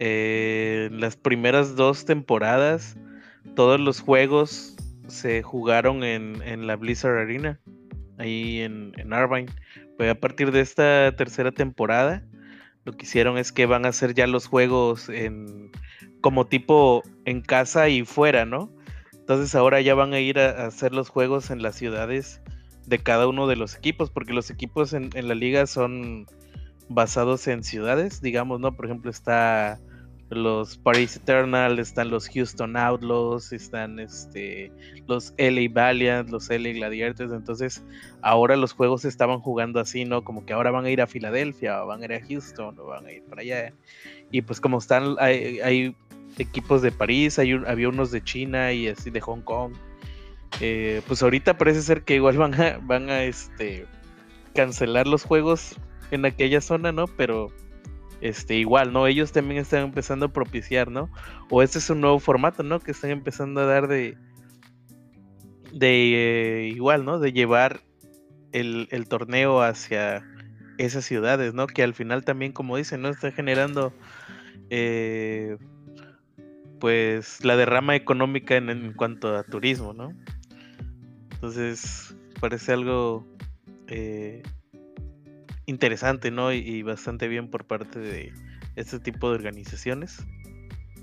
eh, 0.00 0.88
las 0.90 1.14
primeras 1.14 1.76
dos 1.76 2.04
temporadas, 2.06 2.96
todos 3.54 3.78
los 3.78 4.00
juegos 4.00 4.74
se 5.06 5.44
jugaron 5.44 6.02
en, 6.02 6.42
en 6.42 6.66
la 6.66 6.74
Blizzard 6.74 7.18
Arena, 7.18 7.60
ahí 8.18 8.62
en, 8.62 8.92
en. 8.96 9.12
A 10.10 10.14
partir 10.14 10.52
de 10.52 10.60
esta 10.60 11.14
tercera 11.16 11.52
temporada, 11.52 12.22
lo 12.84 12.92
que 12.92 13.06
hicieron 13.06 13.38
es 13.38 13.52
que 13.52 13.66
van 13.66 13.86
a 13.86 13.90
hacer 13.90 14.14
ya 14.14 14.26
los 14.26 14.46
juegos 14.46 15.08
en 15.08 15.70
como 16.20 16.46
tipo 16.46 17.02
en 17.24 17.42
casa 17.42 17.88
y 17.88 18.04
fuera, 18.04 18.44
¿no? 18.44 18.72
Entonces 19.12 19.54
ahora 19.54 19.80
ya 19.80 19.94
van 19.94 20.12
a 20.14 20.20
ir 20.20 20.38
a, 20.38 20.66
hacer 20.66 20.92
los 20.92 21.08
juegos 21.08 21.50
en 21.50 21.62
las 21.62 21.76
ciudades 21.76 22.40
de 22.86 22.98
cada 22.98 23.28
uno 23.28 23.46
de 23.46 23.56
los 23.56 23.76
equipos, 23.76 24.10
porque 24.10 24.32
los 24.32 24.50
equipos 24.50 24.92
en 24.92 25.10
la 25.28 25.34
liga 25.34 25.66
son 25.66 26.26
basados 26.88 27.46
en 27.48 27.64
ciudades, 27.64 28.20
digamos, 28.20 28.60
¿no? 28.60 28.74
Por 28.74 28.86
ejemplo, 28.86 29.10
está 29.10 29.80
los 30.34 30.78
Paris 30.78 31.16
Eternal, 31.16 31.78
están 31.78 32.10
los 32.10 32.28
Houston 32.28 32.76
Outlaws, 32.76 33.52
están 33.52 33.98
este, 33.98 34.72
los 35.06 35.34
LA 35.38 35.68
Valiant, 35.70 36.30
los 36.30 36.48
LA 36.48 36.70
Gladiators. 36.70 37.32
Entonces, 37.32 37.84
ahora 38.22 38.56
los 38.56 38.72
juegos 38.72 39.04
estaban 39.04 39.40
jugando 39.40 39.80
así, 39.80 40.04
¿no? 40.04 40.24
Como 40.24 40.46
que 40.46 40.52
ahora 40.52 40.70
van 40.70 40.84
a 40.84 40.90
ir 40.90 41.00
a 41.00 41.06
Filadelfia, 41.06 41.82
o 41.82 41.86
van 41.86 42.02
a 42.02 42.04
ir 42.06 42.12
a 42.14 42.26
Houston, 42.26 42.78
o 42.78 42.86
van 42.86 43.06
a 43.06 43.12
ir 43.12 43.22
para 43.24 43.42
allá. 43.42 43.72
Y 44.30 44.42
pues, 44.42 44.60
como 44.60 44.78
están, 44.78 45.16
hay, 45.18 45.94
equipos 46.38 46.80
de 46.80 46.92
París, 46.92 47.38
hay 47.38 47.52
había 47.66 47.90
unos 47.90 48.10
de 48.10 48.24
China 48.24 48.72
y 48.72 48.88
así 48.88 49.10
de 49.10 49.20
Hong 49.20 49.42
Kong. 49.42 49.74
Eh, 50.60 51.02
pues 51.06 51.22
ahorita 51.22 51.58
parece 51.58 51.82
ser 51.82 52.04
que 52.04 52.14
igual 52.14 52.36
van 52.36 52.54
a, 52.54 52.78
van 52.82 53.10
a 53.10 53.24
este, 53.24 53.86
cancelar 54.54 55.06
los 55.06 55.24
juegos 55.24 55.76
en 56.10 56.24
aquella 56.24 56.60
zona, 56.60 56.92
¿no? 56.92 57.06
Pero 57.06 57.50
este, 58.22 58.54
igual, 58.54 58.92
¿no? 58.92 59.08
Ellos 59.08 59.32
también 59.32 59.60
están 59.60 59.82
empezando 59.82 60.26
a 60.26 60.32
propiciar, 60.32 60.90
¿no? 60.90 61.10
O 61.50 61.60
este 61.60 61.78
es 61.78 61.90
un 61.90 62.00
nuevo 62.00 62.20
formato, 62.20 62.62
¿no? 62.62 62.78
Que 62.78 62.92
están 62.92 63.10
empezando 63.10 63.60
a 63.60 63.66
dar 63.66 63.88
de, 63.88 64.16
de 65.72 66.62
eh, 66.62 66.68
igual, 66.68 67.04
¿no? 67.04 67.18
De 67.18 67.32
llevar 67.32 67.80
el, 68.52 68.88
torneo 69.08 69.60
hacia 69.60 70.24
esas 70.78 71.04
ciudades, 71.04 71.52
¿no? 71.52 71.66
Que 71.66 71.82
al 71.82 71.94
final 71.94 72.24
también, 72.24 72.52
como 72.52 72.76
dicen, 72.76 73.02
¿no? 73.02 73.08
Está 73.08 73.32
generando, 73.32 73.92
eh, 74.70 75.56
pues, 76.78 77.44
la 77.44 77.56
derrama 77.56 77.96
económica 77.96 78.54
en, 78.54 78.92
cuanto 78.92 79.36
a 79.36 79.42
turismo, 79.42 79.94
¿no? 79.94 80.12
Entonces, 81.32 82.14
parece 82.40 82.72
algo 82.72 83.26
eh, 83.88 84.44
interesante, 85.66 86.30
¿no? 86.30 86.52
Y, 86.52 86.82
bastante 86.82 87.28
bien 87.28 87.48
por 87.48 87.64
parte 87.64 87.98
de 87.98 88.32
este 88.76 88.98
tipo 88.98 89.28
de 89.28 89.36
organizaciones. 89.36 90.24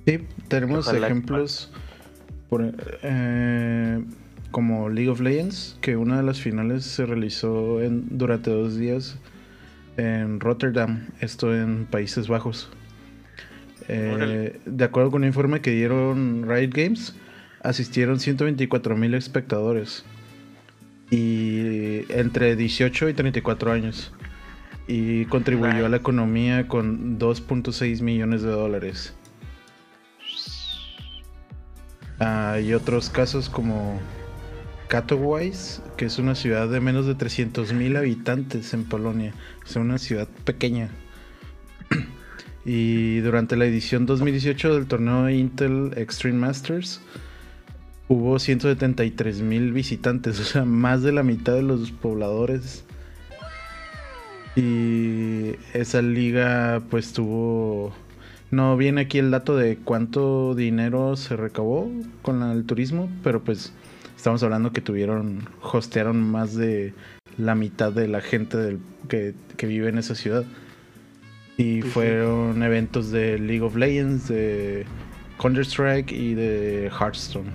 Sí, 0.06 0.20
tenemos 0.48 0.92
ejemplos 0.92 1.72
por, 2.50 2.74
eh, 3.04 4.04
como 4.52 4.90
League 4.90 5.10
of 5.10 5.20
Legends, 5.20 5.78
que 5.82 5.96
una 5.96 6.18
de 6.18 6.24
las 6.24 6.42
finales 6.42 6.84
se 6.84 7.06
realizó 7.06 7.82
en, 7.82 8.18
durante 8.18 8.50
dos 8.50 8.78
días 8.78 9.18
en 9.98 10.40
Rotterdam, 10.40 11.08
esto 11.20 11.56
en 11.56 11.86
Países 11.86 12.28
Bajos. 12.28 12.70
Eh, 13.88 14.60
de 14.66 14.84
acuerdo 14.86 15.12
con 15.12 15.24
un 15.24 15.28
informe 15.28 15.62
que 15.62 15.72
dieron 15.72 16.48
Riot 16.48 16.72
Games, 16.72 17.16
asistieron 17.62 18.20
124 18.20 18.96
mil 18.96 19.14
espectadores 19.14 20.06
y 21.12 22.04
entre 22.10 22.56
18 22.56 23.10
y 23.10 23.14
34 23.14 23.72
años 23.72 24.14
y 24.90 25.26
contribuyó 25.26 25.86
a 25.86 25.90
la 25.90 25.98
economía 25.98 26.68
con 26.68 27.20
2.6 27.20 28.02
millones 28.02 28.42
de 28.42 28.50
dólares. 28.50 29.14
Hay 32.18 32.74
otros 32.74 33.12
casos 33.12 33.50
como 33.50 34.00
Katowice, 34.88 35.84
que 35.96 36.06
es 36.06 36.18
una 36.18 36.34
ciudad 36.34 36.68
de 36.68 36.80
menos 36.80 37.06
de 37.06 37.14
300 37.14 37.72
mil 37.72 37.96
habitantes 37.98 38.74
en 38.74 38.84
Polonia, 38.84 39.36
es 39.64 39.76
una 39.76 40.00
ciudad 40.00 40.28
pequeña. 40.44 40.90
y 42.66 43.20
durante 43.20 43.58
la 43.58 43.66
edición 43.66 44.08
2018 44.08 44.74
del 44.74 44.88
torneo 44.88 45.30
Intel 45.30 45.94
Extreme 45.98 46.40
Masters, 46.40 47.00
hubo 48.08 48.40
173 48.40 49.42
mil 49.42 49.72
visitantes, 49.72 50.40
o 50.40 50.44
sea, 50.44 50.66
más 50.66 51.04
de 51.04 51.12
la 51.12 51.22
mitad 51.22 51.54
de 51.54 51.62
los 51.62 51.92
pobladores 51.92 52.86
y 54.56 55.56
esa 55.74 56.02
liga 56.02 56.82
pues 56.90 57.14
tuvo... 57.14 57.94
No 58.52 58.78
viene 58.78 59.02
aquí 59.02 59.20
el 59.20 59.30
dato 59.30 59.56
de 59.56 59.78
cuánto 59.78 60.56
dinero 60.56 61.16
se 61.16 61.36
recabó 61.36 61.92
con 62.24 62.42
el 62.42 62.66
turismo, 62.66 63.08
pero 63.24 63.44
pues 63.44 63.74
estamos 64.16 64.42
hablando 64.42 64.72
que 64.72 64.82
tuvieron, 64.82 65.48
hostearon 65.62 66.22
más 66.22 66.56
de 66.56 66.94
la 67.38 67.54
mitad 67.54 67.94
de 67.94 68.08
la 68.08 68.22
gente 68.22 68.58
del, 68.58 68.80
que, 69.08 69.36
vive 69.66 69.90
en 69.90 70.00
esa 70.00 70.16
ciudad. 70.16 70.46
Y 71.58 71.82
fueron 71.82 72.64
eventos 72.64 73.12
de 73.12 73.38
League 73.38 73.62
of 73.62 73.76
Legends, 73.76 74.30
de 74.30 74.86
Counter-Strike 75.40 76.12
y 76.12 76.34
de 76.34 76.90
Hearthstone. 76.90 77.52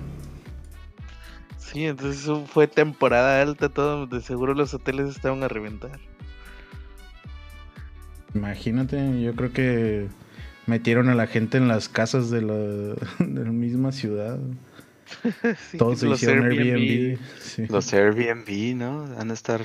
Sí, 1.57 1.85
entonces 1.85 2.31
fue 2.47 2.67
temporada 2.67 3.41
alta, 3.41 3.67
todo, 3.67 4.07
de 4.07 4.21
seguro 4.21 4.53
los 4.53 4.73
hoteles 4.73 5.09
estaban 5.09 5.43
a 5.43 5.47
reventar. 5.47 5.99
Imagínate, 8.35 9.21
yo 9.21 9.33
creo 9.33 9.53
que 9.53 10.07
metieron 10.67 11.07
a 11.07 11.15
la 11.15 11.25
gente 11.25 11.57
en 11.57 11.69
las 11.69 11.87
casas 11.87 12.29
de 12.29 12.41
la, 12.41 12.53
de 13.19 13.45
la 13.45 13.51
misma 13.51 13.93
ciudad. 13.93 14.37
Todos 15.77 15.99
se 15.99 16.09
hicieron 16.09 16.45
Airbnb. 16.45 17.17
Los 17.69 17.93
Airbnb, 17.93 18.75
¿no? 18.75 19.07
Van 19.15 19.31
a 19.31 19.33
estar. 19.33 19.61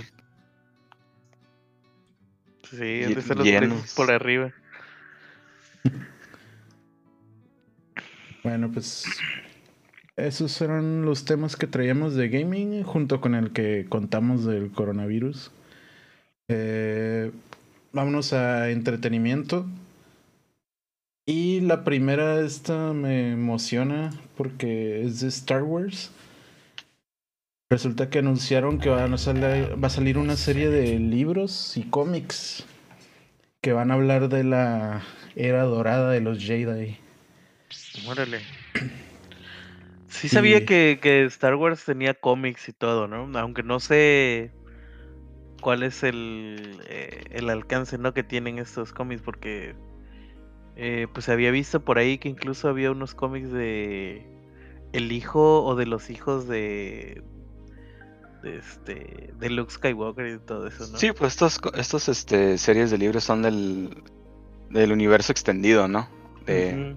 Sí, 2.70 3.02
han 3.04 3.14
de 3.14 3.20
estar 3.20 3.36
los 3.36 3.48
precios 3.48 3.94
por 3.94 4.10
arriba. 4.10 4.52
Bueno, 8.44 8.70
pues. 8.72 9.04
Esos 10.16 10.60
eran 10.60 11.06
los 11.06 11.24
temas 11.24 11.56
que 11.56 11.66
traíamos 11.66 12.14
de 12.14 12.28
gaming, 12.28 12.82
junto 12.82 13.22
con 13.22 13.34
el 13.34 13.52
que 13.52 13.86
contamos 13.88 14.44
del 14.44 14.70
coronavirus. 14.70 15.50
Eh, 16.48 17.30
vámonos 17.93 18.32
a 18.32 18.70
entretenimiento. 18.70 19.66
Y 21.26 21.61
la 21.61 21.84
primera, 21.84 22.41
esta 22.41 22.93
me 22.93 23.32
emociona 23.32 24.11
porque 24.36 25.03
es 25.03 25.20
de 25.20 25.28
Star 25.28 25.62
Wars. 25.62 26.11
Resulta 27.70 28.11
que 28.11 28.18
anunciaron 28.18 28.80
que 28.80 28.88
van 28.88 29.14
a 29.14 29.18
salir, 29.18 29.82
va 29.82 29.86
a 29.86 29.91
salir 29.91 30.18
una 30.18 30.36
serie 30.36 30.70
de 30.70 30.99
libros 30.99 31.76
y 31.76 31.84
cómics 31.84 32.64
que 33.61 33.72
van 33.72 33.91
a 33.93 33.95
hablar 33.95 34.28
de 34.28 34.43
la 34.43 35.03
era 35.36 35.62
dorada 35.62 36.11
de 36.11 36.20
los 36.20 36.43
Jedi. 36.43 36.97
Órale. 38.09 38.41
Sí 40.09 40.28
sabía 40.28 40.66
que, 40.66 40.99
que 41.01 41.24
Star 41.26 41.55
Wars 41.55 41.84
tenía 41.84 42.14
cómics 42.14 42.68
y 42.68 42.72
todo, 42.72 43.07
¿no? 43.07 43.38
Aunque 43.38 43.62
no 43.62 43.78
sé 43.78 44.51
cuál 45.61 45.82
es 45.82 46.02
el, 46.02 46.80
eh, 46.88 47.24
el 47.30 47.50
alcance 47.50 47.98
¿no? 47.98 48.14
que 48.14 48.22
tienen 48.22 48.58
estos 48.58 48.92
cómics, 48.92 49.22
porque 49.22 49.74
eh, 50.76 51.06
pues 51.12 51.28
había 51.28 51.50
visto 51.50 51.84
por 51.84 51.98
ahí 51.98 52.18
que 52.18 52.28
incluso 52.28 52.68
había 52.68 52.90
unos 52.90 53.14
cómics 53.14 53.50
de 53.52 54.26
el 54.92 55.12
hijo 55.12 55.64
o 55.64 55.76
de 55.76 55.86
los 55.86 56.11
hijos 56.11 56.48
de, 56.48 57.22
de 58.42 58.56
este 58.56 59.32
de 59.38 59.50
Luke 59.50 59.72
Skywalker 59.72 60.26
y 60.26 60.38
todo 60.38 60.66
eso, 60.66 60.86
¿no? 60.90 60.98
Sí, 60.98 61.12
pues 61.12 61.32
estos 61.32 61.61
estos 61.74 62.08
este 62.08 62.58
series 62.58 62.90
de 62.90 62.98
libros 62.98 63.24
son 63.24 63.42
del 63.42 64.02
del 64.70 64.92
universo 64.92 65.32
extendido, 65.32 65.88
¿no? 65.88 66.08
De, 66.46 66.96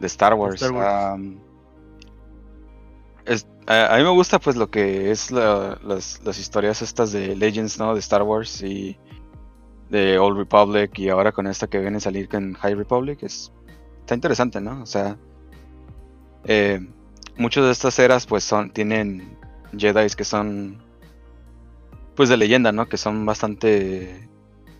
de 0.00 0.06
Star 0.06 0.34
Wars. 0.34 0.62
A, 3.66 3.96
mí 3.96 4.02
me 4.02 4.10
gusta 4.10 4.38
pues 4.38 4.56
lo 4.56 4.70
que 4.70 5.10
es 5.10 5.30
las, 5.30 6.38
historias 6.38 6.82
estas 6.82 7.12
de 7.12 7.34
Legends, 7.34 7.78
¿no? 7.78 7.94
De 7.94 8.00
Star 8.00 8.22
Wars 8.22 8.62
y 8.62 8.98
de 9.90 10.18
Old 10.18 10.38
Republic 10.38 10.98
y 10.98 11.08
ahora 11.08 11.32
con 11.32 11.46
esta 11.46 11.66
que 11.66 11.78
viene 11.78 11.98
a 11.98 12.00
salir 12.00 12.28
con 12.28 12.54
High 12.54 12.74
Republic. 12.74 13.22
Es, 13.22 13.52
está 14.00 14.14
interesante, 14.14 14.60
¿no? 14.60 14.82
O 14.82 14.86
sea, 14.86 15.16
eh, 16.44 16.80
muchas 17.36 17.64
de 17.64 17.72
estas 17.72 17.98
eras 17.98 18.26
pues 18.26 18.44
son, 18.44 18.70
tienen 18.70 19.38
Jedi 19.76 20.08
que 20.16 20.24
son 20.24 20.82
pues 22.14 22.28
de 22.28 22.36
leyenda, 22.36 22.70
¿no? 22.72 22.86
Que 22.88 22.96
son 22.96 23.24
bastante 23.24 24.28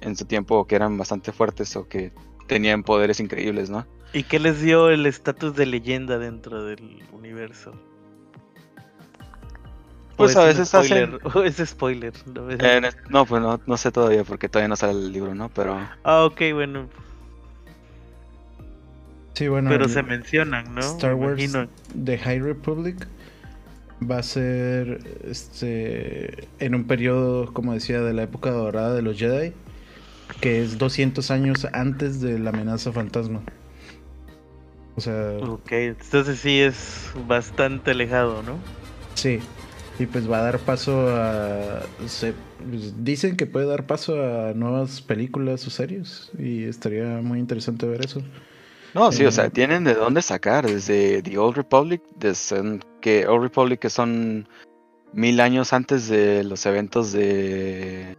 en 0.01 0.16
su 0.16 0.26
tiempo 0.26 0.66
que 0.66 0.76
eran 0.76 0.99
bastante 0.99 1.32
fuertes 1.32 1.74
o 1.76 1.89
que 1.89 2.12
tenían 2.47 2.82
poderes 2.82 3.18
increíbles, 3.20 3.70
¿no? 3.70 3.87
¿Y 4.12 4.24
qué 4.24 4.39
les 4.39 4.61
dio 4.61 4.91
el 4.91 5.07
estatus 5.07 5.57
de 5.57 5.66
leyenda 5.66 6.18
dentro 6.18 6.64
del 6.64 7.03
universo? 7.12 7.72
Pues 10.17 10.37
a 10.37 10.45
veces 10.45 10.69
spoiler, 10.69 11.19
es 11.45 11.69
spoiler. 11.69 12.12
No, 13.11 13.27
pues 13.27 13.43
no, 13.43 13.77
sé 13.77 13.91
todavía 13.91 14.25
porque 14.25 14.49
todavía 14.49 14.69
no 14.69 14.77
sale 14.77 14.93
el 14.93 15.12
libro, 15.12 15.35
¿no? 15.35 15.49
Pero. 15.49 15.79
Ah, 16.05 16.25
ok, 16.25 16.41
bueno. 16.53 16.89
Sí, 19.35 19.49
bueno. 19.49 19.71
Pero 19.71 19.89
se 19.89 20.03
mencionan, 20.03 20.75
¿no? 20.75 20.81
Star 20.81 21.15
Wars 21.15 21.43
The 22.05 22.19
High 22.19 22.41
Republic 22.41 23.09
va 24.09 24.19
a 24.19 24.23
ser 24.23 25.01
este 25.25 26.49
en 26.61 26.75
un 26.75 26.85
periodo, 26.85 27.53
como 27.53 27.75
decía, 27.75 28.01
de 28.01 28.12
la 28.12 28.23
época 28.23 28.51
dorada 28.51 28.95
de 28.95 29.03
los 29.03 29.19
Jedi, 29.19 29.53
que 30.41 30.62
es 30.62 30.79
200 30.79 31.31
años 31.31 31.67
antes 31.73 32.21
de 32.21 32.39
la 32.39 32.51
amenaza 32.51 32.93
fantasma. 32.93 33.43
O 34.97 35.01
sea. 35.01 35.39
Ok, 35.41 35.73
entonces 35.73 36.39
sí 36.39 36.61
es 36.61 37.11
bastante 37.27 37.91
alejado, 37.91 38.43
¿no? 38.45 38.59
Sí. 39.15 39.41
Y 39.99 40.07
pues 40.07 40.31
va 40.31 40.39
a 40.39 40.43
dar 40.43 40.59
paso 40.59 41.09
a... 41.09 41.83
Se, 42.07 42.35
pues, 42.69 43.05
dicen 43.05 43.37
que 43.37 43.47
puede 43.47 43.67
dar 43.67 43.87
paso 43.87 44.21
a 44.21 44.53
nuevas 44.55 45.01
películas 45.01 45.67
o 45.67 45.71
series. 45.71 46.31
Y 46.39 46.65
estaría 46.65 47.21
muy 47.23 47.39
interesante 47.39 47.87
ver 47.87 48.05
eso. 48.05 48.21
No, 48.93 49.11
sí, 49.13 49.25
o 49.25 49.29
Eh, 49.29 49.33
sea, 49.33 49.51
tienen 49.51 49.85
de 49.85 49.95
dónde 49.95 50.23
sacar, 50.23 50.67
desde 50.67 51.23
The 51.23 51.39
Old 51.39 51.57
Republic, 51.57 52.03
desde 52.17 52.81
que 53.01 53.27
Old 53.27 53.43
Republic 53.43 53.81
que 53.81 53.91
son 53.91 54.49
mil 55.13 55.41
años 55.41 55.73
antes 55.73 56.09
de 56.09 56.43
los 56.45 56.65
eventos 56.67 57.13
de 57.13 58.17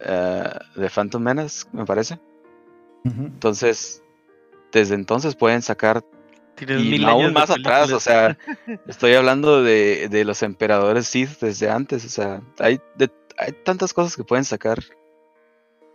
eh, 0.00 0.50
de 0.76 0.90
Phantom 0.90 1.22
Menace, 1.22 1.66
me 1.72 1.84
parece. 1.84 2.18
Entonces, 3.04 4.02
desde 4.72 4.94
entonces 4.96 5.36
pueden 5.36 5.62
sacar 5.62 6.04
Tienes 6.56 6.82
y 6.84 6.90
mil 6.90 7.04
aún 7.04 7.32
más 7.32 7.50
atrás, 7.50 7.92
o 7.92 8.00
sea, 8.00 8.36
estoy 8.88 9.12
hablando 9.14 9.62
de, 9.62 10.08
de 10.08 10.24
los 10.24 10.42
emperadores 10.42 11.06
Sith 11.06 11.38
desde 11.40 11.70
antes, 11.70 12.04
o 12.04 12.08
sea, 12.08 12.42
hay, 12.58 12.80
de- 12.96 13.10
hay 13.38 13.52
tantas 13.64 13.92
cosas 13.92 14.16
que 14.16 14.24
pueden 14.24 14.44
sacar. 14.44 14.82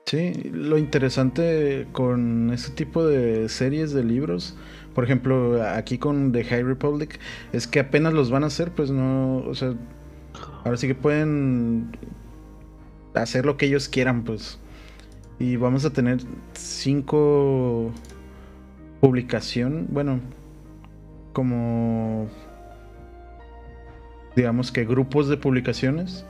Sí, 0.06 0.34
lo 0.52 0.78
interesante 0.78 1.88
con 1.92 2.52
este 2.54 2.72
tipo 2.72 3.06
de 3.06 3.50
series 3.50 3.92
de 3.94 4.04
libros, 4.04 4.56
por 4.94 5.04
ejemplo, 5.04 5.64
aquí 5.64 5.98
con 5.98 6.32
The 6.32 6.44
High 6.44 6.64
Republic, 6.64 7.20
es 7.54 7.68
que 7.68 7.80
apenas 7.80 8.14
los 8.14 8.30
van 8.30 8.44
a 8.44 8.48
hacer, 8.48 8.72
pues 8.72 8.92
no, 8.92 9.38
o 9.38 9.56
sea, 9.56 9.74
ahora 10.64 10.78
sí 10.78 10.88
que 10.88 10.96
pueden 10.96 11.98
hacer 13.14 13.46
lo 13.46 13.58
que 13.58 13.68
ellos 13.68 13.90
quieran, 13.90 14.24
pues. 14.24 14.60
Y 15.40 15.56
vamos 15.56 15.86
a 15.86 15.94
tener 15.94 16.20
cinco 16.54 17.92
publicación, 19.00 19.88
bueno, 19.90 20.20
como 21.34 22.28
digamos 24.36 24.72
que 24.72 24.86
grupos 24.86 25.28
de 25.28 25.38
publicaciones. 25.38 26.26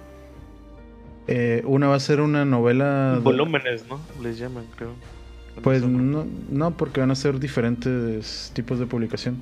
Eh, 1.28 1.62
una 1.66 1.88
va 1.88 1.96
a 1.96 2.00
ser 2.00 2.20
una 2.22 2.46
novela. 2.46 3.14
de- 3.14 3.20
Volúmenes, 3.20 3.86
¿no? 3.88 4.00
Les 4.22 4.38
llaman, 4.38 4.66
creo. 4.76 4.92
Pues 5.62 5.84
no, 5.84 6.26
no, 6.50 6.72
porque 6.78 7.02
van 7.02 7.12
a 7.12 7.16
ser 7.16 7.40
diferentes 7.40 8.52
tipos 8.56 8.80
de 8.80 8.86
publicación. 8.88 9.38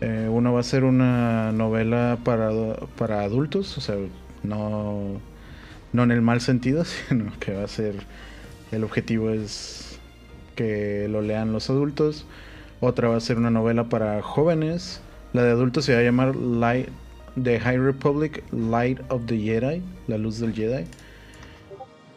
Eh, 0.00 0.28
una 0.30 0.50
va 0.50 0.60
a 0.60 0.64
ser 0.64 0.84
una 0.84 1.52
novela 1.52 2.18
para, 2.24 2.50
para 2.98 3.22
adultos, 3.22 3.78
o 3.78 3.80
sea, 3.80 3.94
no, 4.42 5.20
no 5.92 6.02
en 6.02 6.10
el 6.10 6.22
mal 6.22 6.40
sentido, 6.40 6.84
sino 7.08 7.30
que 7.38 7.54
va 7.54 7.64
a 7.64 7.68
ser. 7.68 7.94
El 8.72 8.84
objetivo 8.84 9.30
es 9.30 10.00
que 10.56 11.06
lo 11.08 11.20
lean 11.22 11.52
los 11.52 11.68
adultos. 11.70 12.26
Otra 12.84 13.08
va 13.08 13.16
a 13.16 13.20
ser 13.20 13.38
una 13.38 13.48
novela 13.48 13.84
para 13.84 14.20
jóvenes. 14.22 15.00
La 15.32 15.44
de 15.44 15.52
adultos 15.52 15.84
se 15.84 15.94
va 15.94 16.00
a 16.00 16.02
llamar 16.02 16.34
Light, 16.34 16.88
The 17.40 17.60
High 17.60 17.78
Republic 17.78 18.42
Light 18.50 18.98
of 19.08 19.26
the 19.26 19.38
Jedi, 19.38 19.80
la 20.08 20.18
luz 20.18 20.40
del 20.40 20.52
Jedi. 20.52 20.84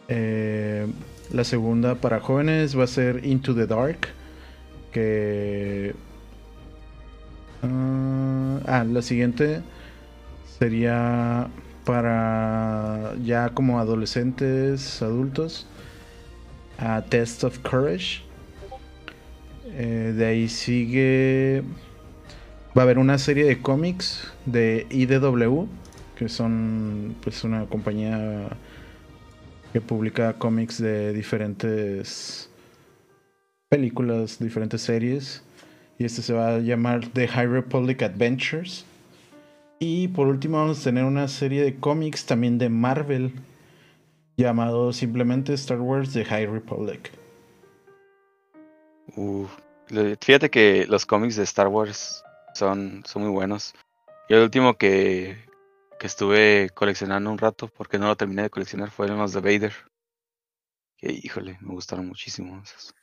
Eh, 0.08 0.88
la 1.32 1.44
segunda 1.44 1.94
para 1.94 2.18
jóvenes 2.18 2.76
va 2.76 2.82
a 2.82 2.88
ser 2.88 3.24
Into 3.24 3.54
the 3.54 3.68
Dark. 3.68 4.08
Que. 4.90 5.94
ah, 7.62 8.58
ah, 8.66 8.84
la 8.84 9.02
siguiente 9.02 9.60
sería 10.58 11.46
para 11.84 13.14
ya 13.22 13.50
como 13.50 13.78
adolescentes, 13.78 15.00
adultos. 15.00 15.68
a 16.78 17.02
Test 17.02 17.44
of 17.44 17.60
Courage. 17.60 18.25
Eh, 19.78 20.14
de 20.16 20.24
ahí 20.24 20.48
sigue. 20.48 21.62
Va 22.76 22.82
a 22.82 22.84
haber 22.84 22.98
una 22.98 23.18
serie 23.18 23.44
de 23.44 23.60
cómics 23.60 24.32
de 24.46 24.86
IDW, 24.90 25.66
que 26.16 26.28
son 26.30 27.14
pues 27.22 27.44
una 27.44 27.66
compañía 27.66 28.48
que 29.72 29.80
publica 29.82 30.32
cómics 30.34 30.80
de 30.80 31.12
diferentes 31.12 32.48
películas, 33.68 34.38
diferentes 34.38 34.80
series. 34.80 35.42
Y 35.98 36.04
este 36.04 36.22
se 36.22 36.32
va 36.32 36.56
a 36.56 36.58
llamar 36.58 37.08
The 37.08 37.28
High 37.28 37.46
Republic 37.48 38.02
Adventures. 38.02 38.86
Y 39.78 40.08
por 40.08 40.28
último 40.28 40.56
vamos 40.56 40.80
a 40.80 40.84
tener 40.84 41.04
una 41.04 41.28
serie 41.28 41.62
de 41.62 41.76
cómics 41.76 42.24
también 42.24 42.56
de 42.56 42.70
Marvel 42.70 43.32
llamado 44.38 44.94
simplemente 44.94 45.52
Star 45.52 45.80
Wars 45.80 46.14
The 46.14 46.24
High 46.24 46.46
Republic. 46.46 47.10
Uf, 49.16 49.50
fíjate 50.20 50.50
que 50.50 50.86
los 50.86 51.06
cómics 51.06 51.36
de 51.36 51.44
Star 51.44 51.68
Wars 51.68 52.24
son, 52.54 53.02
son 53.06 53.22
muy 53.22 53.30
buenos. 53.30 53.74
Yo 54.28 54.38
el 54.38 54.42
último 54.42 54.76
que, 54.76 55.36
que 55.98 56.06
estuve 56.06 56.70
coleccionando 56.74 57.30
un 57.30 57.38
rato, 57.38 57.68
porque 57.68 57.98
no 57.98 58.06
lo 58.08 58.16
terminé 58.16 58.42
de 58.42 58.50
coleccionar, 58.50 58.90
fueron 58.90 59.18
los 59.18 59.32
de 59.32 59.40
Vader. 59.40 59.72
Que 60.96 61.12
híjole, 61.12 61.58
me 61.60 61.74
gustaron 61.74 62.08
muchísimo 62.08 62.60
esos. 62.62 62.94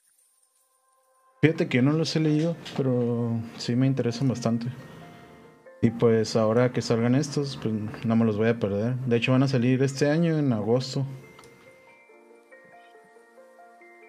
Fíjate 1.42 1.68
que 1.68 1.78
yo 1.78 1.84
no 1.84 1.92
los 1.92 2.16
he 2.16 2.20
leído, 2.20 2.56
pero 2.78 3.38
sí 3.58 3.76
me 3.76 3.86
interesan 3.86 4.28
bastante. 4.28 4.68
Y 5.82 5.92
pues 5.92 6.38
ahora 6.38 6.72
que 6.72 6.82
salgan 6.82 7.16
estos, 7.16 7.58
pues 7.62 7.74
no 8.06 8.16
me 8.16 8.24
los 8.24 8.38
voy 8.38 8.48
a 8.48 8.58
perder. 8.58 8.96
De 8.96 9.18
hecho 9.18 9.34
van 9.34 9.44
a 9.44 9.50
salir 9.50 9.84
este 9.84 10.10
año 10.10 10.38
en 10.38 10.54
agosto. 10.54 11.06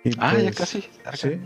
Y 0.04 0.10
Ah, 0.18 0.34
ya 0.36 0.44
pues, 0.44 0.56
casi. 0.56 0.84
Sí. 1.14 1.40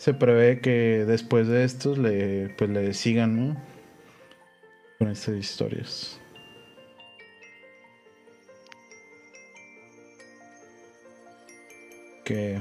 Se 0.00 0.14
prevé 0.14 0.60
que 0.60 1.04
después 1.06 1.46
de 1.46 1.62
estos 1.62 1.98
le, 1.98 2.48
pues 2.56 2.70
le 2.70 2.94
sigan, 2.94 3.48
¿no? 3.48 3.56
Con 4.98 5.10
estas 5.10 5.34
historias. 5.34 6.18
Que 12.24 12.58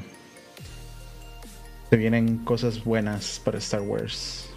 se 1.89 1.95
vienen 1.95 2.39
cosas 2.43 2.83
buenas 2.83 3.39
para 3.45 3.59
Star 3.59 3.83
Wars. 3.83 4.49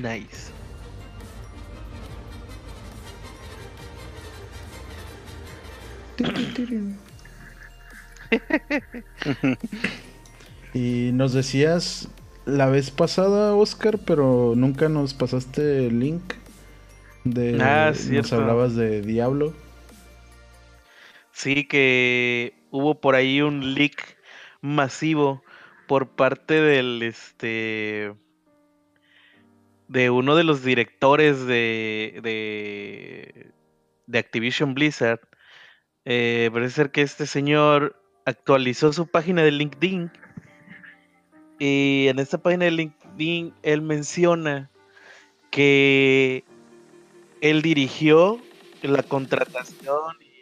Nice. 0.00 0.50
Y 10.74 11.10
nos 11.12 11.32
decías 11.32 12.08
la 12.44 12.66
vez 12.68 12.90
pasada, 12.90 13.54
Oscar, 13.54 13.98
pero 14.04 14.54
nunca 14.56 14.88
nos 14.88 15.14
pasaste 15.14 15.86
el 15.86 16.00
link 16.00 16.22
de 17.24 17.58
Ah, 17.60 17.88
nos 17.88 17.98
cierto. 17.98 18.36
hablabas 18.36 18.74
de 18.74 19.02
Diablo. 19.02 19.52
Sí, 21.32 21.66
que 21.66 22.54
hubo 22.70 23.00
por 23.00 23.14
ahí 23.14 23.40
un 23.42 23.74
leak 23.74 24.16
masivo 24.60 25.42
por 25.88 26.08
parte 26.10 26.54
del 26.54 27.02
este 27.02 28.14
de 29.88 30.10
uno 30.10 30.36
de 30.36 30.44
los 30.44 30.62
directores 30.64 31.44
de 31.46 32.20
de, 32.22 33.50
de 34.06 34.18
Activision 34.18 34.74
Blizzard. 34.74 35.20
Eh, 36.04 36.50
parece 36.52 36.74
ser 36.74 36.90
que 36.90 37.02
este 37.02 37.26
señor 37.26 37.96
actualizó 38.24 38.92
su 38.92 39.06
página 39.06 39.42
de 39.42 39.52
LinkedIn 39.52 40.10
y 41.64 42.08
en 42.08 42.18
esta 42.18 42.38
página 42.38 42.64
de 42.64 42.72
LinkedIn 42.72 43.54
él 43.62 43.82
menciona 43.82 44.68
que 45.52 46.42
él 47.40 47.62
dirigió 47.62 48.40
la 48.82 49.04
contratación 49.04 50.16
y 50.20 50.32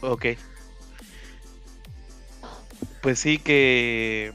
Ok. 0.00 0.26
Pues 3.02 3.18
sí 3.18 3.36
que. 3.36 4.32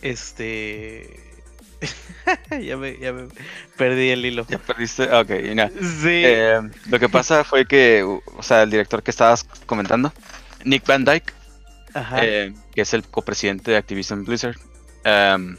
Este. 0.00 1.25
ya, 2.60 2.76
me, 2.76 2.98
ya 2.98 3.12
me 3.12 3.28
perdí 3.76 4.10
el 4.10 4.24
hilo. 4.24 4.46
¿Ya 4.48 4.58
perdiste? 4.58 5.04
Ok, 5.12 5.30
mira. 5.42 5.68
Sí. 5.68 6.22
Eh, 6.24 6.60
lo 6.88 6.98
que 6.98 7.08
pasa 7.08 7.44
fue 7.44 7.66
que, 7.66 8.02
o 8.02 8.42
sea, 8.42 8.62
el 8.62 8.70
director 8.70 9.02
que 9.02 9.10
estabas 9.10 9.44
comentando, 9.66 10.12
Nick 10.64 10.86
Van 10.86 11.04
Dyke, 11.04 11.32
Ajá. 11.94 12.24
eh, 12.24 12.52
que 12.74 12.80
es 12.82 12.94
el 12.94 13.04
copresidente 13.04 13.70
de 13.70 13.76
Activision 13.76 14.24
Blizzard, 14.24 14.56
em, 15.04 15.56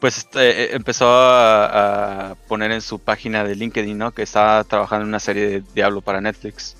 pues 0.00 0.18
este, 0.18 0.64
eh, 0.64 0.68
empezó 0.74 1.06
a, 1.08 2.30
a 2.30 2.34
poner 2.34 2.72
en 2.72 2.80
su 2.80 2.98
página 2.98 3.44
de 3.44 3.54
LinkedIn, 3.54 3.96
¿no? 3.96 4.12
Que 4.12 4.22
estaba 4.22 4.64
trabajando 4.64 5.04
en 5.04 5.08
una 5.10 5.20
serie 5.20 5.46
de 5.46 5.62
Diablo 5.74 6.00
para 6.00 6.20
Netflix. 6.20 6.76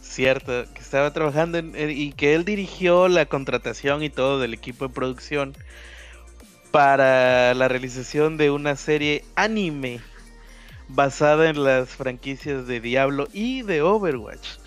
Cierto, 0.00 0.64
que 0.72 0.80
estaba 0.80 1.12
trabajando 1.12 1.58
en- 1.58 1.74
y 1.90 2.12
que 2.12 2.34
él 2.34 2.44
dirigió 2.44 3.08
la 3.08 3.26
contratación 3.26 4.02
y 4.02 4.10
todo 4.10 4.38
del 4.40 4.54
equipo 4.54 4.86
de 4.88 4.94
producción 4.94 5.54
para 6.74 7.54
la 7.54 7.68
realización 7.68 8.36
de 8.36 8.50
una 8.50 8.74
serie 8.74 9.24
anime 9.36 10.00
basada 10.88 11.48
en 11.48 11.62
las 11.62 11.90
franquicias 11.90 12.66
de 12.66 12.80
Diablo 12.80 13.28
y 13.32 13.62
de 13.62 13.80
Overwatch. 13.80 14.58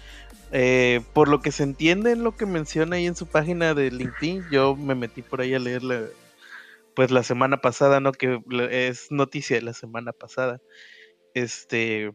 Eh, 0.53 1.01
por 1.11 1.27
lo 1.27 1.41
que 1.41 1.51
se 1.51 1.63
entiende 1.63 2.11
en 2.11 2.23
lo 2.23 2.33
que 2.37 2.45
menciona 2.45 2.95
ahí 2.95 3.07
en 3.07 3.17
su 3.17 3.25
página 3.25 3.73
de 3.73 3.91
LinkedIn, 3.91 4.45
yo 4.49 4.77
me 4.77 4.95
metí 4.95 5.21
por 5.21 5.41
ahí 5.41 5.53
a 5.53 5.59
leerla 5.59 6.05
pues 6.95 7.11
la 7.11 7.23
semana 7.23 7.59
pasada, 7.59 7.99
¿no? 7.99 8.13
Que 8.13 8.41
es 8.71 9.11
noticia 9.11 9.57
de 9.57 9.63
la 9.63 9.73
semana 9.73 10.13
pasada. 10.13 10.61
Este 11.33 12.13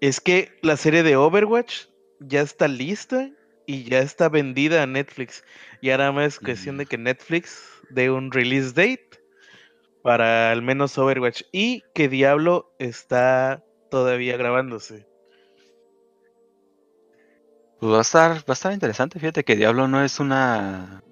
es 0.00 0.20
que 0.20 0.56
la 0.62 0.76
serie 0.76 1.02
de 1.02 1.16
Overwatch 1.16 1.86
ya 2.20 2.42
está 2.42 2.68
lista 2.68 3.28
y 3.70 3.84
ya 3.84 4.00
está 4.00 4.28
vendida 4.28 4.82
a 4.82 4.86
Netflix. 4.86 5.44
Y 5.80 5.90
ahora 5.90 6.10
más 6.12 6.34
es 6.34 6.40
cuestión 6.40 6.76
de 6.78 6.84
Mm. 6.84 6.88
que 6.88 6.98
Netflix 6.98 7.62
dé 7.90 8.10
un 8.10 8.32
release 8.32 8.68
date 8.72 9.08
para 10.02 10.50
al 10.50 10.62
menos 10.62 10.96
Overwatch 10.98 11.42
y 11.52 11.82
que 11.94 12.08
Diablo 12.08 12.72
está 12.78 13.62
todavía 13.90 14.36
grabándose. 14.36 15.06
Pues 17.78 17.92
va 17.92 17.98
a 17.98 18.02
estar, 18.02 18.30
va 18.38 18.44
a 18.48 18.52
estar 18.52 18.72
interesante. 18.72 19.18
Fíjate 19.18 19.44
que 19.44 19.56
Diablo 19.56 19.88
no 19.88 20.02
es 20.04 20.20
una 20.20 21.02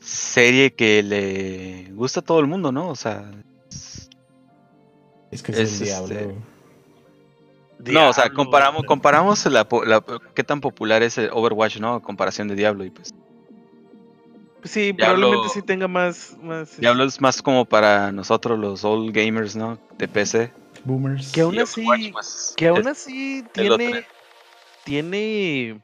serie 0.00 0.74
que 0.74 1.02
le 1.02 1.90
gusta 1.92 2.20
a 2.20 2.24
todo 2.24 2.40
el 2.40 2.46
mundo, 2.46 2.72
¿no? 2.72 2.88
O 2.88 2.96
sea, 2.96 3.30
es- 3.70 4.08
Es 5.30 5.42
que 5.42 5.52
es, 5.52 5.58
Es, 5.58 5.80
el 5.80 5.86
diablo. 5.86 6.14
este, 6.14 6.34
no, 7.78 8.08
o 8.08 8.12
sea, 8.12 8.30
comparamos, 8.30 8.84
comparamos 8.84 9.44
la, 9.46 9.66
la- 9.86 10.02
qué 10.34 10.42
tan 10.44 10.60
popular 10.60 11.02
es 11.02 11.18
el 11.18 11.30
Overwatch, 11.32 11.78
¿no? 11.78 11.94
A 11.94 12.02
comparación 12.02 12.48
de 12.48 12.54
Diablo 12.54 12.84
y 12.84 12.90
pues 12.90 13.12
Sí, 14.64 14.92
Diablo- 14.92 14.96
probablemente 15.28 15.48
sí 15.54 15.62
tenga 15.62 15.86
más. 15.86 16.36
más 16.42 16.76
Diablo 16.80 17.04
es 17.04 17.20
más 17.20 17.40
como 17.40 17.64
para 17.66 18.10
nosotros 18.10 18.58
los 18.58 18.84
old 18.84 19.12
gamers, 19.14 19.54
¿no? 19.54 19.78
De 19.98 20.08
PC. 20.08 20.52
Boomers. 20.84 21.30
Que 21.32 21.42
aún 21.42 21.58
así- 21.60 21.82
Overwatch, 21.86 22.12
pues, 22.12 22.54
Que 22.56 22.68
aún 22.68 22.80
es- 22.80 22.86
así 22.88 23.38
es 23.38 23.52
tiene, 23.52 24.06
tiene 24.84 25.80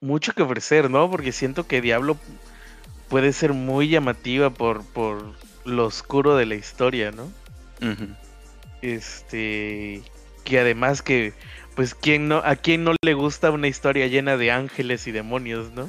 mucho 0.00 0.32
que 0.34 0.42
ofrecer, 0.42 0.90
¿no? 0.90 1.10
Porque 1.10 1.32
siento 1.32 1.66
que 1.66 1.80
Diablo 1.80 2.16
puede 3.08 3.32
ser 3.32 3.52
muy 3.54 3.88
llamativa 3.88 4.50
por, 4.50 4.84
por 4.84 5.34
lo 5.64 5.86
oscuro 5.86 6.36
de 6.36 6.44
la 6.46 6.54
historia, 6.56 7.12
¿no? 7.12 7.30
Este, 8.82 10.02
que 10.44 10.58
además 10.58 11.02
que, 11.02 11.32
pues, 11.74 11.94
¿quién 11.94 12.28
no, 12.28 12.38
¿a 12.38 12.56
quién 12.56 12.84
no 12.84 12.94
le 13.02 13.14
gusta 13.14 13.50
una 13.50 13.68
historia 13.68 14.06
llena 14.06 14.36
de 14.36 14.50
ángeles 14.50 15.06
y 15.06 15.12
demonios, 15.12 15.72
¿no? 15.72 15.86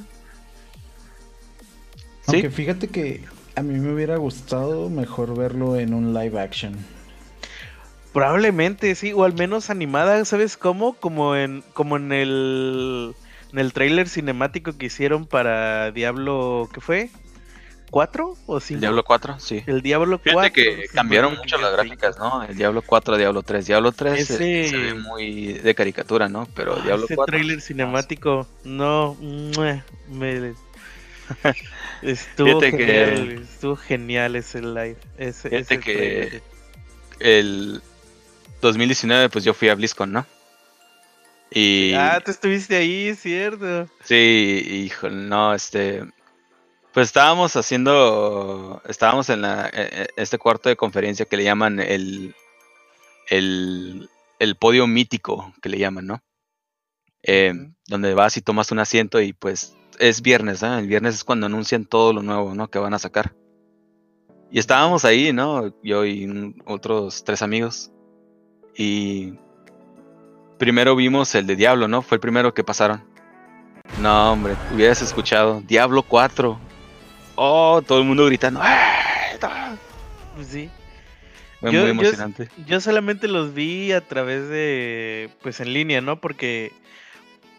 Sí, 2.22 2.36
Aunque 2.36 2.50
fíjate 2.50 2.88
que 2.88 3.24
a 3.56 3.62
mí 3.62 3.80
me 3.80 3.94
hubiera 3.94 4.18
gustado 4.18 4.90
mejor 4.90 5.38
verlo 5.38 5.78
en 5.78 5.94
un 5.94 6.14
live 6.14 6.40
action. 6.40 6.76
Probablemente, 8.14 8.94
sí, 8.96 9.12
o 9.12 9.24
al 9.24 9.34
menos 9.34 9.70
animada, 9.70 10.24
¿sabes 10.26 10.56
cómo? 10.56 10.94
Como 10.94 11.36
en, 11.36 11.64
como 11.74 11.98
en 11.98 12.12
el, 12.12 13.16
en 13.52 13.60
el 13.60 13.74
tráiler 13.74 14.08
cinemático 14.08 14.78
que 14.78 14.86
hicieron 14.86 15.26
para 15.26 15.92
Diablo, 15.92 16.70
¿qué 16.72 16.80
fue? 16.80 17.10
¿Cuatro 17.94 18.36
o 18.48 18.60
cinco? 18.60 18.78
el 18.78 18.82
Diablo 18.82 19.04
4, 19.04 19.40
sí. 19.40 19.64
El 19.68 19.84
Diablo 19.84 20.18
4. 20.18 20.32
Fíjate 20.42 20.52
que 20.52 20.88
cambiaron 20.88 21.36
mucho 21.38 21.60
las 21.60 21.74
gráficas, 21.74 22.18
¿no? 22.18 22.42
El 22.42 22.58
Diablo 22.58 22.82
4, 22.82 23.18
Diablo 23.18 23.44
3. 23.44 23.68
Diablo 23.68 23.92
3 23.92 24.26
se- 24.28 24.38
se, 24.38 24.62
Ese- 24.66 24.78
ve 24.78 24.94
muy 24.96 25.54
de 25.54 25.76
caricatura, 25.76 26.28
¿no? 26.28 26.48
Pero 26.56 26.76
Ah, 26.76 26.82
Diablo 26.84 27.06
ese 27.06 27.16
4. 27.16 27.32
tráiler 27.36 27.62
cinemático, 27.62 28.48
no, 28.64 29.16
me 30.10 30.54
estuvo 32.02 32.60
Fíjate 32.60 32.72
que- 32.78 32.86
genial, 32.86 33.42
estuvo 33.44 33.76
genial 33.76 34.36
ese 34.38 34.62
live, 34.62 34.98
ese, 35.20 35.50
Fíjate 35.50 35.76
ese 35.76 35.80
que-. 35.80 36.42
El 37.20 37.80
2019, 38.60 39.30
pues 39.30 39.44
yo 39.46 39.54
fui 39.54 39.70
a 39.70 39.76
BlizzCon, 39.76 40.12
¿no? 40.12 40.26
Y. 41.52 41.94
Ah, 41.94 42.20
tú 42.26 42.32
estuviste 42.32 42.76
ahí, 42.76 43.14
cierto. 43.14 43.88
Sí, 44.04 44.64
híjole, 44.88 45.16
no, 45.16 45.54
este. 45.54 46.04
Pues 46.94 47.08
estábamos 47.08 47.56
haciendo. 47.56 48.82
Estábamos 48.88 49.30
en 49.30 49.42
la, 49.42 49.68
e- 49.74 50.04
e- 50.04 50.08
este 50.16 50.38
cuarto 50.38 50.70
de 50.70 50.76
conferencia 50.76 51.26
que 51.26 51.38
le 51.38 51.44
llaman 51.44 51.80
el. 51.80 52.36
El, 53.30 54.10
el 54.40 54.56
podio 54.58 54.86
mítico, 54.86 55.54
que 55.62 55.70
le 55.70 55.80
llaman, 55.80 56.06
¿no? 56.06 56.24
Eh. 57.24 57.54
Donde 57.88 58.14
vas 58.14 58.38
y 58.38 58.42
tomas 58.42 58.72
un 58.72 58.80
asiento 58.80 59.22
y 59.22 59.34
pues 59.34 59.76
es 60.00 60.22
viernes, 60.22 60.62
¿no? 60.62 60.78
El 60.78 60.88
viernes 60.88 61.16
es 61.16 61.24
cuando 61.24 61.46
anuncian 61.48 61.86
todo 61.86 62.14
lo 62.14 62.22
nuevo, 62.22 62.54
¿no? 62.54 62.70
Que 62.70 62.80
van 62.80 62.94
a 62.94 63.00
sacar. 63.00 63.34
Y 64.52 64.60
estábamos 64.60 65.04
ahí, 65.06 65.34
¿no? 65.34 65.74
Yo 65.84 66.06
y 66.06 66.26
un- 66.26 66.62
otros 66.66 67.24
tres 67.24 67.42
amigos. 67.42 67.92
Y 68.76 69.34
primero 70.60 70.96
vimos 70.96 71.34
el 71.36 71.48
de 71.48 71.56
Diablo, 71.56 71.88
¿no? 71.88 72.02
Fue 72.04 72.18
el 72.18 72.22
primero 72.22 72.54
que 72.54 72.64
pasaron. 72.64 73.04
No, 74.00 74.32
hombre, 74.34 74.56
hubieras 74.74 75.02
escuchado 75.02 75.62
Diablo 75.62 76.04
4. 76.04 76.60
Oh, 77.36 77.82
todo 77.86 78.00
el 78.00 78.06
mundo 78.06 78.26
gritando. 78.26 78.60
¡Ah! 78.64 79.76
Sí. 80.48 80.70
Fue 81.60 81.72
Yo- 81.72 81.82
muy 81.82 81.92
emocionante. 81.92 82.50
Yo 82.68 82.80
solamente 82.82 83.28
los 83.28 83.54
vi 83.54 83.92
a 83.92 84.02
través 84.02 84.50
de, 84.50 85.30
pues 85.42 85.60
en 85.60 85.74
línea, 85.74 86.02
¿no? 86.02 86.20
Porque, 86.20 86.72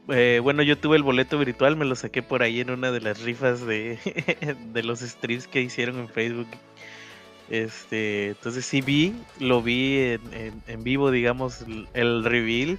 eh, 0.08 0.40
bueno, 0.42 0.62
yo 0.62 0.76
tuve 0.78 0.96
el 0.96 1.02
boleto 1.02 1.38
virtual, 1.38 1.76
me 1.76 1.84
lo 1.84 1.94
saqué 1.96 2.22
por 2.22 2.42
ahí 2.42 2.60
en 2.60 2.70
una 2.70 2.90
de 2.90 3.00
las 3.00 3.20
rifas 3.22 3.64
de, 3.66 3.98
de 4.72 4.82
los 4.82 5.00
streams 5.00 5.46
que 5.46 5.60
hicieron 5.62 5.98
en 5.98 6.08
Facebook. 6.08 6.48
Este, 7.50 8.28
entonces 8.28 8.64
sí 8.64 8.80
vi, 8.80 9.14
lo 9.38 9.62
vi 9.62 9.98
en, 9.98 10.20
en- 10.34 10.62
en 10.66 10.84
vivo, 10.84 11.10
digamos, 11.10 11.64
el, 11.92 12.24
reveal. 12.24 12.78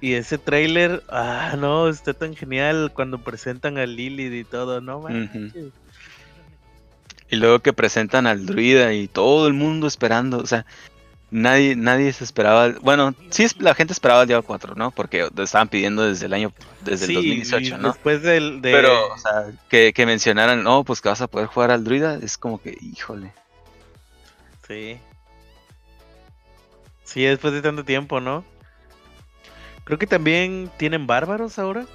Y 0.00 0.14
ese 0.14 0.38
tráiler, 0.38 1.02
ah, 1.10 1.56
no, 1.58 1.88
está 1.88 2.14
tan 2.14 2.34
genial 2.34 2.90
cuando 2.94 3.18
presentan 3.22 3.76
a 3.78 3.84
Lilith 3.86 4.32
y 4.32 4.44
todo, 4.44 4.80
¿no? 4.80 5.00
manches. 5.00 5.52
Y 7.30 7.36
luego 7.36 7.60
que 7.60 7.72
presentan 7.72 8.26
al 8.26 8.44
druida 8.46 8.92
y 8.92 9.06
todo 9.08 9.46
el 9.46 9.52
mundo 9.54 9.86
esperando, 9.86 10.38
o 10.38 10.46
sea, 10.46 10.66
nadie, 11.30 11.76
nadie 11.76 12.12
se 12.12 12.24
esperaba. 12.24 12.70
Bueno, 12.80 13.14
sí 13.30 13.44
es- 13.44 13.60
la 13.60 13.74
gente 13.74 13.92
esperaba 13.92 14.22
el 14.22 14.28
Diablo 14.28 14.44
4, 14.46 14.74
¿no? 14.74 14.90
Porque 14.90 15.28
lo 15.34 15.42
estaban 15.44 15.68
pidiendo 15.68 16.02
desde 16.02 16.26
el 16.26 16.32
año, 16.34 16.52
desde 16.84 17.06
Sí, 17.06 17.12
el 17.16 17.18
y 17.24 17.38
2018, 17.42 17.78
¿no? 17.78 17.88
Después 17.92 18.22
del, 18.22 18.60
de... 18.60 18.72
Pero, 18.72 19.12
o 19.14 19.18
sea, 19.18 19.52
que, 19.68 19.92
que 19.92 20.06
mencionaran, 20.06 20.62
no, 20.64 20.82
pues 20.84 21.00
que 21.00 21.08
vas 21.08 21.20
a 21.20 21.28
poder 21.28 21.46
jugar 21.46 21.70
al 21.70 21.84
druida, 21.84 22.18
es 22.20 22.36
como 22.36 22.60
que, 22.60 22.76
híjole. 22.80 23.32
Sí. 24.66 24.98
Sí, 27.04 27.22
después 27.22 27.52
de 27.52 27.62
tanto 27.62 27.84
tiempo, 27.84 28.20
¿no? 28.20 28.44
Creo 29.84 29.98
que 29.98 30.06
también 30.06 30.70
tienen 30.78 31.06
bárbaros 31.06 31.58
ahora. 31.58 31.86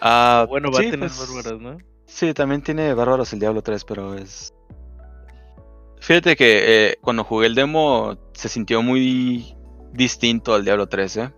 Ah, 0.00 0.44
Bueno, 0.48 0.70
va 0.70 0.80
sí, 0.80 0.88
a 0.88 0.90
tener 0.90 1.08
pues, 1.08 1.18
bárbaros, 1.28 1.60
¿no? 1.60 1.78
Sí, 2.08 2.32
también 2.34 2.62
tiene 2.62 2.94
bárbaros 2.94 3.32
el 3.32 3.38
Diablo 3.38 3.62
3, 3.62 3.84
pero 3.84 4.14
es. 4.14 4.52
Fíjate 6.00 6.34
que 6.36 6.88
eh, 6.90 6.96
cuando 7.00 7.22
jugué 7.22 7.46
el 7.46 7.54
demo 7.54 8.16
se 8.32 8.48
sintió 8.48 8.82
muy 8.82 9.54
distinto 9.92 10.54
al 10.54 10.64
Diablo 10.64 10.88
3, 10.88 11.16
¿eh? 11.18 11.32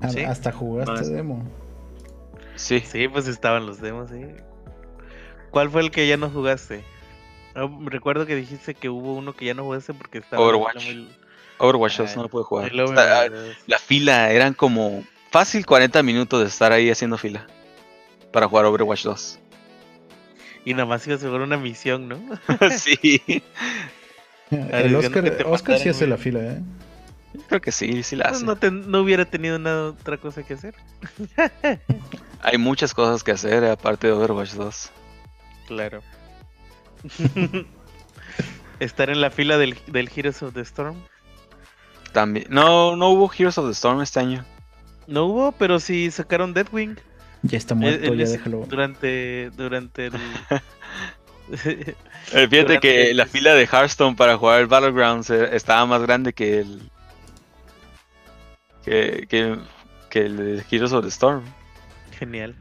A- 0.00 0.08
Sí. 0.08 0.20
Hasta 0.24 0.50
jugaste 0.50 0.90
Más. 0.92 1.10
demo. 1.10 1.44
Sí. 2.56 2.80
Sí, 2.80 3.06
pues 3.08 3.28
estaban 3.28 3.66
los 3.66 3.80
demos, 3.80 4.10
sí. 4.10 4.24
¿Cuál 5.50 5.70
fue 5.70 5.82
el 5.82 5.90
que 5.90 6.08
ya 6.08 6.16
no 6.16 6.30
jugaste? 6.30 6.82
Ah, 7.54 7.68
recuerdo 7.84 8.24
que 8.26 8.34
dijiste 8.34 8.74
que 8.74 8.88
hubo 8.88 9.14
uno 9.14 9.34
que 9.34 9.44
ya 9.44 9.54
no 9.54 9.64
jugaste 9.64 9.92
porque 9.94 10.18
estaba... 10.18 10.42
Overwatch. 10.42 10.86
muy- 10.86 11.08
Overwatch 11.58 11.98
2 11.98 12.10
Ah, 12.10 12.16
no 12.16 12.22
lo 12.22 12.28
pude 12.30 12.44
jugar. 12.44 12.72
la 12.74 13.78
fila 13.78 14.30
eran 14.32 14.54
como 14.54 15.04
fácil 15.30 15.64
40 15.66 16.02
minutos 16.02 16.40
de 16.40 16.46
estar 16.46 16.72
ahí 16.72 16.90
haciendo 16.90 17.18
fila 17.18 17.46
para 18.32 18.48
jugar 18.48 18.64
Overwatch 18.64 19.04
2. 19.04 19.38
Y 20.64 20.74
nada 20.74 20.86
más 20.86 21.06
ibas 21.06 21.22
a 21.22 21.26
jugar 21.26 21.42
una 21.42 21.56
misión, 21.56 22.08
¿no? 22.08 22.20
sí, 22.78 23.20
El 24.50 24.94
Oscar, 24.94 25.78
sí 25.78 25.88
hace 25.88 26.06
la 26.06 26.16
fila, 26.16 26.40
¿eh? 26.40 26.62
creo 27.48 27.60
que 27.60 27.72
sí, 27.72 28.02
sí 28.02 28.16
la 28.16 28.26
hace. 28.26 28.44
no 28.44 29.00
hubiera 29.00 29.24
tenido 29.24 29.58
nada 29.58 29.90
otra 29.90 30.18
cosa 30.18 30.42
que 30.42 30.54
hacer. 30.54 30.74
Hay 32.42 32.58
muchas 32.58 32.94
cosas 32.94 33.22
que 33.22 33.32
hacer 33.32 33.64
aparte 33.64 34.08
de 34.08 34.12
Overwatch 34.12 34.52
2. 34.52 34.90
Claro. 35.66 36.02
Estar 38.80 39.10
en 39.10 39.20
la 39.20 39.30
fila 39.30 39.58
del, 39.58 39.76
del 39.86 40.10
Heroes 40.14 40.42
of 40.42 40.54
the 40.54 40.60
Storm. 40.60 40.96
También. 42.12 42.46
No, 42.50 42.96
no 42.96 43.10
hubo 43.10 43.30
Heroes 43.32 43.58
of 43.58 43.66
the 43.66 43.72
Storm 43.72 44.02
este 44.02 44.20
año. 44.20 44.44
No 45.06 45.26
hubo, 45.26 45.52
pero 45.52 45.80
sí 45.80 46.10
sacaron 46.10 46.52
Deadwing. 46.52 46.98
Ya 47.42 47.58
está 47.58 47.74
Eh, 47.74 47.76
muerto, 47.78 48.06
en 48.06 48.18
ya 48.18 48.24
ese- 48.24 48.32
déjalo. 48.38 48.66
Durante, 48.68 49.50
durante 49.56 50.06
el... 50.06 50.12
Eh, 51.64 51.94
fíjate 52.32 52.56
Durante- 52.56 52.80
que 52.80 53.14
la 53.14 53.26
fila 53.26 53.54
de 53.54 53.64
Hearthstone 53.66 54.16
para 54.16 54.38
jugar 54.38 54.60
el 54.60 54.68
Battlegrounds 54.68 55.28
eh, 55.30 55.50
estaba 55.56 55.84
más 55.86 56.00
grande 56.02 56.32
que 56.32 56.60
el. 56.60 56.90
que, 58.84 59.26
que, 59.28 59.58
que 60.08 60.20
el 60.20 60.36
de 60.36 60.64
Heroes 60.70 60.92
of 60.92 61.02
the 61.02 61.08
Storm. 61.10 61.42
Genial. 62.18 62.54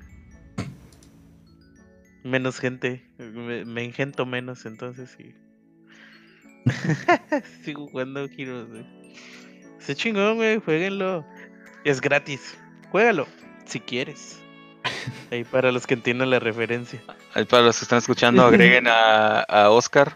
Menos 2.24 2.60
gente. 2.60 3.08
Me, 3.18 3.66
me 3.66 3.84
engento 3.84 4.26
menos, 4.26 4.66
entonces 4.66 5.16
sí. 5.16 5.34
Sigo 7.64 7.88
jugando 7.88 8.26
Heroes, 8.26 8.68
güey. 8.68 8.86
Ese 9.80 9.96
chingón, 9.96 10.36
güey. 10.38 10.60
Jueguenlo. 10.60 11.26
Es 11.86 12.02
gratis. 12.02 12.58
Juégalo. 12.92 13.28
Si 13.66 13.80
quieres. 13.80 14.41
Ahí 15.32 15.44
para 15.44 15.72
los 15.72 15.88
que 15.88 15.94
entiendan 15.94 16.30
la 16.30 16.40
referencia. 16.40 17.02
Ahí 17.34 17.46
para 17.46 17.64
los 17.64 17.78
que 17.80 17.86
están 17.86 18.00
escuchando, 18.00 18.44
agreguen 18.46 18.88
a, 18.88 19.42
a 19.42 19.70
Oscar 19.70 20.16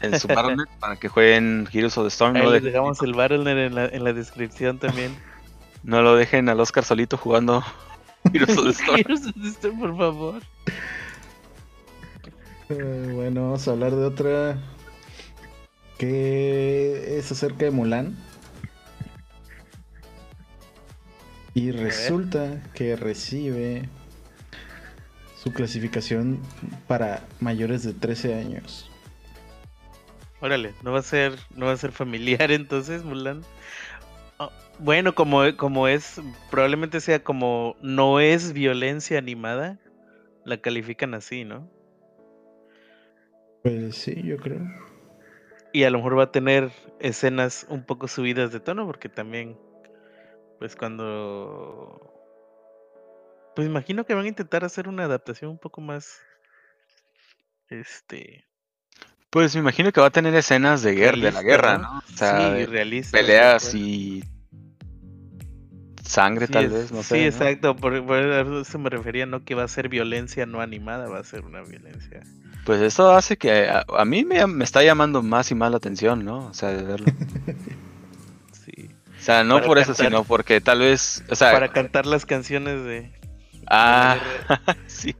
en 0.00 0.18
su 0.20 0.28
Battle.net 0.28 0.66
para 0.80 0.96
que 0.96 1.08
jueguen 1.08 1.68
Heroes 1.72 1.96
of 1.98 2.04
the 2.04 2.08
Storm. 2.08 2.36
Ahí 2.36 2.42
no 2.42 2.50
les 2.50 2.62
dejen- 2.62 2.64
dejamos 2.72 3.02
el 3.02 3.14
Battle.net 3.14 3.58
en 3.66 3.74
la, 3.74 3.84
en 3.86 4.04
la 4.04 4.12
descripción 4.12 4.78
también. 4.78 5.16
No 5.82 6.02
lo 6.02 6.16
dejen 6.16 6.48
al 6.48 6.58
Oscar 6.60 6.84
solito 6.84 7.16
jugando 7.16 7.62
Heroes 8.32 8.56
of 8.58 8.64
the 8.64 8.70
Storm. 8.72 8.96
Heroes 8.98 9.26
of 9.26 9.34
the 9.40 9.48
Storm, 9.48 9.78
por 9.80 9.96
favor. 9.96 10.42
Eh, 12.68 13.10
bueno, 13.14 13.42
vamos 13.42 13.68
a 13.68 13.70
hablar 13.70 13.92
de 13.92 14.04
otra 14.04 14.58
que 15.98 17.16
es 17.18 17.30
acerca 17.32 17.64
de 17.66 17.70
Mulan. 17.70 18.16
Y 21.56 21.70
resulta 21.70 22.62
que 22.74 22.96
recibe 22.96 23.88
su 25.42 25.54
clasificación 25.54 26.38
para 26.86 27.24
mayores 27.40 27.82
de 27.82 27.94
13 27.94 28.34
años. 28.34 28.90
Órale, 30.42 30.74
no 30.82 30.92
va 30.92 30.98
a 30.98 31.02
ser, 31.02 31.32
no 31.54 31.64
va 31.64 31.72
a 31.72 31.76
ser 31.78 31.92
familiar 31.92 32.50
entonces, 32.50 33.04
Mulan. 33.04 33.40
Ah, 34.38 34.50
bueno, 34.80 35.14
como, 35.14 35.44
como 35.56 35.88
es, 35.88 36.20
probablemente 36.50 37.00
sea 37.00 37.24
como 37.24 37.74
no 37.80 38.20
es 38.20 38.52
violencia 38.52 39.16
animada, 39.16 39.78
la 40.44 40.58
califican 40.58 41.14
así, 41.14 41.46
¿no? 41.46 41.70
Pues 43.62 43.96
sí, 43.96 44.22
yo 44.22 44.36
creo. 44.36 44.60
Y 45.72 45.84
a 45.84 45.90
lo 45.90 45.96
mejor 45.96 46.18
va 46.18 46.24
a 46.24 46.32
tener 46.32 46.70
escenas 47.00 47.66
un 47.70 47.82
poco 47.82 48.08
subidas 48.08 48.52
de 48.52 48.60
tono, 48.60 48.84
porque 48.84 49.08
también, 49.08 49.56
pues 50.58 50.76
cuando... 50.76 52.12
Pues 53.54 53.66
imagino 53.66 54.04
que 54.04 54.14
van 54.14 54.24
a 54.26 54.28
intentar 54.28 54.64
hacer 54.64 54.88
una 54.88 55.04
adaptación 55.04 55.50
un 55.50 55.58
poco 55.58 55.80
más... 55.80 56.18
Este... 57.68 58.44
Pues 59.30 59.54
me 59.54 59.60
imagino 59.60 59.92
que 59.92 60.00
va 60.00 60.06
a 60.06 60.10
tener 60.10 60.34
escenas 60.34 60.82
de 60.82 60.94
guerra, 60.94 61.18
de 61.18 61.32
la 61.32 61.42
guerra, 61.42 61.78
¿no? 61.78 61.98
O 61.98 62.16
sea, 62.16 62.54
sí, 62.56 62.64
realista. 62.66 63.18
peleas 63.18 63.74
y 63.74 64.22
sangre 66.02 66.46
Sí, 66.46 66.52
tal 66.52 66.66
es- 66.66 66.72
vez, 66.72 66.92
no 66.92 67.02
sí, 67.02 67.08
sé. 67.08 67.16
¿no? 67.18 67.26
exacto, 67.26 67.76
por, 67.76 68.06
por 68.06 68.18
eso 68.18 68.78
me 68.78 68.88
refería, 68.88 69.26
no 69.26 69.44
que 69.44 69.54
va 69.54 69.64
a 69.64 69.68
ser 69.68 69.88
violencia 69.88 70.46
no 70.46 70.60
animada, 70.60 71.08
va 71.08 71.18
a 71.18 71.24
ser 71.24 71.44
una 71.44 71.62
violencia. 71.62 72.22
Pues 72.64 72.80
eso 72.80 73.10
hace 73.10 73.36
que 73.36 73.68
a, 73.68 73.84
a 73.96 74.04
mí 74.04 74.24
me, 74.24 74.46
me 74.46 74.64
está 74.64 74.82
llamando 74.82 75.22
más 75.22 75.50
y 75.50 75.54
más 75.54 75.70
la 75.70 75.76
atención, 75.76 76.24
¿no? 76.24 76.46
O 76.46 76.54
sea, 76.54 76.70
de 76.70 76.82
verlo. 76.82 77.06
Sea, 79.26 79.42
no 79.42 79.60
por 79.60 79.76
eso, 79.76 79.92
sino 79.92 80.22
porque 80.22 80.60
tal 80.60 80.78
vez, 80.78 81.24
o 81.28 81.34
sea, 81.34 81.50
Para 81.50 81.72
cantar 81.72 82.06
las 82.06 82.24
canciones 82.24 82.84
de... 82.84 83.10
ah, 83.66 84.18
sí. 84.86 85.16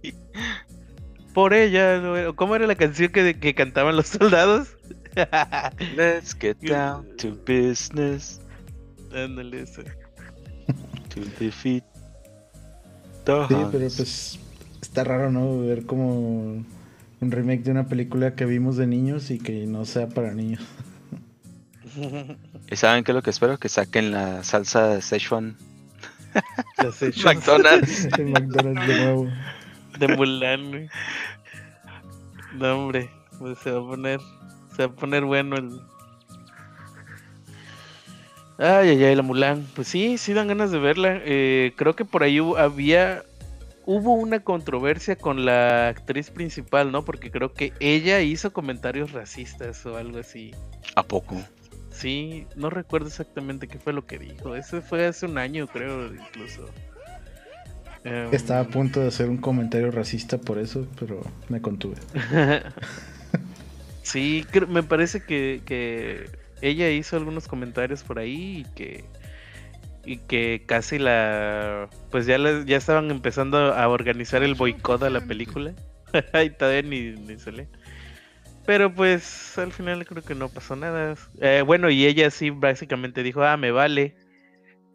Por 1.34 1.52
ella, 1.52 1.98
¿no? 1.98 2.36
¿cómo 2.36 2.54
era 2.54 2.68
la 2.68 2.76
canción 2.76 3.10
que, 3.10 3.36
que 3.40 3.54
cantaban 3.56 3.96
los 3.96 4.06
soldados? 4.06 4.76
Let's 5.96 6.36
get 6.38 6.56
down 6.58 7.04
to 7.16 7.36
business 7.44 8.40
Ándale, 9.12 9.62
eso. 9.62 9.82
to 11.08 11.22
defeat 11.40 11.82
the 13.24 13.46
Sí, 13.48 13.56
pero 13.72 13.88
pues 13.96 14.38
está 14.82 15.02
raro, 15.02 15.32
¿no? 15.32 15.62
Ver 15.62 15.84
como 15.84 16.64
un 17.20 17.30
remake 17.32 17.64
de 17.64 17.72
una 17.72 17.88
película 17.88 18.36
que 18.36 18.44
vimos 18.44 18.76
de 18.76 18.86
niños 18.86 19.32
y 19.32 19.40
que 19.40 19.66
no 19.66 19.84
sea 19.84 20.08
para 20.08 20.32
niños. 20.32 20.62
¿Y 22.70 22.76
saben 22.76 23.04
qué 23.04 23.12
es 23.12 23.14
lo 23.14 23.22
que 23.22 23.30
espero? 23.30 23.58
Que 23.58 23.68
saquen 23.68 24.10
la 24.12 24.42
salsa 24.44 24.88
de 24.88 25.00
Szechuan 25.02 25.56
Las 26.82 27.00
hechas 27.02 27.24
McDonald's. 27.24 28.08
De 28.16 28.24
McDonald's 28.24 28.86
de 28.86 28.98
nuevo. 29.04 29.28
de 29.98 30.08
Mulan, 30.08 30.68
güey. 30.70 30.88
No, 32.54 32.74
hombre, 32.76 33.10
pues 33.38 33.58
se 33.58 33.70
va 33.70 33.80
a 33.80 33.86
poner, 33.86 34.20
se 34.76 34.86
va 34.86 34.92
a 34.92 34.96
poner 34.96 35.24
bueno 35.24 35.56
el... 35.56 35.80
Ay, 38.58 38.88
ay, 38.90 39.04
ay, 39.04 39.14
la 39.16 39.22
Mulan. 39.22 39.66
Pues 39.74 39.88
sí, 39.88 40.16
sí 40.18 40.32
dan 40.32 40.48
ganas 40.48 40.70
de 40.70 40.78
verla. 40.78 41.20
Eh, 41.24 41.72
creo 41.76 41.94
que 41.94 42.04
por 42.06 42.22
ahí 42.22 42.40
hubo- 42.40 42.56
había, 42.56 43.22
hubo 43.84 44.14
una 44.14 44.40
controversia 44.40 45.16
con 45.16 45.44
la 45.44 45.88
actriz 45.88 46.30
principal, 46.30 46.90
¿no? 46.90 47.04
Porque 47.04 47.30
creo 47.30 47.52
que 47.52 47.74
ella 47.80 48.20
hizo 48.22 48.52
comentarios 48.54 49.12
racistas 49.12 49.84
o 49.84 49.96
algo 49.98 50.18
así. 50.18 50.52
¿A 50.94 51.02
poco? 51.02 51.36
Sí, 51.96 52.46
no 52.56 52.68
recuerdo 52.68 53.08
exactamente 53.08 53.68
qué 53.68 53.78
fue 53.78 53.92
lo 53.92 54.06
que 54.06 54.18
dijo. 54.18 54.54
Ese 54.54 54.82
fue 54.82 55.06
hace 55.06 55.24
un 55.26 55.38
año, 55.38 55.66
creo, 55.66 56.06
incluso. 56.12 56.68
Em, 58.04 58.32
Estaba 58.32 58.60
a 58.60 58.68
punto 58.68 59.00
de 59.00 59.08
hacer 59.08 59.28
un 59.30 59.38
comentario 59.38 59.90
racista 59.90 60.38
por 60.38 60.58
eso, 60.58 60.86
pero 60.98 61.22
me 61.48 61.60
contuve. 61.62 61.96
sí, 64.02 64.44
creo- 64.50 64.66
me 64.68 64.82
parece 64.82 65.20
que, 65.22 65.62
que 65.64 66.30
ella 66.60 66.90
hizo 66.90 67.16
algunos 67.16 67.48
comentarios 67.48 68.02
por 68.02 68.18
ahí 68.18 68.58
y 68.58 68.74
que 68.74 69.04
y 70.04 70.18
que 70.18 70.62
casi 70.66 70.98
la 71.00 71.88
pues 72.12 72.26
ya 72.26 72.38
la- 72.38 72.64
ya 72.64 72.76
estaban 72.76 73.10
empezando 73.10 73.58
a 73.74 73.88
organizar 73.88 74.42
el 74.44 74.54
boicot 74.54 75.02
a 75.02 75.10
la 75.10 75.20
película 75.22 75.72
y 76.44 76.50
todavía 76.50 76.82
ni, 76.82 77.10
ni 77.12 77.38
se 77.38 77.50
lee. 77.52 77.66
Pero 78.66 78.92
pues 78.92 79.56
al 79.58 79.72
final 79.72 80.04
creo 80.04 80.22
que 80.24 80.34
no 80.34 80.48
pasó 80.48 80.74
nada. 80.76 81.14
Eh, 81.40 81.62
bueno, 81.64 81.88
y 81.88 82.04
ella 82.04 82.30
sí 82.30 82.50
básicamente 82.50 83.22
dijo, 83.22 83.42
ah, 83.44 83.56
me 83.56 83.70
vale. 83.70 84.16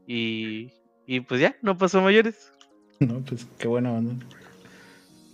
Y, 0.08 0.72
y 1.08 1.22
pues 1.22 1.40
ya, 1.42 1.56
no 1.62 1.78
pasó 1.78 2.02
mayores. 2.02 2.52
No, 3.00 3.20
pues 3.22 3.48
qué 3.58 3.68
buena 3.68 3.92
onda. 3.94 4.14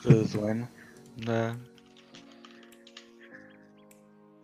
Pues 0.02 0.34
bueno. 0.38 0.70
nah. 1.26 1.54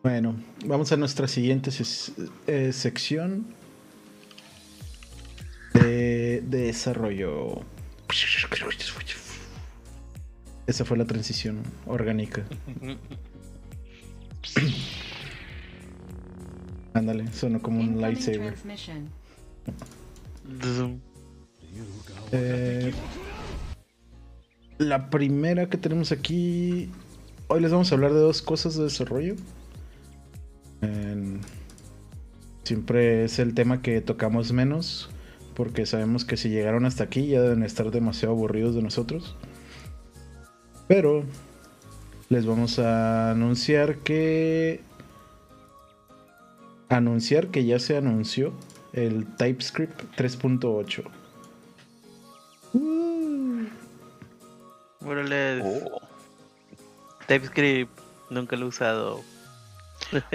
Bueno, 0.03 0.35
vamos 0.65 0.91
a 0.91 0.97
nuestra 0.97 1.29
siguiente 1.29 1.71
ses- 1.71 2.11
eh, 2.47 2.73
sección 2.73 3.45
de, 5.73 6.41
de 6.45 6.57
desarrollo. 6.63 7.61
Esa 10.67 10.83
fue 10.83 10.97
la 10.97 11.05
transición 11.05 11.63
orgánica. 11.85 12.43
Ándale, 16.93 17.31
sonó 17.33 17.61
como 17.61 17.79
un 17.79 18.01
lightsaber. 18.01 18.55
Eh, 22.31 22.93
la 24.77 25.09
primera 25.09 25.69
que 25.69 25.77
tenemos 25.77 26.11
aquí. 26.11 26.89
Hoy 27.47 27.61
les 27.61 27.71
vamos 27.71 27.91
a 27.91 27.95
hablar 27.95 28.13
de 28.13 28.19
dos 28.19 28.41
cosas 28.41 28.75
de 28.75 28.83
desarrollo. 28.83 29.35
Siempre 32.63 33.25
es 33.25 33.39
el 33.39 33.53
tema 33.53 33.81
que 33.81 34.01
tocamos 34.01 34.51
menos. 34.51 35.09
Porque 35.53 35.85
sabemos 35.85 36.25
que 36.25 36.35
si 36.35 36.49
llegaron 36.49 36.85
hasta 36.85 37.03
aquí 37.03 37.27
ya 37.27 37.41
deben 37.41 37.61
estar 37.61 37.91
demasiado 37.91 38.33
aburridos 38.33 38.75
de 38.75 38.81
nosotros. 38.81 39.35
Pero 40.87 41.23
les 42.33 42.47
vamos 42.47 42.79
a 42.79 43.29
anunciar 43.31 43.97
que. 43.99 44.81
Anunciar 46.89 47.47
que 47.49 47.63
ya 47.63 47.77
se 47.77 47.95
anunció 47.95 48.53
el 48.91 49.27
TypeScript 49.37 50.01
3.8. 50.17 51.03
Órale, 55.05 55.61
Oh. 55.63 56.01
TypeScript 57.27 57.91
nunca 58.31 58.55
lo 58.55 58.65
he 58.65 58.69
usado. 58.69 59.21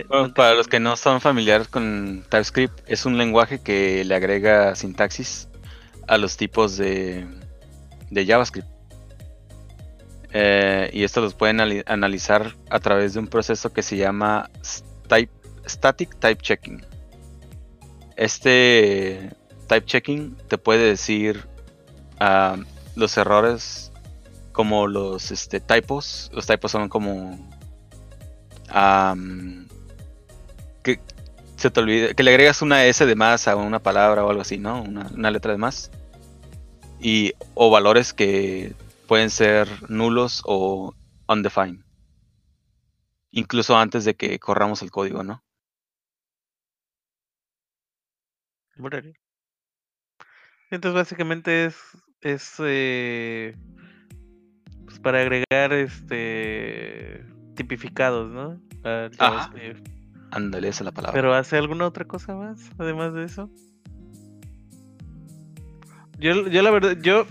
Bueno, 0.09 0.33
para 0.37 0.55
los 0.55 0.69
que 0.69 0.79
no 0.79 0.97
son 0.97 1.21
familiares 1.21 1.67
con 1.67 2.25
TypeScript, 2.31 2.81
es 2.87 3.07
un 3.07 3.19
lenguaje 3.19 3.61
que 3.61 4.05
le 4.05 4.15
agrega 4.15 4.77
sintaxis 4.77 5.49
a 6.07 6.17
los 6.17 6.37
tipos 6.37 6.77
de, 6.77 7.27
de 8.11 8.27
JavaScript. 8.27 8.78
Eh, 10.33 10.91
y 10.93 11.05
esto 11.05 11.21
los 11.21 11.35
pueden 11.35 11.61
ali- 11.61 11.83
analizar 11.87 12.55
a 12.71 12.79
través 12.81 13.15
de 13.15 13.21
un 13.21 13.29
proceso 13.29 13.73
que 13.73 13.83
se 13.83 13.97
llama 13.97 14.51
type- 15.09 15.31
Static 15.67 16.19
Type 16.19 16.43
Checking. 16.43 16.85
Este 18.17 19.31
Type 19.69 19.87
Checking 19.87 20.37
te 20.49 20.59
puede 20.59 20.85
decir 20.85 21.47
ah, 22.21 22.57
los 22.97 23.17
errores 23.17 23.93
como 24.53 24.87
los 24.87 25.31
este, 25.31 25.61
typos. 25.61 26.31
Los 26.35 26.47
typos 26.47 26.73
son 26.73 26.89
como 26.89 27.39
que 30.83 31.01
se 31.57 31.71
te 31.71 31.81
olvide, 31.81 32.15
que 32.15 32.23
le 32.23 32.31
agregas 32.31 32.61
una 32.63 32.85
S 32.85 33.05
de 33.05 33.15
más 33.15 33.49
a 33.49 33.57
una 33.57 33.79
palabra 33.79 34.25
o 34.25 34.31
algo 34.31 34.43
así, 34.43 34.59
¿no? 34.59 34.83
Una, 34.83 35.07
una 35.15 35.31
letra 35.31 35.53
de 35.53 35.59
más. 35.59 35.91
Y, 37.01 37.33
o 37.55 37.71
valores 37.71 38.13
que 38.13 38.75
pueden 39.09 39.31
ser 39.31 39.91
nulos 39.91 40.43
o 40.45 40.95
undefined. 41.27 41.83
Incluso 43.31 43.77
antes 43.77 44.05
de 44.05 44.15
que 44.15 44.39
corramos 44.39 44.83
el 44.83 44.91
código, 44.93 45.25
¿no? 45.25 45.43
Entonces 50.71 50.95
básicamente 50.95 51.65
es, 51.65 51.77
es 52.21 52.55
eh, 52.61 53.57
pues 54.85 55.01
para 55.01 55.23
agregar 55.23 55.73
este 55.73 57.25
tipificados, 57.57 58.31
¿no? 58.31 58.61
Al 58.85 59.11
Ajá. 59.19 59.51
JavaScript. 59.51 59.89
Ándale, 60.31 60.69
esa 60.69 60.83
es 60.83 60.85
la 60.85 60.93
palabra. 60.93 61.15
Pero 61.15 61.35
hace 61.35 61.57
alguna 61.57 61.87
otra 61.87 62.05
cosa 62.05 62.37
más 62.37 62.71
además 62.79 63.15
de 63.15 63.25
eso. 63.25 63.51
Yo, 66.19 66.49
yo 66.49 66.63
la 66.63 66.71
verdad, 66.71 66.99
yo 67.01 67.27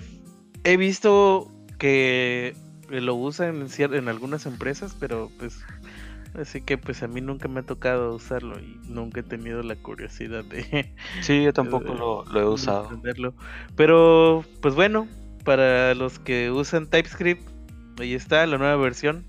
he 0.63 0.77
visto 0.77 1.51
que 1.77 2.55
lo 2.89 3.15
usan 3.15 3.67
en, 3.77 3.93
en 3.93 4.07
algunas 4.07 4.45
empresas, 4.45 4.95
pero 4.99 5.29
pues 5.39 5.59
así 6.39 6.61
que 6.61 6.77
pues 6.77 7.03
a 7.03 7.07
mí 7.07 7.19
nunca 7.21 7.47
me 7.47 7.61
ha 7.61 7.63
tocado 7.63 8.13
usarlo 8.15 8.59
y 8.59 8.79
nunca 8.87 9.21
he 9.21 9.23
tenido 9.23 9.63
la 9.63 9.75
curiosidad 9.75 10.43
de, 10.45 10.93
Sí, 11.21 11.43
yo 11.43 11.53
tampoco 11.53 11.93
lo, 11.93 12.25
lo 12.25 12.39
he 12.39 12.45
usado. 12.45 12.85
entenderlo. 12.85 13.33
Pero 13.75 14.43
pues 14.61 14.75
bueno, 14.75 15.07
para 15.43 15.93
los 15.95 16.19
que 16.19 16.51
usan 16.51 16.87
TypeScript, 16.87 17.41
ahí 17.99 18.13
está 18.13 18.45
la 18.45 18.57
nueva 18.57 18.75
versión. 18.77 19.25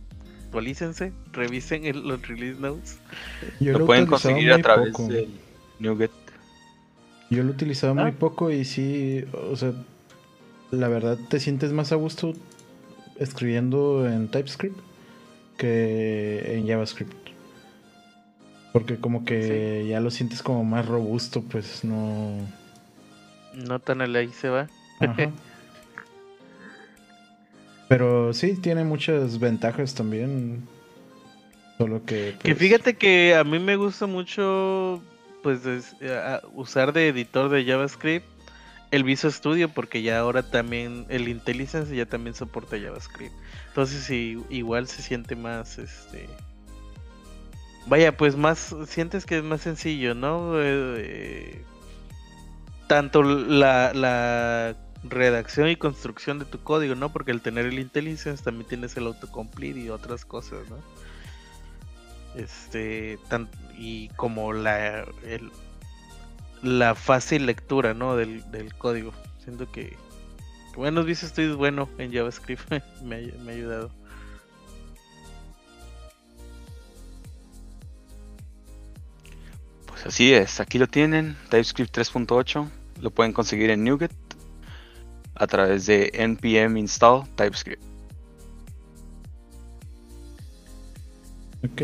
Actualícense, 0.47 1.13
revisen 1.33 1.85
el- 1.85 2.07
los 2.09 2.27
release 2.27 2.59
notes. 2.59 2.99
Yo 3.61 3.73
Lo 3.73 3.81
lo 3.81 3.87
pueden 3.87 4.07
conseguir 4.07 4.51
a 4.53 4.59
través 4.63 4.93
poco. 4.93 5.09
del 5.09 5.29
NuGet. 5.79 6.11
Yo 7.31 7.43
lo 7.43 7.51
utilizaba 7.51 8.01
Ah. 8.01 8.05
muy 8.05 8.13
poco 8.13 8.51
y 8.51 8.65
sí, 8.65 9.25
o 9.51 9.55
sea, 9.57 9.73
la 10.71 10.89
verdad 10.89 11.19
te 11.29 11.41
sientes 11.41 11.73
más 11.73 11.93
a 11.93 11.97
gusto 11.97 12.35
escribiendo 13.19 14.07
en 14.09 14.29
TypeScript 14.29 14.79
que 15.57 16.55
en 16.57 16.67
JavaScript. 16.69 17.13
Porque 18.73 18.97
como 18.97 19.25
que 19.25 19.87
ya 19.89 20.01
lo 20.01 20.11
sientes 20.11 20.43
como 20.43 20.63
más 20.65 20.87
robusto, 20.87 21.43
pues 21.43 21.85
no... 21.85 22.37
No 23.55 23.79
tan 23.81 24.03
al 24.03 24.15
ahí 24.15 24.29
se 24.29 24.51
va. 24.51 24.69
Ajá. 25.01 25.31
Pero 27.89 28.33
sí, 28.35 28.55
tiene 28.55 28.85
muchas 28.85 29.39
ventajas 29.39 29.95
también. 29.95 30.63
Solo 31.79 32.05
que... 32.05 32.37
Que 32.41 32.51
pues, 32.55 32.59
fíjate 32.59 32.97
que 32.97 33.35
a 33.35 33.43
mí 33.45 33.59
me 33.59 33.77
gusta 33.77 34.07
mucho 34.07 35.03
pues 35.43 35.65
es- 35.65 35.95
a- 36.03 36.43
usar 36.55 36.93
de 36.93 37.09
editor 37.09 37.49
de 37.49 37.65
JavaScript 37.65 38.27
el 38.91 39.05
Visual 39.05 39.33
Studio 39.33 39.69
porque 39.69 40.03
ya 40.03 40.19
ahora 40.19 40.43
también 40.43 41.07
el 41.09 41.29
IntelliSense 41.29 41.95
ya 41.95 42.07
también 42.07 42.35
soporta 42.35 42.79
JavaScript. 42.79 43.35
Entonces 43.69 44.05
sí, 44.05 44.43
igual 44.51 44.89
se 44.89 45.03
siente 45.03 45.37
más 45.37 45.79
este 45.79 46.29
Vaya, 47.87 48.17
pues 48.17 48.37
más 48.37 48.75
sientes 48.87 49.25
que 49.25 49.39
es 49.39 49.45
más 49.45 49.63
sencillo, 49.63 50.15
¿no? 50.15 50.61
Eh, 50.61 51.65
tanto 52.87 53.23
la, 53.23 53.95
la 53.95 54.77
redacción 55.05 55.69
y 55.71 55.77
construcción 55.77 56.39
de 56.39 56.45
tu 56.45 56.63
código, 56.63 56.95
¿no? 56.95 57.11
Porque 57.11 57.33
al 57.33 57.41
tener 57.41 57.65
el 57.65 57.79
IntelliSense 57.79 58.45
también 58.45 58.69
tienes 58.69 58.97
el 58.99 59.07
autocomplete 59.07 59.81
y 59.81 59.89
otras 59.89 60.27
cosas, 60.27 60.69
¿no? 60.69 60.77
este 62.35 63.19
tan, 63.29 63.49
y 63.77 64.09
como 64.11 64.53
la 64.53 65.07
la 66.63 66.95
fácil 66.95 67.47
lectura 67.47 67.95
no 67.95 68.17
del, 68.17 68.49
del 68.51 68.75
código 68.75 69.13
siento 69.43 69.71
que, 69.71 69.91
que 69.91 70.77
bueno 70.77 71.05
Visual 71.05 71.31
Studio 71.31 71.51
es 71.53 71.57
bueno 71.57 71.89
en 71.99 72.13
JavaScript 72.13 72.71
me, 73.03 73.17
ha- 73.17 73.39
me 73.45 73.53
ha 73.53 73.55
ayudado 73.55 73.91
Pues 79.87 80.07
así 80.07 80.33
es, 80.33 80.61
aquí 80.61 80.79
lo 80.79 80.87
tienen, 80.87 81.37
TypeScript 81.51 81.97
3.8, 81.97 82.69
lo 83.01 83.11
pueden 83.11 83.33
conseguir 83.33 83.71
en 83.71 83.85
NuGet 83.85 84.13
a 85.35 85.47
través 85.47 85.87
de 85.87 86.11
npm 86.15 86.79
install 86.79 87.25
TypeScript. 87.37 87.83
Ok. 91.65 91.83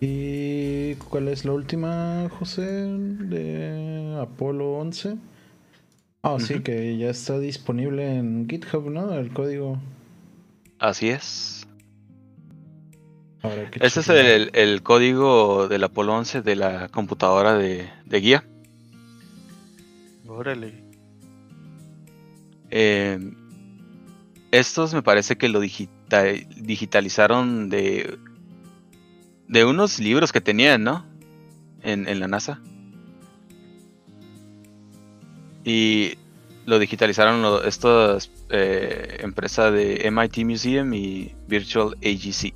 ¿Y 0.00 0.94
cuál 0.96 1.28
es 1.28 1.44
la 1.44 1.52
última, 1.52 2.28
José? 2.38 2.62
De 2.62 4.18
Apolo 4.20 4.72
11. 4.78 5.16
Ah, 6.22 6.36
sí, 6.40 6.54
Ujú. 6.54 6.62
que 6.64 6.98
ya 6.98 7.10
está 7.10 7.38
disponible 7.38 8.16
en 8.16 8.48
GitHub, 8.48 8.90
¿no? 8.90 9.12
El 9.14 9.32
código. 9.32 9.78
Así 10.78 11.08
es. 11.08 11.66
Este 13.80 14.00
es 14.00 14.08
el, 14.08 14.50
el 14.54 14.82
código 14.82 15.68
del 15.68 15.84
Apolo 15.84 16.14
11 16.16 16.42
de 16.42 16.56
la 16.56 16.88
computadora 16.88 17.54
de, 17.54 17.88
de 18.04 18.20
guía. 18.20 18.44
órale 20.28 20.84
Eh, 22.70 23.18
estos 24.50 24.92
me 24.94 25.02
parece 25.02 25.36
que 25.36 25.48
lo 25.48 25.60
digita- 25.60 26.24
digitalizaron 26.56 27.68
de, 27.68 28.18
de 29.48 29.64
unos 29.64 29.98
libros 29.98 30.32
que 30.32 30.40
tenían, 30.40 30.82
¿no? 30.84 31.04
En, 31.82 32.08
en 32.08 32.20
la 32.20 32.28
NASA. 32.28 32.60
Y 35.64 36.14
lo 36.64 36.78
digitalizaron 36.78 37.42
lo- 37.42 37.64
estas 37.64 38.30
eh, 38.50 39.18
empresas 39.20 39.72
de 39.72 40.06
MIT 40.06 40.44
Museum 40.44 40.92
y 40.94 41.34
Virtual 41.48 41.96
AGC. 42.02 42.52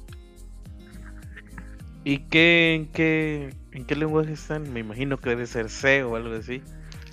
y 2.05 2.19
qué 2.31 2.75
en 2.75 2.87
qué 2.87 3.55
en 3.73 3.85
qué 3.85 3.95
lenguaje 3.95 4.33
están 4.33 4.73
me 4.73 4.81
imagino 4.81 5.19
que 5.19 5.29
debe 5.31 5.47
ser 5.47 5.69
C 5.69 6.03
o 6.03 6.17
algo 6.17 6.35
así 6.35 6.63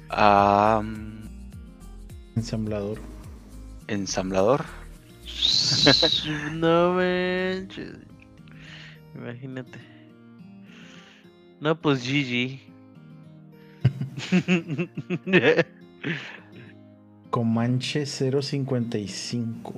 Ah, 0.09 0.81
mm, 0.83 2.37
Ensamblador. 2.37 2.99
ensamblador. 3.87 4.63
no 6.53 6.93
manches 6.93 7.93
imagínate 9.17 9.79
no 11.59 11.79
pues 11.79 12.03
GG 12.03 12.59
Comanche 17.29 18.05
055. 18.05 19.73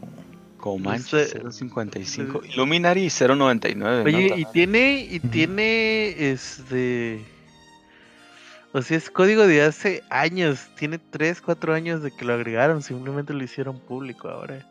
Comanche 0.57 1.23
Este- 1.23 1.51
055. 1.51 2.41
Luminary 2.55 3.09
099. 3.09 4.03
Oye, 4.03 4.29
¿no? 4.29 4.37
y 4.37 4.45
tiene, 4.45 5.07
y 5.09 5.19
tiene, 5.19 6.31
este, 6.31 7.21
o 8.71 8.81
sea, 8.81 8.97
es 8.97 9.09
código 9.09 9.47
de 9.47 9.61
hace 9.63 10.03
años, 10.09 10.67
tiene 10.77 10.99
3, 10.99 11.41
4 11.41 11.73
años 11.73 12.03
de 12.03 12.11
que 12.11 12.25
lo 12.25 12.33
agregaron, 12.33 12.83
simplemente 12.83 13.33
lo 13.33 13.43
hicieron 13.43 13.79
público 13.79 14.29
ahora. 14.29 14.65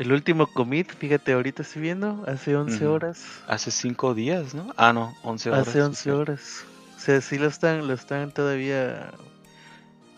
El 0.00 0.12
último 0.14 0.46
commit, 0.46 0.90
fíjate, 0.94 1.34
ahorita 1.34 1.60
estoy 1.60 1.82
viendo, 1.82 2.24
hace 2.26 2.56
11 2.56 2.86
Ujú. 2.86 2.94
horas, 2.94 3.22
Hace 3.46 3.70
5 3.70 4.14
días, 4.14 4.54
¿no? 4.54 4.72
Ah, 4.78 4.94
no, 4.94 5.14
11 5.24 5.50
horas. 5.50 5.68
hace 5.68 5.72
sí, 5.72 5.80
11 5.80 6.02
sí. 6.02 6.08
horas. 6.08 6.64
O 6.96 7.00
sea, 7.00 7.20
sí 7.20 7.36
lo 7.36 7.46
están, 7.46 7.86
lo 7.86 7.92
están 7.92 8.32
todavía, 8.32 9.10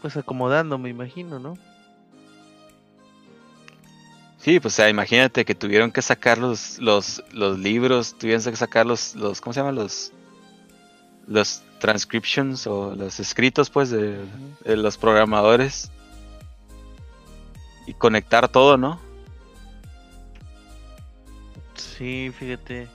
pues 0.01 0.17
acomodando, 0.17 0.79
me 0.79 0.89
imagino, 0.89 1.41
¿no? 1.41 1.59
Sí, 4.39 4.61
pues 4.61 4.75
o 4.75 4.77
sea, 4.77 4.89
imagínate 4.89 5.45
que 5.45 5.57
tuvieron 5.57 5.91
que 5.91 6.01
sacar 6.01 6.39
los, 6.39 6.79
los, 6.79 7.21
los 7.33 7.59
libros, 7.59 8.15
tuvieron 8.17 8.45
que 8.45 8.55
sacar 8.55 8.87
los, 8.87 9.17
los, 9.17 9.41
¿cómo 9.41 9.53
se 9.53 9.59
llaman? 9.61 9.75
Los, 9.75 10.13
los 11.27 11.61
transcriptions 11.81 12.69
o 12.69 12.95
los 12.95 13.19
escritos, 13.19 13.69
pues, 13.69 13.91
de, 13.91 14.17
de 14.65 14.77
los 14.77 14.97
programadores. 14.97 15.91
Y 17.89 17.95
conectar 17.95 18.49
todo, 18.49 18.77
¿no? 18.77 19.11
Sí, 21.83 22.33
fíjate. 22.39 22.89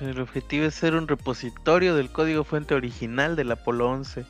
El 0.00 0.20
objetivo 0.20 0.64
es 0.64 0.74
ser 0.74 0.94
un 0.94 1.06
repositorio 1.06 1.94
del 1.94 2.10
código 2.10 2.42
fuente 2.42 2.74
original 2.74 3.36
del 3.36 3.52
Apolo 3.52 3.88
11. 3.90 4.24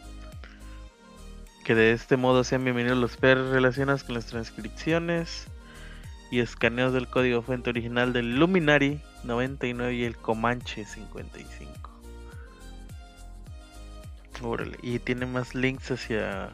Que 1.65 1.75
de 1.75 1.93
este 1.93 2.17
modo 2.17 2.45
sean 2.45 2.65
bienvenidos 2.65 2.99
los 2.99 3.17
PR 3.17 3.51
relacionados 3.51 4.05
con 4.05 4.17
las 4.17 4.27
transcripciones 4.27 5.47
y 6.31 6.41
escaneos 6.41 6.93
del 6.93 7.09
código 7.09 7.41
fuente 7.41 7.71
original 7.71 8.13
del 8.13 8.37
Luminary 8.37 9.01
99 9.23 9.95
y 9.95 10.05
el 10.05 10.17
Comanche 10.17 10.85
55. 10.85 11.91
Órale, 14.43 14.77
y 14.83 14.99
tiene 14.99 15.25
más 15.27 15.55
links 15.55 15.93
hacia 15.93 16.51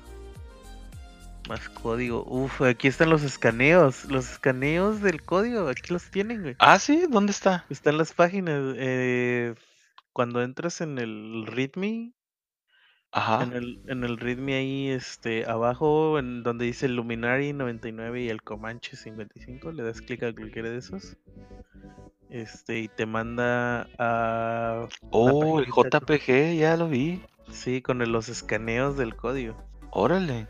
más 1.49 1.68
código. 1.70 2.24
Uf, 2.26 2.62
aquí 2.62 2.88
están 2.88 3.11
los 3.11 3.22
escaneos. 3.22 4.05
Los 4.07 4.30
escaneos 4.32 5.01
del 5.03 5.22
código, 5.22 5.68
aquí 5.68 5.92
los 5.92 6.11
tienen, 6.11 6.42
güey. 6.42 6.57
Ah, 6.59 6.78
sí, 6.78 7.07
¿dónde 7.11 7.32
está? 7.32 7.64
Están 7.70 7.99
las 7.99 8.12
páginas. 8.12 8.74
eh, 8.76 9.55
cuando 10.12 10.42
entras 10.42 10.80
en 10.80 10.99
el 10.99 11.44
README, 11.46 12.12
Ajá. 13.12 13.42
en 13.44 13.53
el, 13.53 13.82
en 13.88 14.05
el 14.05 14.18
README 14.18 14.55
ahí, 14.55 14.88
este, 14.88 15.49
abajo, 15.49 16.18
en 16.18 16.42
donde 16.42 16.64
dice 16.66 16.88
Luminary 16.88 17.53
99 17.53 18.22
y 18.22 18.28
el 18.28 18.42
Comanche 18.42 18.96
55, 18.96 19.70
le 19.72 19.82
das 19.84 20.01
clic 20.03 20.22
a 20.24 20.32
cualquiera 20.34 20.70
de 20.70 20.78
esos. 20.78 21.16
Este, 22.30 22.80
y 22.80 22.88
te 22.88 23.07
manda 23.07 23.88
a. 23.99 24.86
Oh, 25.11 25.61
el. 25.61 25.66
JPG, 25.66 26.57
ya 26.59 26.76
lo 26.76 26.88
vi. 26.88 27.22
Sí, 27.51 27.80
con 27.80 28.03
el- 28.03 28.12
los 28.12 28.28
escaneos 28.28 28.99
del 28.99 29.16
código. 29.16 29.57
Órale. 29.90 30.46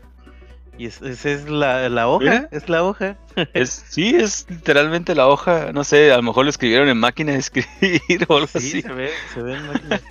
Y 0.79 0.85
es- 0.85 1.01
esa 1.01 1.29
es 1.29 1.49
la, 1.49 1.89
la 1.89 2.07
hoja, 2.07 2.47
es 2.51 2.69
la 2.69 2.83
hoja. 2.83 3.17
Es, 3.53 3.85
sí, 3.89 4.15
es 4.15 4.45
literalmente 4.49 5.13
la 5.13 5.27
hoja. 5.27 5.71
No 5.73 5.83
sé, 5.83 6.11
a 6.11 6.17
lo 6.17 6.23
mejor 6.23 6.45
lo 6.45 6.49
escribieron 6.49 6.87
en 6.89 6.97
máquina 6.97 7.33
de 7.33 7.37
escribir 7.39 8.25
o 8.29 8.35
algo 8.37 8.47
Sí, 8.47 8.57
así. 8.57 8.81
se 8.81 8.93
ve, 8.93 9.09
se 9.33 9.41
ve 9.43 9.53
en 9.55 9.67
máquina. 9.67 10.01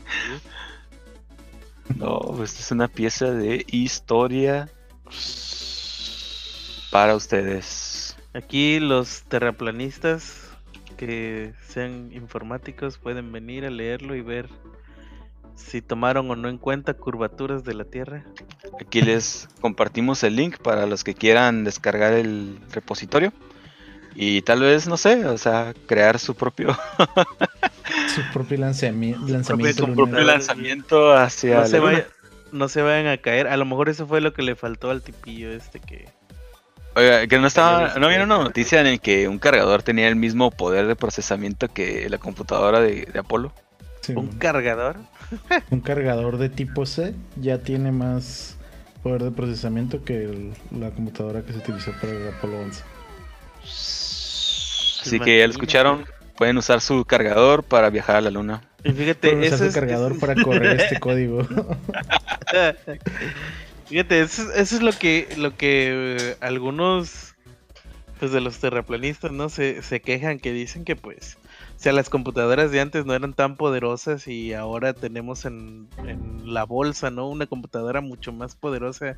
No, 1.97 2.19
pues 2.37 2.59
es 2.61 2.71
una 2.71 2.87
pieza 2.89 3.31
de 3.33 3.65
historia 3.71 4.69
para 6.91 7.15
ustedes. 7.17 8.17
Aquí 8.35 8.79
los 8.79 9.23
terraplanistas 9.23 10.51
que 10.97 11.53
sean 11.67 12.11
informáticos 12.13 12.99
pueden 12.99 13.33
venir 13.33 13.65
a 13.65 13.71
leerlo 13.71 14.15
y 14.17 14.21
ver 14.21 14.49
si 15.59 15.83
tomaron 15.83 16.31
o 16.31 16.37
no 16.37 16.49
en 16.49 16.57
cuenta 16.59 16.95
curvaturas 16.95 17.65
de 17.65 17.75
la 17.75 17.85
Tierra. 17.85 18.25
Aquí 18.81 19.03
les 19.03 19.49
compartimos 19.61 20.23
el 20.23 20.37
link 20.37 20.59
para 20.59 20.87
los 20.87 21.05
que 21.05 21.15
quieran 21.15 21.65
descargar 21.65 22.13
el 22.13 22.59
repositorio 22.73 23.33
y 24.15 24.43
tal 24.43 24.61
vez, 24.61 24.87
no 24.89 24.97
sé, 24.97 25.27
o 25.27 25.37
sea, 25.37 25.75
crear 25.87 26.19
su 26.19 26.35
propio 26.35 26.77
Su 28.15 28.23
propio 28.33 28.59
lanzami- 28.59 29.17
lanzamiento. 29.29 29.87
su 29.87 29.95
propio 29.95 30.21
lanzamiento 30.21 31.13
hacia 31.17 31.61
No 31.61 31.67
se, 31.67 31.73
la 31.73 31.79
luna. 31.79 31.93
vaya- 31.93 32.07
no 32.53 32.69
se 32.69 32.83
vayan 32.83 33.07
a 33.09 33.19
caer. 33.19 33.47
A 33.49 33.57
lo 33.57 33.65
mejor 33.65 33.89
eso 33.89 34.07
fue 34.07 34.21
lo 34.21 34.33
que 34.33 34.43
le 34.43 34.57
faltó 34.57 34.91
al 34.91 35.03
tipillo 35.03 35.51
este 35.51 35.81
que... 35.81 36.09
Oiga, 36.97 37.27
que 37.27 37.39
no 37.39 37.47
estaba, 37.47 37.95
no 37.99 38.09
vieron 38.09 38.31
eh. 38.31 38.35
una 38.35 38.45
noticia 38.45 38.81
en 38.81 38.87
el 38.89 39.01
que 39.01 39.29
un 39.29 39.39
cargador 39.39 39.83
tenía 39.83 40.09
el 40.09 40.17
mismo 40.17 40.51
poder 40.51 40.87
de 40.87 40.97
procesamiento 40.97 41.69
que 41.69 42.09
la 42.09 42.19
computadora 42.19 42.81
de, 42.81 43.03
de 43.13 43.19
Apolo. 43.19 43.53
Sí, 44.09 44.15
¿Un 44.15 44.29
cargador? 44.29 44.97
Un 45.71 45.81
cargador 45.81 46.39
de 46.39 46.49
tipo 46.49 46.87
C 46.87 47.15
ya 47.37 47.59
tiene 47.59 47.93
más 47.93 48.57
poder 49.03 49.23
de 49.23 49.31
procesamiento 49.31 50.03
que 50.03 50.25
el- 50.25 50.53
la 50.71 50.91
computadora 50.91 51.43
que 51.43 51.53
se 51.53 51.59
utilizó 51.59 51.93
para 52.01 52.13
el 52.15 52.29
Apolo 52.29 52.59
11. 52.61 52.83
Así 55.03 55.21
que 55.21 55.39
ya 55.39 55.47
lo 55.47 55.53
escucharon, 55.53 56.07
pueden 56.37 56.57
usar 56.59 56.81
su 56.81 57.05
cargador 57.05 57.65
para 57.65 57.91
viajar 57.91 58.17
a 58.17 58.21
la 58.23 58.31
luna. 58.31 58.63
Y 58.85 58.93
fíjate, 58.93 59.29
Pueden 59.33 59.45
usar 59.45 59.59
su 59.59 59.65
es, 59.67 59.75
cargador 59.75 60.19
para 60.19 60.35
correr 60.43 60.81
este 60.81 60.99
código. 61.01 61.47
Fíjate, 63.87 64.21
eso, 64.23 64.43
es- 64.51 64.57
eso 64.59 64.77
es 64.77 64.83
lo 64.83 64.93
que, 64.93 65.29
lo 65.37 65.57
que 65.57 66.17
eh, 66.19 66.37
algunos 66.41 67.35
pues 68.19 68.33
de 68.33 68.41
los 68.41 68.59
terraplanistas, 68.59 69.31
¿no? 69.33 69.49
Se, 69.49 69.83
se 69.83 70.01
quejan, 70.01 70.41
que 70.41 70.53
dicen 70.53 70.85
que 70.85 70.97
pues, 70.97 71.37
sea, 71.81 71.93
las 71.93 72.11
computadoras 72.11 72.71
de 72.73 72.81
antes 72.81 73.07
no 73.07 73.15
eran 73.15 73.35
tan 73.35 73.57
poderosas 73.57 74.27
y 74.29 74.53
ahora 74.53 74.95
tenemos 74.95 75.45
en, 75.45 75.89
en 76.07 76.53
la 76.53 76.65
bolsa, 76.65 77.11
¿no? 77.11 77.29
Una 77.29 77.47
computadora 77.47 78.01
mucho 78.01 78.33
más 78.33 78.55
poderosa 78.57 79.17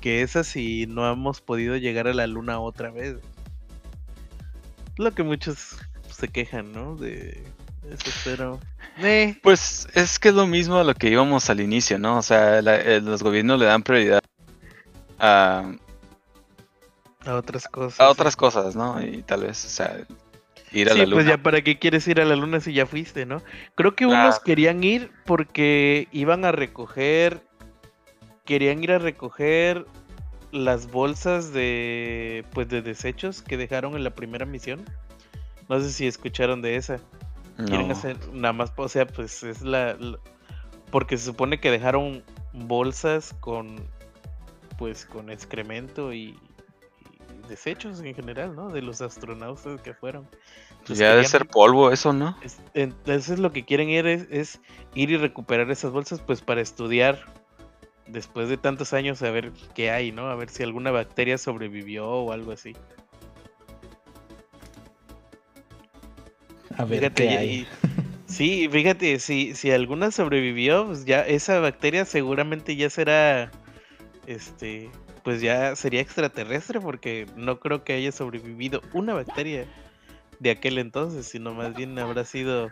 que 0.00 0.22
esas 0.22 0.56
y 0.56 0.86
no 0.86 1.10
hemos 1.10 1.40
podido 1.40 1.76
llegar 1.76 2.08
a 2.08 2.14
la 2.14 2.26
luna 2.26 2.60
otra 2.60 2.90
vez. 2.90 3.16
Lo 4.96 5.12
que 5.14 5.22
muchos 5.22 5.76
se 6.10 6.28
quejan, 6.28 6.72
¿no? 6.72 6.96
De 6.96 7.44
eso, 7.90 8.10
pero... 8.24 8.58
Eh, 8.98 9.36
Pues 9.42 9.88
es 9.94 10.18
que 10.18 10.28
es 10.30 10.34
lo 10.34 10.46
mismo 10.46 10.78
a 10.78 10.84
lo 10.84 10.94
que 10.94 11.08
íbamos 11.10 11.48
al 11.50 11.60
inicio, 11.60 11.98
¿no? 11.98 12.18
O 12.18 12.22
sea, 12.22 12.60
la- 12.62 12.76
eh, 12.80 13.00
los 13.00 13.22
gobiernos 13.22 13.58
le 13.60 13.66
dan 13.66 13.82
prioridad 13.82 14.20
a, 15.18 15.72
a 17.24 17.34
otras 17.34 17.68
cosas. 17.68 18.00
a 18.00 18.08
otras 18.10 18.36
cosas, 18.36 18.74
¿no? 18.76 19.00
Y 19.02 19.22
tal 19.22 19.42
vez, 19.42 19.64
o 19.64 19.68
sea, 19.68 19.96
ir 20.72 20.88
a 20.88 20.92
Sí, 20.92 20.98
la 20.98 21.04
luna. 21.04 21.16
pues 21.16 21.26
ya 21.26 21.38
para 21.42 21.62
qué 21.62 21.78
quieres 21.78 22.06
ir 22.08 22.20
a 22.20 22.24
la 22.24 22.36
luna 22.36 22.60
si 22.60 22.72
ya 22.72 22.86
fuiste, 22.86 23.26
¿no? 23.26 23.42
Creo 23.74 23.94
que 23.94 24.06
unos 24.06 24.40
querían 24.40 24.82
ir 24.84 25.10
porque 25.26 26.08
iban 26.12 26.44
a 26.44 26.52
recoger, 26.52 27.40
querían 28.44 28.82
ir 28.82 28.92
a 28.92 28.98
recoger 28.98 29.86
las 30.52 30.90
bolsas 30.90 31.52
de, 31.52 32.44
pues 32.52 32.68
de 32.68 32.80
desechos 32.82 33.42
que 33.42 33.56
dejaron 33.56 33.94
en 33.96 34.04
la 34.04 34.10
primera 34.14 34.46
misión. 34.46 34.84
No 35.68 35.80
sé 35.80 35.90
si 35.92 36.06
escucharon 36.06 36.62
de 36.62 36.76
esa. 36.76 36.98
Quieren 37.66 37.90
hacer 37.90 38.16
nada 38.32 38.52
más, 38.52 38.72
o 38.76 38.88
sea, 38.88 39.04
pues 39.06 39.42
es 39.42 39.62
la, 39.62 39.94
la- 39.94 40.18
porque 40.92 41.18
se 41.18 41.24
supone 41.26 41.58
que 41.60 41.70
dejaron 41.72 42.22
bolsas 42.52 43.34
con, 43.40 43.76
pues 44.78 45.04
con 45.04 45.28
excremento 45.28 46.12
y 46.14 46.38
desechos 47.48 48.00
en 48.00 48.14
general, 48.14 48.54
¿no? 48.54 48.70
De 48.70 48.82
los 48.82 49.00
astronautas 49.00 49.80
que 49.82 49.94
fueron. 49.94 50.28
Entonces 50.70 50.86
Pues 50.86 50.98
ya 50.98 51.10
debe 51.10 51.24
ser 51.24 51.46
polvo 51.46 51.90
eso, 51.90 52.12
¿no? 52.12 52.36
es- 52.42 52.60
Entonces 52.74 53.38
lo 53.38 53.52
que 53.52 53.64
quieren 53.64 53.88
ir 53.90 54.06
es, 54.06 54.26
es 54.30 54.60
ir 54.94 55.10
y 55.10 55.16
recuperar 55.16 55.70
esas 55.70 55.90
bolsas 55.92 56.20
pues 56.20 56.40
para 56.40 56.60
estudiar 56.60 57.18
después 58.06 58.48
de 58.48 58.56
tantos 58.56 58.92
años 58.92 59.22
a 59.22 59.30
ver 59.30 59.52
qué 59.74 59.90
hay, 59.90 60.12
¿no? 60.12 60.28
A 60.28 60.34
ver 60.34 60.48
si 60.50 60.62
alguna 60.62 60.90
bacteria 60.90 61.36
sobrevivió 61.38 62.08
o 62.08 62.32
algo 62.32 62.52
así. 62.52 62.74
A 66.76 66.84
ver 66.84 67.00
Fíjate, 67.00 67.24
qué 67.24 67.28
hay. 67.30 67.50
y- 67.52 67.66
sí, 68.26 68.68
fíjate, 68.70 69.18
si, 69.18 69.54
si 69.54 69.70
alguna 69.70 70.10
sobrevivió, 70.10 70.86
pues 70.86 71.04
ya 71.04 71.20
esa 71.22 71.60
bacteria 71.60 72.04
seguramente 72.04 72.76
ya 72.76 72.88
será, 72.88 73.50
este, 74.26 74.90
pues 75.28 75.42
ya 75.42 75.76
sería 75.76 76.00
extraterrestre 76.00 76.80
porque 76.80 77.26
no 77.36 77.60
creo 77.60 77.84
que 77.84 77.92
haya 77.92 78.10
sobrevivido 78.12 78.80
una 78.94 79.12
bacteria 79.12 79.66
de 80.40 80.50
aquel 80.50 80.78
entonces, 80.78 81.26
sino 81.26 81.52
más 81.52 81.76
bien 81.76 81.98
habrá 81.98 82.24
sido 82.24 82.70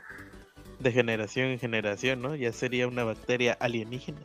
de 0.79 0.91
generación 0.91 1.49
en 1.49 1.59
generación, 1.59 2.23
¿no? 2.23 2.35
Ya 2.35 2.55
sería 2.55 2.89
una 2.89 3.05
bacteria 3.05 3.59
alienígena. 3.61 4.23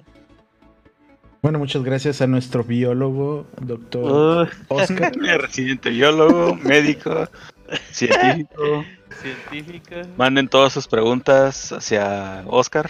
Bueno, 1.41 1.59
muchas 1.59 1.83
gracias 1.83 2.21
a 2.21 2.27
nuestro 2.27 2.63
biólogo, 2.63 3.47
doctor 3.59 4.47
Oscar. 4.69 5.11
Residente 5.41 5.89
biólogo, 5.89 6.55
médico, 6.55 7.27
científico. 7.91 8.85
científica. 9.21 10.03
Manden 10.15 10.47
todas 10.47 10.71
sus 10.71 10.87
preguntas 10.87 11.73
hacia 11.73 12.45
Oscar. 12.47 12.89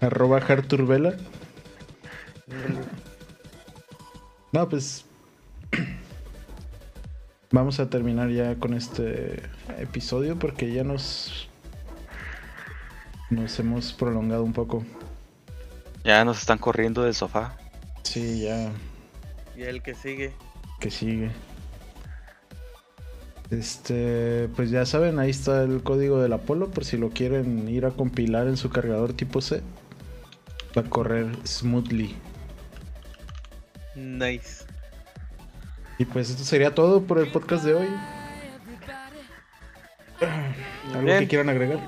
arroba 0.00 0.38
Harturbela. 0.38 1.14
No, 4.54 4.68
pues 4.68 5.04
vamos 7.50 7.80
a 7.80 7.90
terminar 7.90 8.30
ya 8.30 8.54
con 8.54 8.72
este 8.74 9.42
episodio 9.80 10.38
porque 10.38 10.72
ya 10.72 10.84
nos 10.84 11.48
nos 13.30 13.58
hemos 13.58 13.92
prolongado 13.92 14.44
un 14.44 14.52
poco. 14.52 14.84
Ya 16.04 16.24
nos 16.24 16.38
están 16.38 16.58
corriendo 16.58 17.02
del 17.02 17.14
sofá. 17.14 17.56
Sí, 18.04 18.42
ya 18.42 18.70
Y 19.56 19.62
el 19.62 19.82
que 19.82 19.96
sigue. 19.96 20.32
que 20.78 20.92
sigue. 20.92 21.32
Este, 23.50 24.48
pues 24.54 24.70
ya 24.70 24.86
saben, 24.86 25.18
ahí 25.18 25.30
está 25.30 25.64
el 25.64 25.82
código 25.82 26.22
del 26.22 26.32
Apolo 26.32 26.70
por 26.70 26.84
si 26.84 26.96
lo 26.96 27.10
quieren 27.10 27.68
ir 27.68 27.86
a 27.86 27.90
compilar 27.90 28.46
en 28.46 28.56
su 28.56 28.70
cargador 28.70 29.14
tipo 29.14 29.40
C. 29.40 29.62
Va 30.78 30.82
a 30.82 30.84
correr 30.88 31.26
smoothly. 31.44 32.14
Nice. 33.94 34.64
Y 35.98 36.04
pues 36.04 36.30
esto 36.30 36.44
sería 36.44 36.74
todo 36.74 37.02
por 37.02 37.18
el 37.18 37.30
podcast 37.30 37.64
de 37.64 37.74
hoy. 37.74 37.88
¿Algo 40.88 41.02
bien. 41.02 41.20
que 41.20 41.28
quieran 41.28 41.48
agregar? 41.48 41.78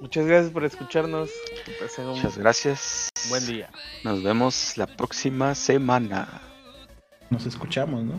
Muchas 0.00 0.26
gracias 0.26 0.52
por 0.52 0.64
escucharnos. 0.64 1.30
Un 1.98 2.06
Muchas 2.08 2.36
gracias. 2.38 3.08
buen 3.28 3.46
día. 3.46 3.70
Nos 4.04 4.22
vemos 4.22 4.76
la 4.76 4.86
próxima 4.86 5.54
semana. 5.54 6.42
Nos 7.30 7.46
escuchamos, 7.46 8.04
¿no? 8.04 8.18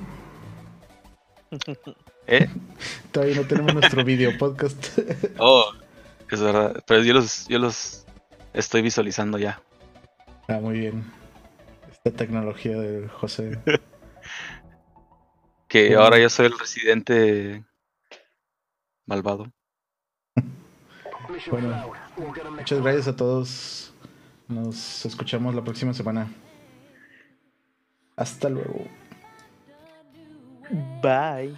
¿Eh? 2.27 2.49
Todavía 3.11 3.35
no 3.37 3.47
tenemos 3.47 3.73
nuestro 3.73 4.03
video 4.03 4.37
podcast. 4.37 4.97
Oh, 5.39 5.65
es 6.29 6.41
verdad. 6.41 6.83
Pero 6.87 7.03
yo 7.03 7.13
los, 7.13 7.47
yo 7.47 7.59
los 7.59 8.05
estoy 8.53 8.81
visualizando 8.81 9.37
ya. 9.37 9.61
ah, 10.47 10.59
muy 10.59 10.79
bien. 10.79 11.03
Tecnología 12.11 12.77
de 12.77 13.07
José. 13.07 13.59
Que 15.67 15.87
Bueno. 15.87 16.03
ahora 16.03 16.17
yo 16.17 16.29
soy 16.29 16.45
el 16.45 16.57
residente 16.57 17.63
malvado. 19.05 19.51
Bueno, 21.51 21.91
muchas 22.51 22.81
gracias 22.81 23.07
a 23.09 23.15
todos. 23.15 23.93
Nos 24.47 25.05
escuchamos 25.05 25.53
la 25.53 25.61
próxima 25.63 25.93
semana. 25.93 26.31
Hasta 28.15 28.47
luego. 28.49 28.85
Bye. 31.01 31.57